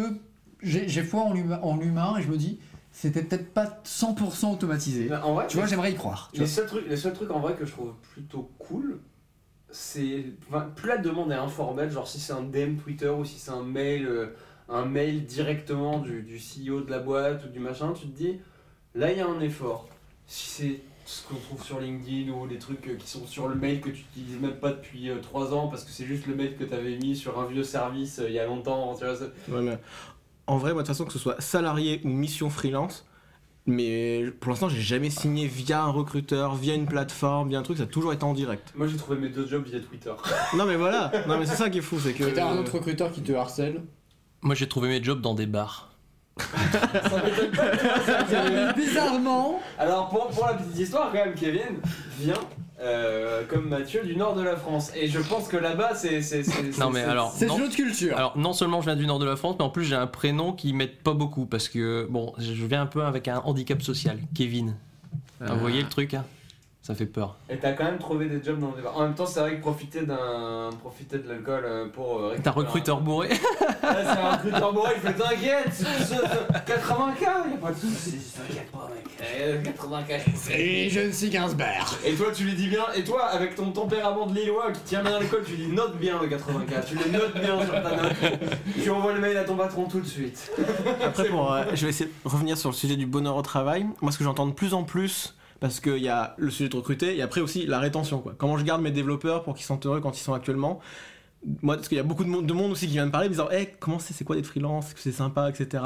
[0.62, 2.59] j'ai foi en l'humain- et je me dis
[2.93, 5.07] c'était peut-être pas 100% automatisé.
[5.09, 6.31] Mais en vrai, Tu vois, j'aimerais y croire.
[6.32, 8.99] tu les seuls, trucs, les seuls trucs en vrai que je trouve plutôt cool,
[9.70, 10.24] c'est.
[10.49, 13.53] enfin, plus la demande est informelle, genre si c'est un DM Twitter ou si c'est
[13.53, 14.27] un mail, euh,
[14.69, 18.39] un mail directement du, du CEO de la boîte ou du machin, tu te dis
[18.95, 19.89] là il y a un effort.
[20.27, 23.57] Si c'est ce qu'on trouve sur LinkedIn ou les trucs euh, qui sont sur le
[23.57, 26.57] mail que tu utilises même pas depuis 3 ans parce que c'est juste le mail
[26.57, 29.16] que tu avais mis sur un vieux service euh, il y a longtemps, tu vois,
[29.16, 29.78] c'est- Ouais, mais
[30.51, 33.06] en vrai, moi, de toute façon, que ce soit salarié ou mission freelance,
[33.66, 37.77] mais pour l'instant, j'ai jamais signé via un recruteur, via une plateforme, via un truc,
[37.78, 38.72] ça a toujours été en direct.
[38.74, 40.12] Moi j'ai trouvé mes deux jobs via Twitter.
[40.56, 42.24] non, mais voilà, non, mais c'est ça qui est fou, c'est que.
[42.24, 43.81] T'as un autre recruteur qui te harcèle.
[44.43, 45.94] Moi j'ai trouvé mes jobs dans des bars.
[46.40, 51.81] Ça m'étonne pas, Bizarrement, Alors pour, pour la petite histoire quand même, Kevin
[52.18, 52.35] vient
[52.82, 56.20] euh, comme Mathieu du nord de la France et je pense que là-bas c'est
[56.78, 58.16] Non, mais alors- c'est une autre culture.
[58.16, 60.07] Alors non seulement je viens du nord de la France, mais en plus j'ai un
[60.07, 63.82] prénom qui m'aide pas beaucoup parce que bon, je viens un peu avec un handicap
[63.82, 64.77] social, Kevin.
[65.40, 65.52] Ah.
[65.55, 66.24] Vous voyez le truc hein?
[66.91, 67.37] Ça fait peur.
[67.49, 68.97] Et t'as quand même trouvé des jobs dans des bars.
[68.97, 72.51] En même temps c'est vrai que profiter d'un profiter de l'alcool euh, pour euh, T'as
[72.51, 73.37] recruteur bourré Ouais,
[73.81, 78.19] c'est un recruteur bourré, il fait t'inquiète, c'est- c'est- c'est 80k, y'a pas de soucis,
[78.37, 79.07] t'inquiète pas mec.
[79.41, 80.21] Euh, 80k.
[80.53, 81.97] Et je ne suis Gainsbourg.
[82.05, 85.03] Et toi tu lui dis bien, et toi avec ton tempérament de Lillois qui tient
[85.05, 87.83] bien à l'école, tu lui note bien le 80k, tu le notes bien sur ta
[87.97, 88.12] note,
[88.83, 90.51] tu envoies le mail à ton patron tout de suite.
[91.05, 93.87] Après, pour, euh, je vais essayer de revenir sur le sujet du bonheur au travail.
[94.03, 96.77] Moi, ce que j'entends de plus en plus, parce qu'il y a le sujet de
[96.77, 98.20] recruter, et après aussi la rétention.
[98.20, 98.35] Quoi.
[98.37, 100.81] Comment je garde mes développeurs pour qu'ils sont heureux quand ils sont actuellement?
[101.62, 103.28] Moi, parce qu'il y a beaucoup de monde, de monde aussi qui vient me parler,
[103.28, 105.85] en disant hey, comment c'est, c'est quoi d'être freelance, que c'est sympa, etc.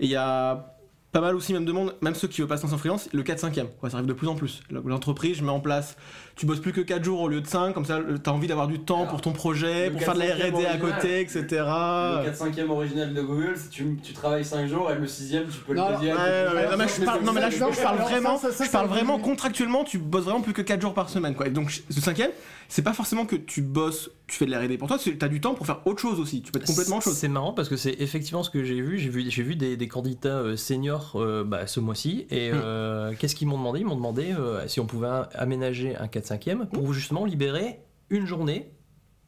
[0.00, 0.76] Et il y a
[1.12, 3.66] pas mal aussi même de monde, même ceux qui veulent passer en freelance, le 4-5e.
[3.78, 4.62] Quoi, ça arrive de plus en plus.
[4.70, 5.96] L'entreprise, je mets en place,
[6.36, 8.48] tu bosses plus que 4 jours au lieu de 5, comme ça, tu as envie
[8.48, 11.20] d'avoir du temps Alors, pour ton projet, pour faire de la 4-5e R&D à côté,
[11.20, 11.44] etc.
[11.50, 15.58] Le 4-5ème original de Google, si tu, tu travailles 5 jours et le 6ème, tu
[15.66, 20.52] peux Non, le ouais, non, mais là, je, parle vraiment, contractuellement, tu bosses vraiment plus
[20.52, 21.46] que 4 jours par semaine, quoi.
[21.46, 22.30] Et donc, ce cinquième,
[22.68, 25.28] c'est pas forcément que tu bosses, tu fais de la R&D pour toi, tu as
[25.28, 26.42] du temps pour faire autre chose aussi.
[26.42, 27.16] Tu peux être complètement autre chose.
[27.16, 28.98] C'est marrant parce que c'est effectivement ce que j'ai vu.
[28.98, 32.26] J'ai vu, j'ai vu des, des candidats euh, seniors euh, bah, ce mois-ci.
[32.30, 32.54] Et Hmm.
[32.56, 33.80] euh, qu'est-ce qu'ils m'ont demandé?
[33.80, 37.80] Ils m'ont demandé euh, si on pouvait aménager un 4-5e pour justement libérer
[38.10, 38.70] une journée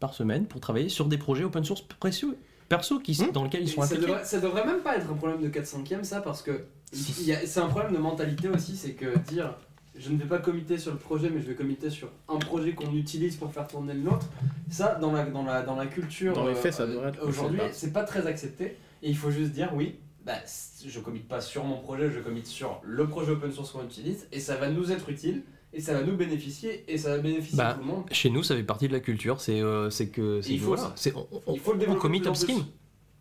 [0.01, 2.37] par semaine pour travailler sur des projets open source précieux,
[2.69, 3.33] perso qui, Hmm.
[3.33, 4.07] dans lesquels ils sont ça, impliqués.
[4.07, 7.33] devrait, ça devrait même pas être un problème de 4-5ème, ça, parce que il y
[7.33, 9.55] a- c'est un problème de mentalité aussi, c'est que dire
[9.99, 12.73] je ne vais pas committer sur le projet, mais je vais committer sur un projet
[12.73, 14.27] qu'on utilise pour faire tourner le nôtre,
[14.71, 17.27] ça, dans la, dans la, dans la culture, Dans les euh, faits, ça devrait être-
[17.27, 19.97] aujourd'hui, c'est pas très accepté, et il faut juste dire oui.
[20.25, 20.33] Bah,
[20.85, 24.27] je commit pas sur mon projet, je commit sur le projet open source qu'on utilise,
[24.33, 25.43] et ça va nous être utile,
[25.73, 28.05] et ça va nous bénéficier, et ça va bénéficier Bah, tout le monde.
[28.11, 29.41] Chez nous, ça fait partie de la culture.
[29.41, 30.93] C'est euh, que il faut voilà, ça.
[30.97, 32.65] c'est- on, on- Il faut le on développer commit plus en upstream.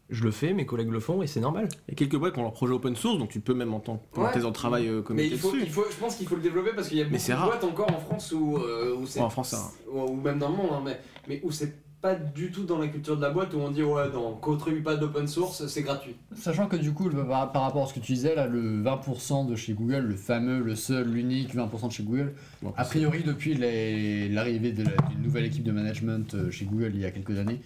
[0.10, 1.68] Je le fais, mes collègues le font et c'est normal.
[1.88, 3.74] Il y a quelques boîtes qui ont leur projet open source, donc tu peux même
[3.74, 4.40] en tant que Ouais.
[4.40, 5.64] de travail euh, Mais il faut, dessus.
[5.66, 7.48] il faut, je pense qu'il faut le développer parce qu'il y a beaucoup de rare.
[7.48, 9.20] boîtes encore en France où, euh, où c'est.
[9.20, 9.56] Ouais, en France,
[9.92, 12.88] ou, même dans le monde, hein, mais, mais où c'est pas du tout dans la
[12.88, 16.16] culture de la boîte où on dit ouais, non, contribue pas d'open source, c'est gratuit.
[16.36, 18.84] Sachant que du coup, le- par, par rapport à ce que tu disais, là, le
[18.84, 22.84] 20% de chez Google, le fameux, le seul, l'unique 20% de chez Google, Bon, a
[22.86, 24.86] priori depuis l'arrivée d'une
[25.24, 27.60] nouvelle équipe de management euh, chez Google il y a quelques années,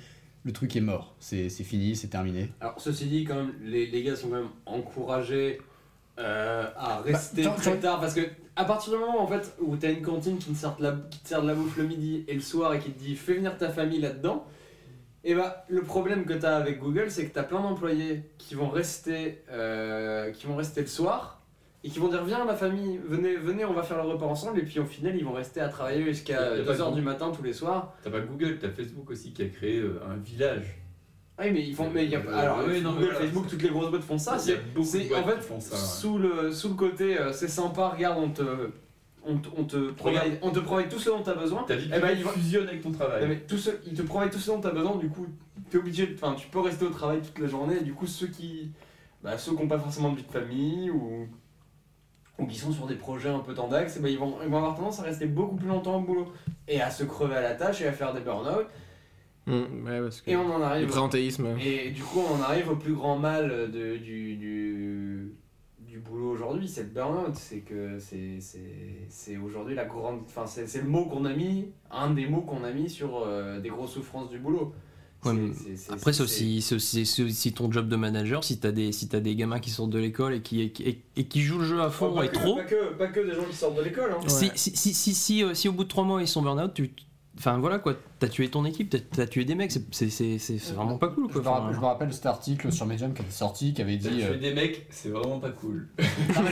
[0.46, 1.16] le truc est mort.
[1.20, 2.52] C'est fini, c'est terminé.
[2.62, 5.60] Alors, ceci dit, quand même, les, les gars sont quand même encouragés
[6.20, 8.22] euh, à rester Bah, très tu- tard parce que
[8.58, 10.98] à partir du moment en fait où t'as une cantine qui te, sert de la,
[11.10, 13.16] qui te sert de la bouffe le midi et le soir et qui te dit
[13.16, 14.46] fais venir ta famille là-dedans,
[15.24, 18.68] et bah le problème que t'as avec Google c'est que t'as plein d'employés qui vont
[18.68, 21.39] rester euh, qui vont rester le soir
[21.84, 24.60] et qui vont dire viens ma famille venez venez on va faire le repas ensemble
[24.60, 26.96] et puis au final ils vont rester à travailler jusqu'à y a pas 2h de-
[26.96, 30.00] du matin tous les soirs T'as pas Google, t'as Facebook aussi qui a créé euh,
[30.10, 30.78] un village.
[31.38, 33.16] ah oui mais ils font mais il y a, Euh, alors oui, non, mais Google.
[33.16, 35.76] Facebook toutes les grosses boîtes font ça c'est en fait, font ça.
[35.76, 35.82] ouais.
[35.82, 38.44] sous le, sous le côté euh, c'est sympa, regarde, on te,
[39.26, 41.64] on te, on te provide, on te provide tout ce dont tu as besoin.
[41.64, 43.26] Ta vie Eh ben, il fusionne avec ton Non, travail.
[43.28, 45.28] mais tout ce, il te provide tout ce dont tu as besoin, du coup,
[45.74, 48.28] es obligé, enfin, tu peux rester au travail toute la journée, et du coup, ceux
[48.28, 48.72] qui
[49.22, 51.28] bah, ceux qui n'ont pas forcément de vie de famille ou,
[52.40, 54.58] ou qui sont sur des projets un peu tendax, eh ben, ils, vont, ils vont
[54.58, 56.28] avoir tendance à rester beaucoup plus longtemps au boulot
[56.68, 58.68] et à se crever à la tâche et à faire des burn-out.
[59.48, 60.88] Ouais, parce que Et on en arrive.
[60.88, 61.48] présentéisme.
[61.60, 65.34] Et du coup, on arrive au plus grand mal de, du, du,
[65.80, 67.34] du boulot aujourd'hui, c'est le burn-out.
[67.36, 68.60] C'est que c'est- c'est
[69.10, 70.20] c'est aujourd'hui la grande.
[70.26, 73.24] Enfin, c'est c'est le mot qu'on a mis, un des mots qu'on a mis sur
[73.26, 74.72] euh, des grosses souffrances du boulot.
[75.26, 77.90] Ouais, C'est- mais c'est- c'est- Après, c'est c'est- aussi, c'est aussi, c'est aussi ton job
[77.90, 78.44] de manager.
[78.44, 80.98] Si t'as des, si t'as des gamins qui sortent de l'école et qui, et, qui-
[81.18, 83.20] et qui jouent le jeu à fond pas et que, trop, Pas que, pas que
[83.20, 84.12] des gens qui sortent de l'école.
[84.14, 84.28] Hein.
[84.28, 86.74] si, si, si, si, si, euh, si au bout de trois mois ils sont burn-out,
[86.74, 86.90] tu.
[87.38, 90.40] Enfin voilà quoi, t'as tué ton équipe, t'as- t'as tué des mecs, c'est- c'est c'est-
[90.40, 91.42] c'est- c'est vraiment pas cool Je quoi.
[91.42, 93.98] me, rappelle, je me rappelle de cet article sur Medium qui était sorti, qui avait
[93.98, 94.16] T'as dit.
[94.18, 95.88] tué euh, des mecs, c'est vraiment pas cool.
[96.00, 96.06] non,
[96.36, 96.46] je, me-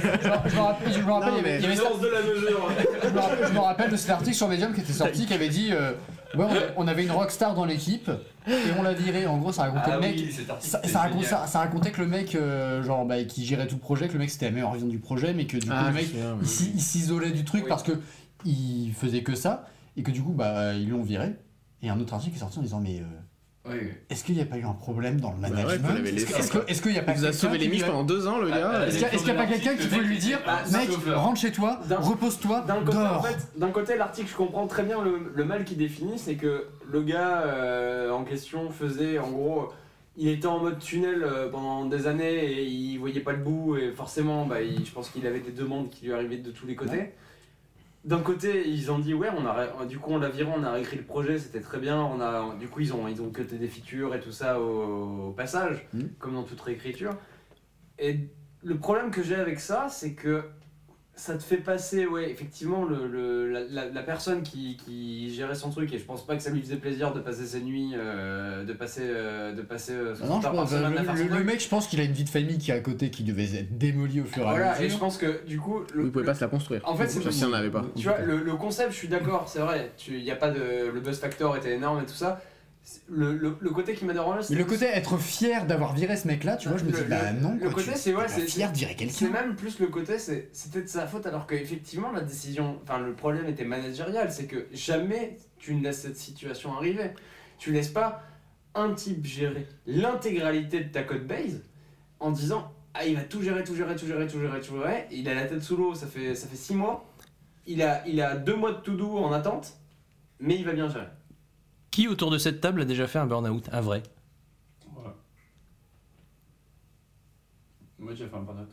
[0.49, 2.07] je me rappelle, je me rappelle, il y avait- il y avait cet- Sens de
[2.07, 2.69] la mesure.
[3.03, 5.33] je me rappelle- je me rappelle de cet article sur Medium qui était sorti, qui
[5.33, 5.91] avait dit euh,
[6.35, 6.45] Ouais,
[6.75, 8.09] on, avait une rockstar dans l'équipe
[8.47, 9.25] et on l'a viré.
[9.27, 10.15] En gros, ça racontait Ah le mec.
[10.17, 11.29] oui, Ça, c'est ça, raconte- génial.
[11.41, 14.13] ça- ça racontait que le mec, euh, genre, bah, qui gérait tout le projet, que
[14.13, 16.07] le mec c'était la meilleure vision du projet, mais que du coup, Ah, le mec,
[16.13, 16.45] il oui.
[16.47, 17.69] s'i- il s'isolait du truc Oui.
[17.69, 17.93] parce que
[18.45, 21.35] il faisait que ça, et que du coup, bah, ils l'ont viré.
[21.81, 23.03] Et un autre article est sorti en disant Mais euh,
[23.69, 23.87] Oui, oui.
[24.09, 26.05] est-ce qu'il n'y a pas eu un problème dans le Bah ouais, management
[26.67, 28.27] Est-ce qu'il n'y a pas Il vous a quelqu'un sauvé qui les miches pendant deux
[28.27, 28.87] ans, le gars.
[28.87, 31.39] Est-ce qu'il est-ce qu'il n'y a pas quelqu'un qui peut lui dire Ah, Mec, rentre
[31.39, 35.45] chez toi, repose-toi, D'un côté, en fait, côté, l'article, je comprends très bien le, le
[35.45, 39.69] mal qu'il définit, c'est que le gars euh, en question faisait, en gros,
[40.17, 43.77] il était en mode tunnel euh, pendant des années et il voyait pas le bout
[43.77, 46.65] et forcément, bah, il- je pense qu'il avait des demandes qui lui arrivaient de tous
[46.65, 47.11] les côtés.
[48.07, 50.71] D'un côté, ils ont dit ouais, on a, du coup on l'a viré, on a
[50.71, 52.01] réécrit le projet, c'était très bien.
[52.01, 55.27] On a, du coup ils ont, ils ont cuté des features et tout ça au,
[55.27, 56.11] au passage, Mhm.
[56.17, 57.11] comme dans toute réécriture.
[57.99, 58.29] Et
[58.63, 60.43] le problème que j'ai avec ça, c'est que
[61.19, 65.55] ça te fait passer, ouais, effectivement, le, le- la, la- la personne qui, qui gérait
[65.55, 67.93] son truc, et je pense pas que ça lui faisait plaisir de passer ses nuits,
[67.95, 70.85] euh, de passer, euh, de passer euh, Ah non, je 60 heures par pense, semaine
[70.85, 72.59] à le, faire le- son le mec, je pense qu'il a une vie de famille
[72.59, 74.95] qui est à côté qui devait être démolie au fur et à Voilà, et mesure.
[74.95, 76.81] je pense que du coup, le, Vous pouvez pas se la construire.
[76.85, 77.83] en fait, c'est si on n'avait pas.
[77.95, 80.91] tu vois, le, le concept, je suis d'accord, c'est vrai, il y a pas de,
[80.93, 82.39] le buzz factor était énorme et tout ça.
[82.89, 86.15] C'est- Le, le, le côté qui m'a dérangé, c'est le côté être fier d'avoir viré
[86.15, 87.97] ce mec-là, tu vois, je me Le- dis, bah le- non, le quoi, côté, tu-
[87.97, 89.29] c'est- ouais, c'est- fier de virer C'est quelqu'un.
[89.33, 93.11] même plus le côté, c'est- c'était de sa faute alors qu'effectivement la décision, enfin le
[93.13, 97.11] problème était managérial, c'est que jamais tu ne laisses cette situation arriver.
[97.57, 98.23] Tu laisses pas
[98.73, 101.63] un type gérer l'intégralité de ta code base
[102.21, 105.07] en disant ah il va tout gérer, tout gérer, tout gérer, tout gérer, tout gérer.
[105.11, 107.05] Il a la tête sous l'eau, ça fait ça fait six mois.
[107.65, 109.73] Il a il a deux mois de to do en attente,
[110.39, 111.07] mais il va bien gérer.
[111.97, 114.03] Qui autour de cette table a déjà fait un burn-out Un vrai
[114.93, 115.15] Voilà.
[117.97, 118.69] Moi j'ai fait un burn-out.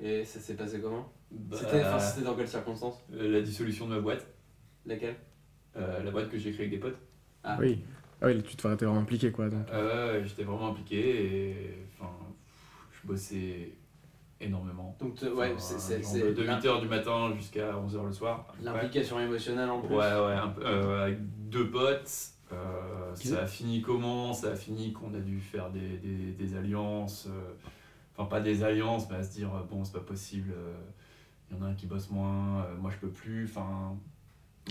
[0.00, 3.86] Et ça s'est passé comment Bah, C'était enfin, c'était dans quelles circonstances euh, la dissolution
[3.86, 4.26] de ma boîte,
[4.86, 5.16] Laquelle
[5.76, 6.96] euh, la boîte que j'ai créée avec des potes.
[7.60, 7.80] Oui.
[8.22, 9.50] Ah oui, tu te ferais vraiment impliqué quoi.
[9.50, 9.68] Donc.
[9.70, 12.14] Euh, j'étais vraiment impliqué et enfin,
[12.92, 13.72] je bossais
[14.40, 14.96] énormément.
[15.00, 18.46] Donc ouais, c'est c'est de 8h du matin jusqu'à 11h le soir.
[18.58, 18.64] Ouais.
[18.64, 19.94] l'implication émotionnelle en Ouais, plus.
[19.96, 20.02] ouais,
[20.34, 21.18] un peu, euh, avec
[21.48, 22.10] deux potes.
[22.52, 24.32] euh, ça a fini comment?
[24.32, 27.26] Ça a fini qu'on a dû faire des, des, des alliances.
[27.28, 27.52] euh,
[28.18, 30.54] Enfin, pas des alliances, mais à se dire, bon, c'est pas possible.
[31.50, 33.44] Il y en a un qui bosse moins, moi je peux plus.
[33.44, 33.94] Enfin,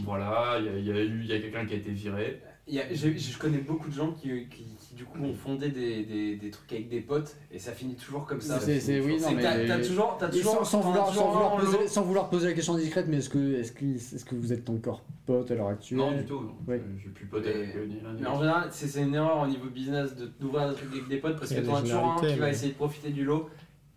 [0.03, 2.41] Voilà, il y a, y a eu y a quelqu'un qui a été viré.
[2.67, 5.35] Il y a- j'ai- je connais beaucoup de gens qui, qui, qui, du coup ont
[5.35, 8.59] fondé des, des, des trucs avec des potes et ça finit toujours comme ça.
[8.59, 11.55] C'est- c'est- oui, non, t'as- mais- t'as toujours, t'as toujours, sans, vouloir, toujours sans, vouloir
[11.57, 11.87] poser, lot.
[11.87, 14.67] sans vouloir poser la question discrète, mais est-ce que, est-ce que, est-ce que vous êtes
[14.67, 15.99] encore pote à l'heure actuelle?
[15.99, 16.41] Non, du tout.
[16.41, 16.55] non.
[16.67, 16.81] Ouais.
[16.97, 19.03] Je- J'ai plus pote Mais- avec eux, ni rien, ni Mais en général, c'est c'est
[19.03, 21.75] une erreur au niveau business de- d'ouvrir des trucs avec des potes parce que t'en
[21.75, 23.47] as toujours un qui va essayer de profiter du lot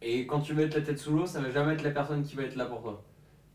[0.02, 2.36] et quand tu mets la tête sous l'eau, ça va jamais être la personne qui
[2.36, 3.02] va être là pour toi.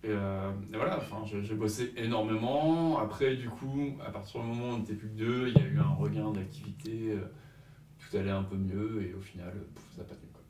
[0.05, 2.99] Et, euh, et voilà, enfin, j'ai bossé énormément.
[2.99, 5.65] Après, du coup, à partir du moment où on n'était plus que deux, il y
[5.65, 7.11] a eu un regain d'activité.
[7.11, 7.19] euh,
[7.99, 10.27] Tout allait un peu mieux et au final, pouf, ça n'a pas tenu.
[10.33, 10.41] Quoi.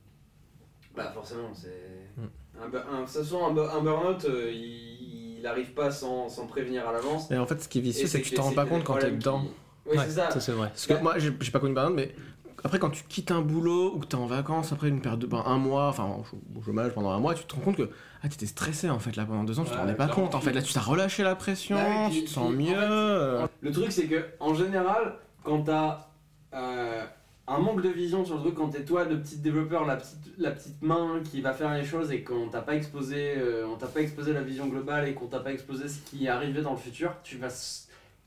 [0.96, 2.10] Bah forcément, c'est.
[2.18, 2.26] Hmm.
[2.60, 6.48] Un, un, de toute façon, un, un burn-out, euh, il, il arrive pas sans, sans
[6.48, 7.30] prévenir à l'avance.
[7.32, 8.94] Et en fait, ce qui est vicieux, c'est que tu t'en rends pas compte quand
[8.94, 9.42] t'es problèmes dedans.
[9.42, 9.50] qui-
[9.86, 10.32] Oui, Ouais, c'est ça.
[10.32, 10.70] ça c'est vrai.
[10.70, 12.16] Parce que moi, j'ai pas connu burn mais
[12.64, 15.28] après, quand tu quittes un boulot ou que t'es en vacances après une période de
[15.28, 17.78] ben, un mois, enfin au ch- au chômage pendant un mois, tu te rends compte
[17.78, 17.90] que
[18.24, 20.34] ah, t'étais stressé en fait là pendant deux ans, tu te Ouais, rendais pas compte
[20.36, 20.54] en fait.
[20.54, 23.40] Là, tu t'as relâché la pression, Bah puis- tu te sens puis, en mieux.
[23.42, 26.08] fait, Le truc, c'est que en général, quand t'as
[26.54, 27.04] euh,
[27.48, 30.32] un manque de vision sur le truc, quand t'es toi, le petit développeur, la petite,
[30.38, 33.76] la petite main qui va faire les choses et qu'on t'a pas exposé, euh, on
[33.76, 36.72] t'a pas exposé la vision globale et qu'on t'a pas exposé ce qui arrivé dans
[36.72, 37.50] le futur, tu vas,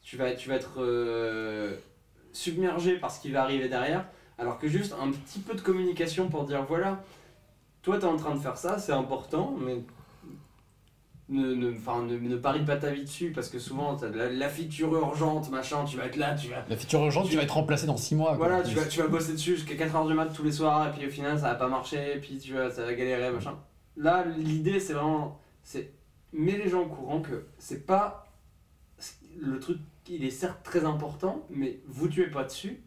[0.02, 1.74] tu vas, tu vas être euh,
[2.34, 4.04] submergé par ce qui va arriver derrière.
[4.38, 7.02] Alors que juste un petit peu de communication pour dire voilà,
[7.82, 9.82] toi t'es en train de faire ça, c'est important, mais
[11.28, 14.48] ne, ne, ne, ne parie pas ta vie dessus parce que souvent de la, la
[14.48, 16.64] feature urgente, machin, tu vas être là, tu vas.
[16.68, 18.36] La feature urgente, tu vas être remplacé dans 6 mois.
[18.36, 18.46] quoi.
[18.48, 20.92] Voilà, tu vas, tu vas bosser dessus jusqu'à 4h du mat tous les soirs et
[20.92, 23.58] puis au final ça va pas marcher et puis tu vas, ça va galérer, machin.
[23.96, 25.40] Là, l'idée c'est vraiment.
[25.62, 25.92] C'est.
[26.32, 28.26] Mets les gens au courant que c'est pas.
[29.40, 32.82] Le truc, il est certes très important, mais vous tuez pas dessus.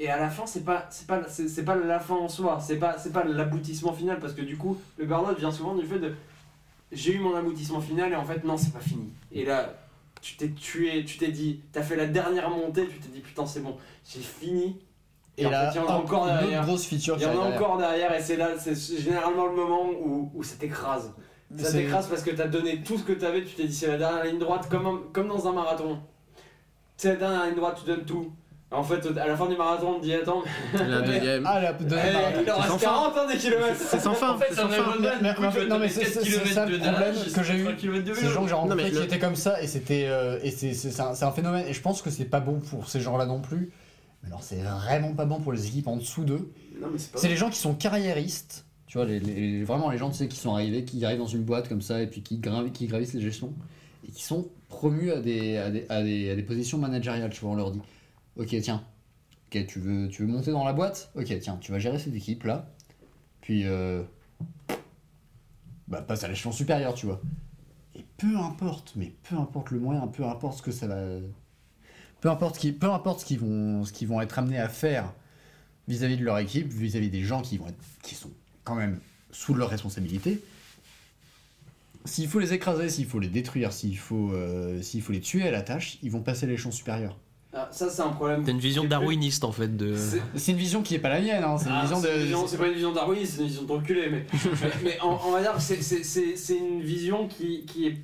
[0.00, 2.58] Et à la fin, c'est pas, c'est pas, c'est, c'est pas la fin en soi,
[2.60, 5.84] c'est pas, c'est pas l'aboutissement final parce que du coup, le burn-out vient souvent du
[5.86, 6.14] fait de
[6.92, 9.12] j'ai eu mon aboutissement final et en fait, non, c'est pas fini.
[9.32, 9.74] Et là,
[10.22, 13.44] tu t'es tué, tu t'es dit, t'as fait la dernière montée, tu t'es dit putain,
[13.44, 13.76] c'est bon,
[14.08, 14.78] j'ai fini.
[15.36, 16.64] Et en là, fait, il y en a encore derrière.
[17.16, 17.56] Il y en a derrière.
[17.62, 21.12] encore derrière et c'est là, c'est généralement le moment où, où ça t'écrase.
[21.56, 23.98] Ça t'écrase parce que t'as donné tout ce que t'avais, tu t'es dit c'est la
[23.98, 25.98] dernière ligne droite, comme, un- comme dans un marathon.
[26.96, 28.32] C'est la dernière ligne droite, tu donnes tout.
[28.70, 30.42] En fait, à la fin du marathon, on dit attends,
[30.74, 31.44] La deuxième.
[31.46, 32.86] Ah, la deuxième eh, il en C'est reste sans fin.
[32.86, 33.76] 40 hein, des kilomètres.
[33.78, 34.34] C'est sans fin.
[34.34, 34.76] En fait, c'est un sans fin.
[34.76, 37.62] Ironman, Mais- non, mais c'est- 4 c'est- c'est kilomètres ça le problème que j'ai eu.
[37.64, 40.38] 3 kilomètres de Ces gens que j'ai rencontrés qui étaient comme ça et c'était euh,
[40.42, 42.90] et c'est c'est un, c'est un phénomène et je pense que c'est pas bon pour
[42.90, 43.70] ces gens-là non plus.
[44.22, 46.52] Mais alors c'est vraiment pas bon pour les équipes en dessous d'eux.
[46.78, 49.88] Non, mais c'est pas C'est les gens qui sont carriéristes, tu vois, les, les- vraiment
[49.90, 52.06] les gens tu sais, qui sont arrivés, qui arrivent dans une boîte comme ça et
[52.06, 53.54] puis qui, gravi- qui gravissent les gestions
[54.06, 57.30] et qui sont promus à des, à des, à des, à des positions managériales.
[57.30, 57.80] Tu vois, on leur dit
[58.38, 58.84] Ok, tiens,
[59.48, 61.10] ok, tu veux, tu veux monter dans la boîte?
[61.16, 62.70] Ok, tiens, tu vas gérer cette équipe là,
[63.40, 64.04] puis euh,
[65.88, 67.20] bah, passe à l'échelon supérieur, tu vois.
[67.96, 71.02] Et peu importe, mais peu importe le moyen, peu importe ce que ça va.
[72.20, 75.12] Peu importe, qui, peu importe ce qu'ils vont, vont être amenés à faire
[75.88, 78.30] vis-à-vis de leur équipe, vis-à-vis des gens qui, vont être, qui sont
[78.62, 79.00] quand même
[79.32, 80.40] sous leur responsabilité.
[82.04, 85.46] S'il faut les écraser, s'il faut les détruire, s'il faut, euh, s'il faut les tuer
[85.48, 87.18] à la tâche, ils vont passer à l'échelon supérieur.
[87.54, 88.42] Ah, ça, c'est un problème.
[88.44, 89.94] T'as une vision darwiniste en fait de.
[89.96, 91.96] C'est- une vision qui est pas la mienne, hein, c'est une Ah, vision
[92.46, 92.60] c'est de.
[92.62, 95.54] pas une vision darwiniste, c'est une vision d'enculé, mais, mais, mais on, on va dire
[95.54, 97.96] que c'est- une vision qui, qui est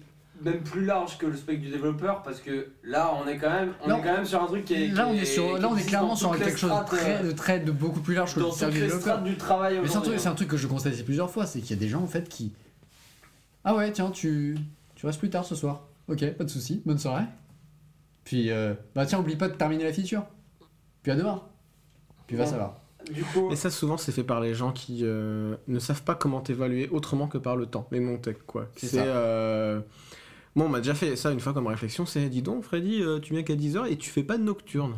[0.42, 3.72] même plus large que le spectre du développeur parce que là on est quand même,
[3.84, 3.98] on Non.
[3.98, 4.88] est quand même sur un truc qui est.
[4.88, 6.86] Là, on est, sur, qui là, on est existe clairement sur quelque chose de strates,
[6.88, 9.22] très, euh, de très de beaucoup plus large que le service les développeur.
[9.22, 10.32] du travail Mais c'est un, truc, c'est hein.
[10.32, 12.28] un truc que je constatais plusieurs fois, c'est qu'il y a des gens en fait
[12.30, 12.52] qui.
[13.62, 14.56] Ah ouais, tiens, tu,
[14.96, 15.82] tu restes plus tard ce soir.
[16.08, 17.24] Ok, pas de souci, bonne soirée.
[18.24, 20.24] Puis, euh, bah tiens, oublie pas de terminer la feature.
[21.02, 21.42] Puis à demain.
[22.26, 22.50] Puis va, Ouais.
[22.50, 22.80] ça va.
[23.12, 26.14] Du coup, Et ça, souvent, c'est fait par les gens qui euh, ne savent pas
[26.14, 27.86] comment t'évaluer autrement que par le temps.
[27.90, 28.68] Les non-tech, quoi.
[28.76, 29.80] C'est euh,
[30.54, 33.18] Moi, on m'a déjà fait ça une fois comme réflexion c'est dis donc, Freddy, euh,
[33.20, 34.96] tu viens qu'à 10h et tu fais pas de nocturne.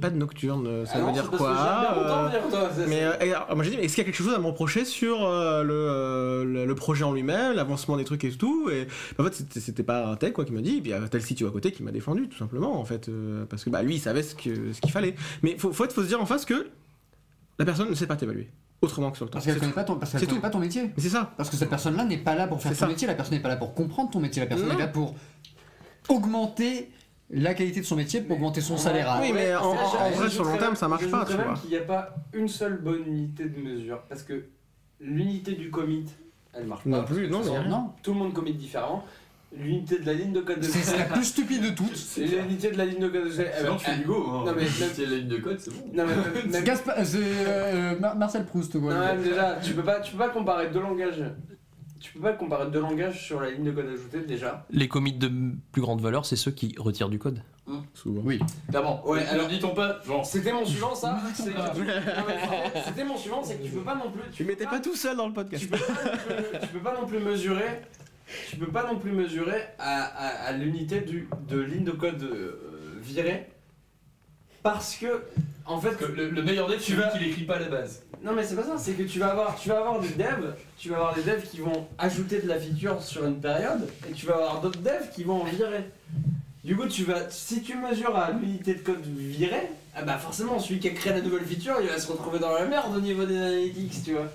[0.00, 3.02] Pas de nocturne, euh, ça ah veut non, dire quoi euh, dire, toi, c'est- Mais
[3.04, 5.24] euh, moi j'ai dit, mais est-ce qu'il y a quelque chose à me reprocher sur
[5.26, 8.86] euh, le, le, le projet en lui-même, l'avancement des trucs et tout Et
[9.18, 11.08] en fait, c'était- pas un tech quoi qui m'a dit, et puis il y a
[11.08, 13.82] tel CTO à côté qui m'a défendu, tout simplement, en fait, euh, parce que bah,
[13.82, 15.14] lui il savait ce que- ce qu'il fallait.
[15.42, 16.68] Mais faut, faut, être- faut se dire en face que
[17.58, 18.48] la personne ne sait pas t'évaluer,
[18.82, 19.34] autrement que sur le temps.
[19.34, 19.76] Parce qu'elle C'est connaît tout.
[19.76, 20.84] pas ton, parce connaît pas ton métier.
[20.96, 21.32] Mais c'est ça.
[21.36, 22.86] Parce que cette personne-là n'est pas là pour faire ton ça.
[22.86, 24.74] métier, la personne n'est pas là pour comprendre ton métier, la personne Non.
[24.74, 25.14] est là pour
[26.08, 26.90] augmenter
[27.30, 29.10] la qualité de son métier, pour augmenter son salaire.
[29.10, 31.54] à- Oui, mais en- vrai, sur le long terme, ça marche pas, tu même vois.
[31.56, 34.44] qu'il n'y a pas une seule bonne unité de mesure parce que
[35.00, 36.04] l'unité du commit,
[36.52, 37.06] elle marche Non pas.
[37.06, 37.68] plus, non, a rien.
[37.68, 39.04] Non, Tout le monde commit différent.
[39.56, 41.96] L'unité de la ligne de code de c'est la plus stupide de toutes.
[42.16, 44.26] L'unité de la ligne de code de Sinon, tu fais du go.
[44.28, 44.42] hein.
[44.46, 45.90] Non, mais- Si y a la ligne de code, c'est bon.
[45.94, 48.92] Non, mais même- Gaspard- euh, Mar- Marcel Proust, quoi.
[48.92, 51.22] non, même déjà, tu peux pas, tu peux pas comparer deux langages.
[52.04, 54.66] Tu peux pas comparer deux langages sur la ligne de code ajoutée déjà.
[54.70, 55.30] Les commits de
[55.72, 57.40] plus grande valeur, c'est ceux qui retirent du code.
[57.94, 58.20] Souvent.
[58.22, 58.38] Oui.
[58.68, 60.26] D'abord, ouais, alors dit-on pas, genre.
[60.26, 61.18] c'était mon suivant ça.
[61.34, 64.20] c'est que- Non, mais C'était mon suivant, c'est que tu peux pas non plus.
[64.32, 65.62] Tu m'étais pas tout seul dans le podcast.
[65.62, 67.80] tu peux pas non plus, tu peux pas non plus mesurer
[68.48, 72.22] tu peux pas non plus mesurer à, à- à l'unité du de ligne de code
[72.22, 73.48] euh, virée
[74.64, 75.22] parce que
[75.66, 78.02] en fait que le, le meilleur dev, Tu vas- qu'il écrit pas à la base.
[78.24, 80.54] non mais c'est pas ça c'est que tu vas avoir tu vas avoir des devs
[80.76, 84.12] tu vas avoir des devs qui vont ajouter de la feature sur une période et
[84.12, 85.84] tu vas avoir d'autres devs qui vont en virer.
[86.64, 90.58] Du coup tu vas si tu mesures à l'unité de code virée ah bah forcément
[90.58, 93.00] celui qui a créé la nouvelle feature il va se retrouver dans la merde au
[93.00, 94.28] niveau des analytics tu vois.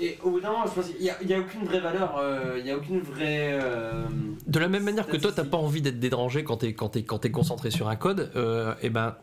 [0.00, 1.78] Et au bout d'un moment je pense qu'il y a, il y a aucune vraie
[1.80, 4.04] valeur euh, il y a aucune vraie euh,
[4.48, 7.04] De la même manière que toi, t'as pas envie d'être dérangé quand t'es quand t'es
[7.04, 9.14] quand t'es concentré sur un code, euh, et ben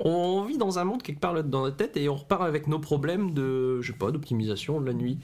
[0.00, 2.78] on vit dans un monde quelque part dans notre tête et on repart avec nos
[2.78, 5.18] problèmes de je sais pas d'optimisation de la nuit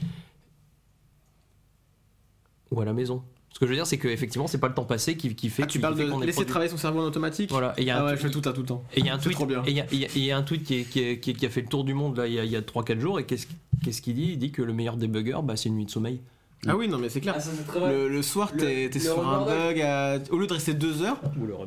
[2.71, 3.23] ou à la maison.
[3.53, 5.51] Ce que je veux dire, c'est que effectivement, c'est pas le temps passé qui, qui
[5.51, 7.75] fait Ah, tu parles de laisser produit- travailler son cerveau en automatique Voilà.
[7.77, 8.83] Et y a Ah un ouais, tweet- je fais tout à tout le temps.
[8.95, 9.63] et il y a un tweet, trop bien.
[9.67, 11.61] et il y a- un tweet qui, est- qui, est- qui, est- qui a fait
[11.61, 13.47] le tour du monde là il y a, a 3-4 jours et qu'est-ce
[13.85, 14.31] qu'est-ce qu'il dit?
[14.33, 16.21] Il dit que le meilleur débugger, bah, c'est une nuit de sommeil.
[16.69, 17.35] Ah oui, non, mais c'est clair.
[17.37, 20.19] ah ça c'est très vrai Le, le soir, Le- t'es le sur un bug, à-
[20.31, 21.21] au lieu de rester deux heures,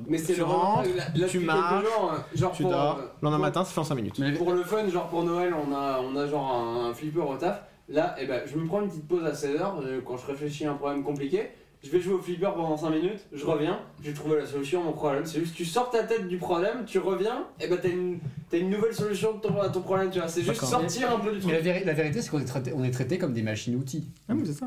[0.08, 2.72] mais c'est tu le rentres, là, là, tu depuis marches, jours, euh, genre tu pour,
[2.72, 4.18] dors, euh, le lendemain pour- matin, ça fait en 5 minutes.
[4.20, 7.20] Mais Pour le fun, genre pour Noël, on a, on a genre un, un flipper
[7.20, 7.62] au taf.
[7.90, 10.72] Là, eh ben, je me prends une petite pause à 16h quand je réfléchis à
[10.72, 11.50] un problème compliqué.
[11.84, 14.86] Je vais jouer au flipper pendant 5 minutes, je reviens, j'ai trouvé la solution à
[14.86, 15.24] mon problème.
[15.26, 18.18] C'est juste tu sors ta tête du problème, tu reviens, et ben t'as une,
[18.50, 20.28] t'as une nouvelle solution de ton, à ton problème, tu vois.
[20.28, 20.70] C'est juste D'accord.
[20.70, 21.52] sortir un peu du Mais truc.
[21.54, 24.08] la, véri- la vérité, c'est qu'on est traité, on est traité comme des machines-outils.
[24.30, 24.66] Ah oui, c'est ça.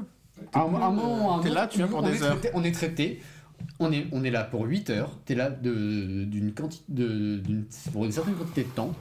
[0.52, 2.38] À un, moment T'es là, tu viens pour on des est heures.
[2.38, 3.20] traité- on est traité.
[3.80, 5.18] On est, on est là pour 8 heures.
[5.24, 8.94] T'es là de- d'une quantité, de, d'une- pour une certaine quantité de temps.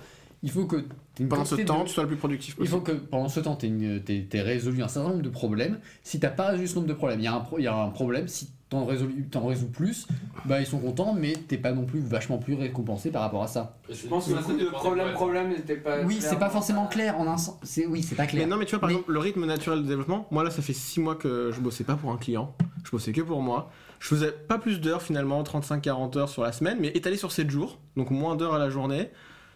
[0.44, 0.84] Il faut que
[1.30, 3.00] Pendant ce temps, de- tu sois le plus productif Il faut possible.
[3.02, 5.80] que pendant ce temps, tu aies, résolu un certain nombre de problèmes.
[6.04, 7.68] Si t'as pas résolu ce nombre de problèmes, il y, a un pro- il y
[7.68, 8.28] a un problème.
[8.28, 10.08] Si t'en résous plus,
[10.46, 13.48] bah ils sont contents, mais t'es pas non plus vachement plus récompensé par rapport à
[13.48, 13.78] ça.
[13.90, 14.72] Je pense que le coup
[15.14, 16.02] problème, n'était pas.
[16.04, 17.58] oui, c'est pas forcément clair en un sens.
[17.88, 18.48] Oui, c'est pas Mais clair.
[18.48, 20.62] non, mais tu vois, par Mais- exemple, le rythme naturel de développement, moi là, ça
[20.62, 22.54] fait 6 mois que je bossais pas pour un client.
[22.84, 23.70] Je bossais que pour moi.
[24.00, 27.50] Je faisais pas plus d'heures finalement, 35-40 heures sur la semaine, mais étalé sur 7
[27.50, 29.10] jours, donc moins d'heures à la journée.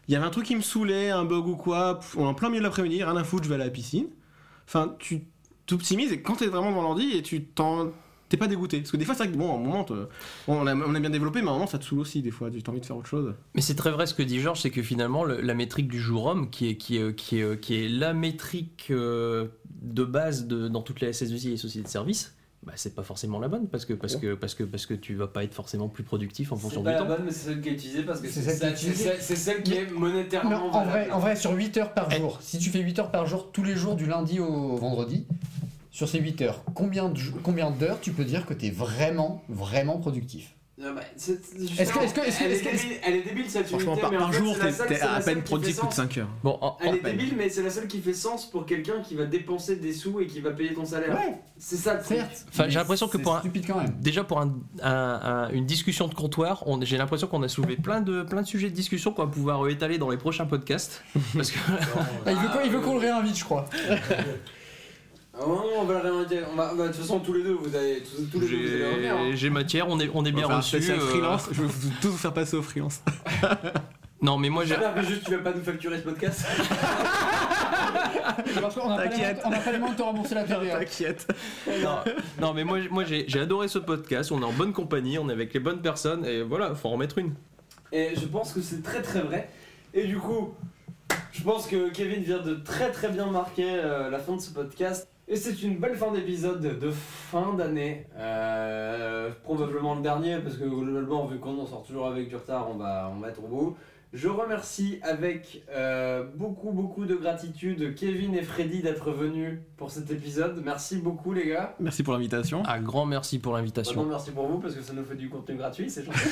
[0.07, 2.59] Il y avait un truc qui me saoulait, un bug ou quoi, en plein milieu
[2.61, 4.07] de l'après-midi, rien à foutre, je vais à la piscine.
[4.67, 5.25] Enfin, tu
[5.67, 7.89] t'optimises et quand t'es vraiment devant l'ordi et tu t'en.
[8.31, 8.79] T'es pas dégoûté.
[8.79, 9.85] Parce que des fois, c'est vrai que bon, à un moment,
[10.47, 12.31] on a, on a bien développé, mais à un moment, ça te saoule aussi, des
[12.31, 12.49] fois.
[12.49, 13.33] Tu as envie de faire autre chose.
[13.55, 15.99] Mais c'est très vrai ce que dit Georges, c'est que finalement le- la métrique du
[15.99, 19.47] jour homme, qui est, qui est, qui est, qui est la métrique euh,
[19.81, 22.33] de base de, dans toutes les SS2I et les sociétés de services,
[22.63, 25.15] bah, c'est pas forcément la bonne parce que, parce, que, parce, que, parce que tu
[25.15, 27.07] vas pas être forcément plus productif en C'est fonction pas du la temps.
[27.07, 28.85] bonne, mais c'est celle qui est utilisée parce que C'est celle qui est celle, c'est
[28.85, 29.03] utilisée.
[29.09, 30.51] celle- c'est celle qui est monétairement.
[30.51, 32.17] Non, en vrai, en vrai, sur 8 heures par Eh.
[32.19, 35.25] jour, si tu fais 8 heures par jour tous les jours du lundi au vendredi,
[35.91, 37.09] sur ces 8 heures, combien
[37.71, 40.55] d'heures tu peux dire que tu es vraiment, vraiment productif?
[40.77, 43.45] Non, bah, c'est- Est-ce que- est-ce que- est-ce que- elle, est débile, elle est débile
[43.47, 45.95] cette Franchement, unité, par, mais par jour, t'es à seule peine productif plus de sens.
[45.95, 46.29] 5 heures.
[46.43, 49.01] Bon, en- Elle en- est débile, mais c'est la seule qui fait sens pour quelqu'un
[49.07, 51.11] qui va dépenser des sous et qui va payer ton salaire.
[51.13, 52.17] Ouais, C'est ça le truc.
[52.17, 52.45] certes.
[52.49, 53.93] Enfin, j'ai l'impression que c'est pour un- stupide quand même.
[53.99, 54.89] déjà pour un- un-
[55.23, 58.47] un- une discussion de comptoir, on- j'ai l'impression qu'on a soulevé plein de, plein de
[58.47, 61.03] sujets de discussion qu'on va pouvoir étaler dans les prochains podcasts.
[61.35, 61.59] Parce que
[62.25, 63.65] Ah, il veut qu'on- il veut qu'on le réinvite, je crois.
[65.43, 66.39] Ah non, on va le réinviter.
[66.51, 68.67] On va, bah, de toute façon, tous les deux, vous allez, tous, tous les deux,
[68.67, 69.15] vous allez revenir.
[69.15, 69.31] hein.
[69.33, 70.77] j'ai matière, on est, on est bien reçu.
[70.77, 71.47] spécial euh, freelance.
[71.51, 73.01] Je vais vous, tous vous faire passer au freelance.
[74.23, 74.75] Non, mais moi j'ai.
[74.75, 76.45] J'espère que juste tu vas pas nous facturer ce podcast.
[78.61, 79.37] Parce qu'on n'a pas les T'inquiète.
[79.37, 80.77] moyens- on n'a pas les moyens de te rembourser la TVA.
[80.79, 81.27] T'inquiète.
[81.83, 81.97] Non,
[82.39, 84.31] non, mais moi, moi j'ai j'ai adoré ce podcast.
[84.31, 86.91] On est en bonne compagnie, on est avec les bonnes personnes et voilà, faut en
[86.91, 87.33] remettre une.
[87.91, 89.49] Et je pense que c'est très très vrai.
[89.95, 90.53] Et du coup,
[91.31, 94.51] je pense que Kevin vient de très très bien marquer euh, la fin de ce
[94.51, 95.07] podcast.
[95.31, 98.05] Et c'est une belle fin d'épisode de fin d'année.
[98.17, 102.67] Euh, probablement le dernier, parce que globalement, vu qu'on en sort toujours avec du retard,
[102.69, 103.77] on va, on va être au bout.
[104.13, 110.11] Je remercie avec euh, beaucoup beaucoup de gratitude Kevin et Freddy d'être venus pour cet
[110.11, 110.61] épisode.
[110.65, 111.75] Merci beaucoup les gars.
[111.79, 112.61] Merci pour l'invitation.
[112.67, 114.03] Un grand merci pour l'invitation.
[114.05, 116.19] merci pour vous parce que ça nous fait du contenu gratuit, c'est gentil.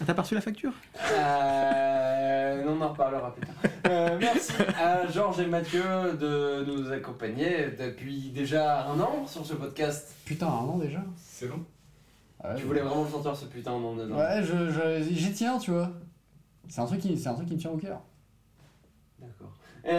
[0.00, 0.72] Ah, T'as pas reçu la facture?
[1.12, 3.54] Euh, on en reparlera plus tard.
[3.86, 5.82] Euh, merci à Georges et Mathieu
[6.20, 10.12] de nous accompagner depuis déjà un an sur ce podcast.
[10.24, 10.98] Putain, un an déjà?
[11.16, 11.62] C'est long.
[12.42, 14.16] Ouais, Tu voulais vraiment le sentir ce putain d'an dedans.
[14.16, 15.90] Ouais, je, je- j'y tiens, tu vois.
[16.68, 18.02] C'est un truc qui, c'est un truc qui me tient au cœur.
[19.18, 19.52] D'accord.
[19.86, 19.92] Et,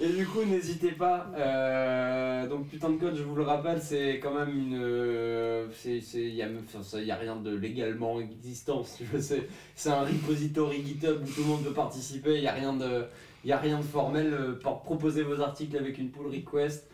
[0.04, 1.26] et du coup, n'hésitez pas.
[1.36, 4.78] euh, donc, putain de code, je vous le rappelle, c'est quand même une.
[4.80, 9.20] euh, c'est, c'est, y a, a rien de légalement existant, si tu veux.
[9.20, 12.36] C'est, un repository GitHub où tout le monde peut participer.
[12.36, 13.06] Il n'y a rien de.
[13.50, 14.32] A rien de formel.
[14.32, 16.88] euh, pour proposer vos articles avec une pull request.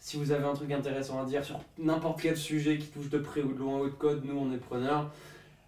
[0.00, 3.18] Si vous avez un truc intéressant à dire sur n'importe quel sujet qui touche de
[3.18, 5.10] près ou de loin au code, nous on est preneurs.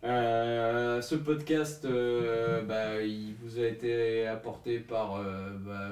[0.06, 5.88] Euh, ce podcast, euh, bah, il vous a été apporté par euh, bah,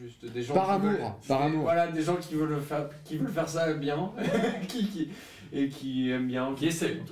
[0.00, 1.62] juste des gens Par qui amour, veulent- par des- amour.
[1.64, 4.10] Voilà, des gens qui veulent le faire, qui veulent faire ça bien,
[4.68, 5.10] qui, qui-
[5.52, 6.54] et qui aiment bien.
[6.56, 7.04] Qui essaye en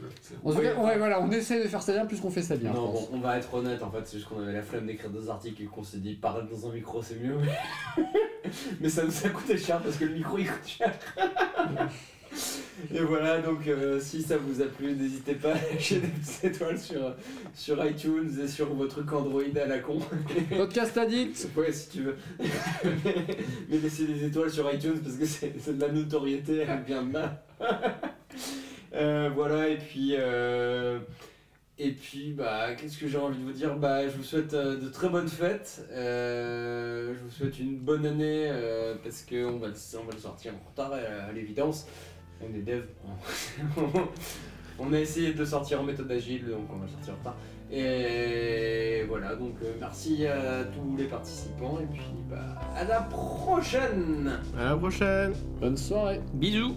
[0.53, 0.75] tout cas.
[0.75, 2.73] Ouais, voilà, on essaie de faire ça bien plus qu'on fait ça bien.
[2.73, 5.11] Non, bon, on va être honnête, en fait, c'est juste qu'on avait la flemme d'écrire
[5.11, 7.37] des articles et qu'on s'est dit parler dans un micro c'est mieux.
[8.81, 10.93] Mais ça nous a coûté cher parce que le micro il coûte cher.
[12.95, 16.45] Et voilà, donc euh, si ça vous a plu, n'hésitez pas à lâcher des petites
[16.45, 17.15] étoiles sur,
[17.55, 19.99] sur iTunes et sur votre truc Android à la con.
[20.57, 22.17] Podcast addict Ouais, si tu veux.
[22.39, 22.45] mais,
[23.71, 27.15] mais laissez des étoiles sur iTunes parce que c'est de la notoriété, elle vient de
[27.15, 27.43] là.
[28.95, 30.15] Euh, voilà, et puis.
[30.19, 30.99] euh,
[31.79, 33.77] et puis, bah, qu'est-ce que j'ai envie de vous dire?
[33.77, 35.85] Bah, je vous souhaite euh, de très bonnes fêtes.
[35.93, 40.19] Euh, je vous souhaite une bonne année euh, parce qu'on va, le- on va le
[40.19, 41.87] sortir en retard à l'évidence.
[42.41, 42.85] On est dev.
[44.79, 47.17] on a essayé de le sortir en méthode agile, donc on va le sortir en
[47.19, 47.37] retard.
[47.71, 54.39] Et voilà, donc euh, merci à tous les participants et puis bah, à la prochaine
[54.57, 56.77] À la prochaine Bonne soirée Bisous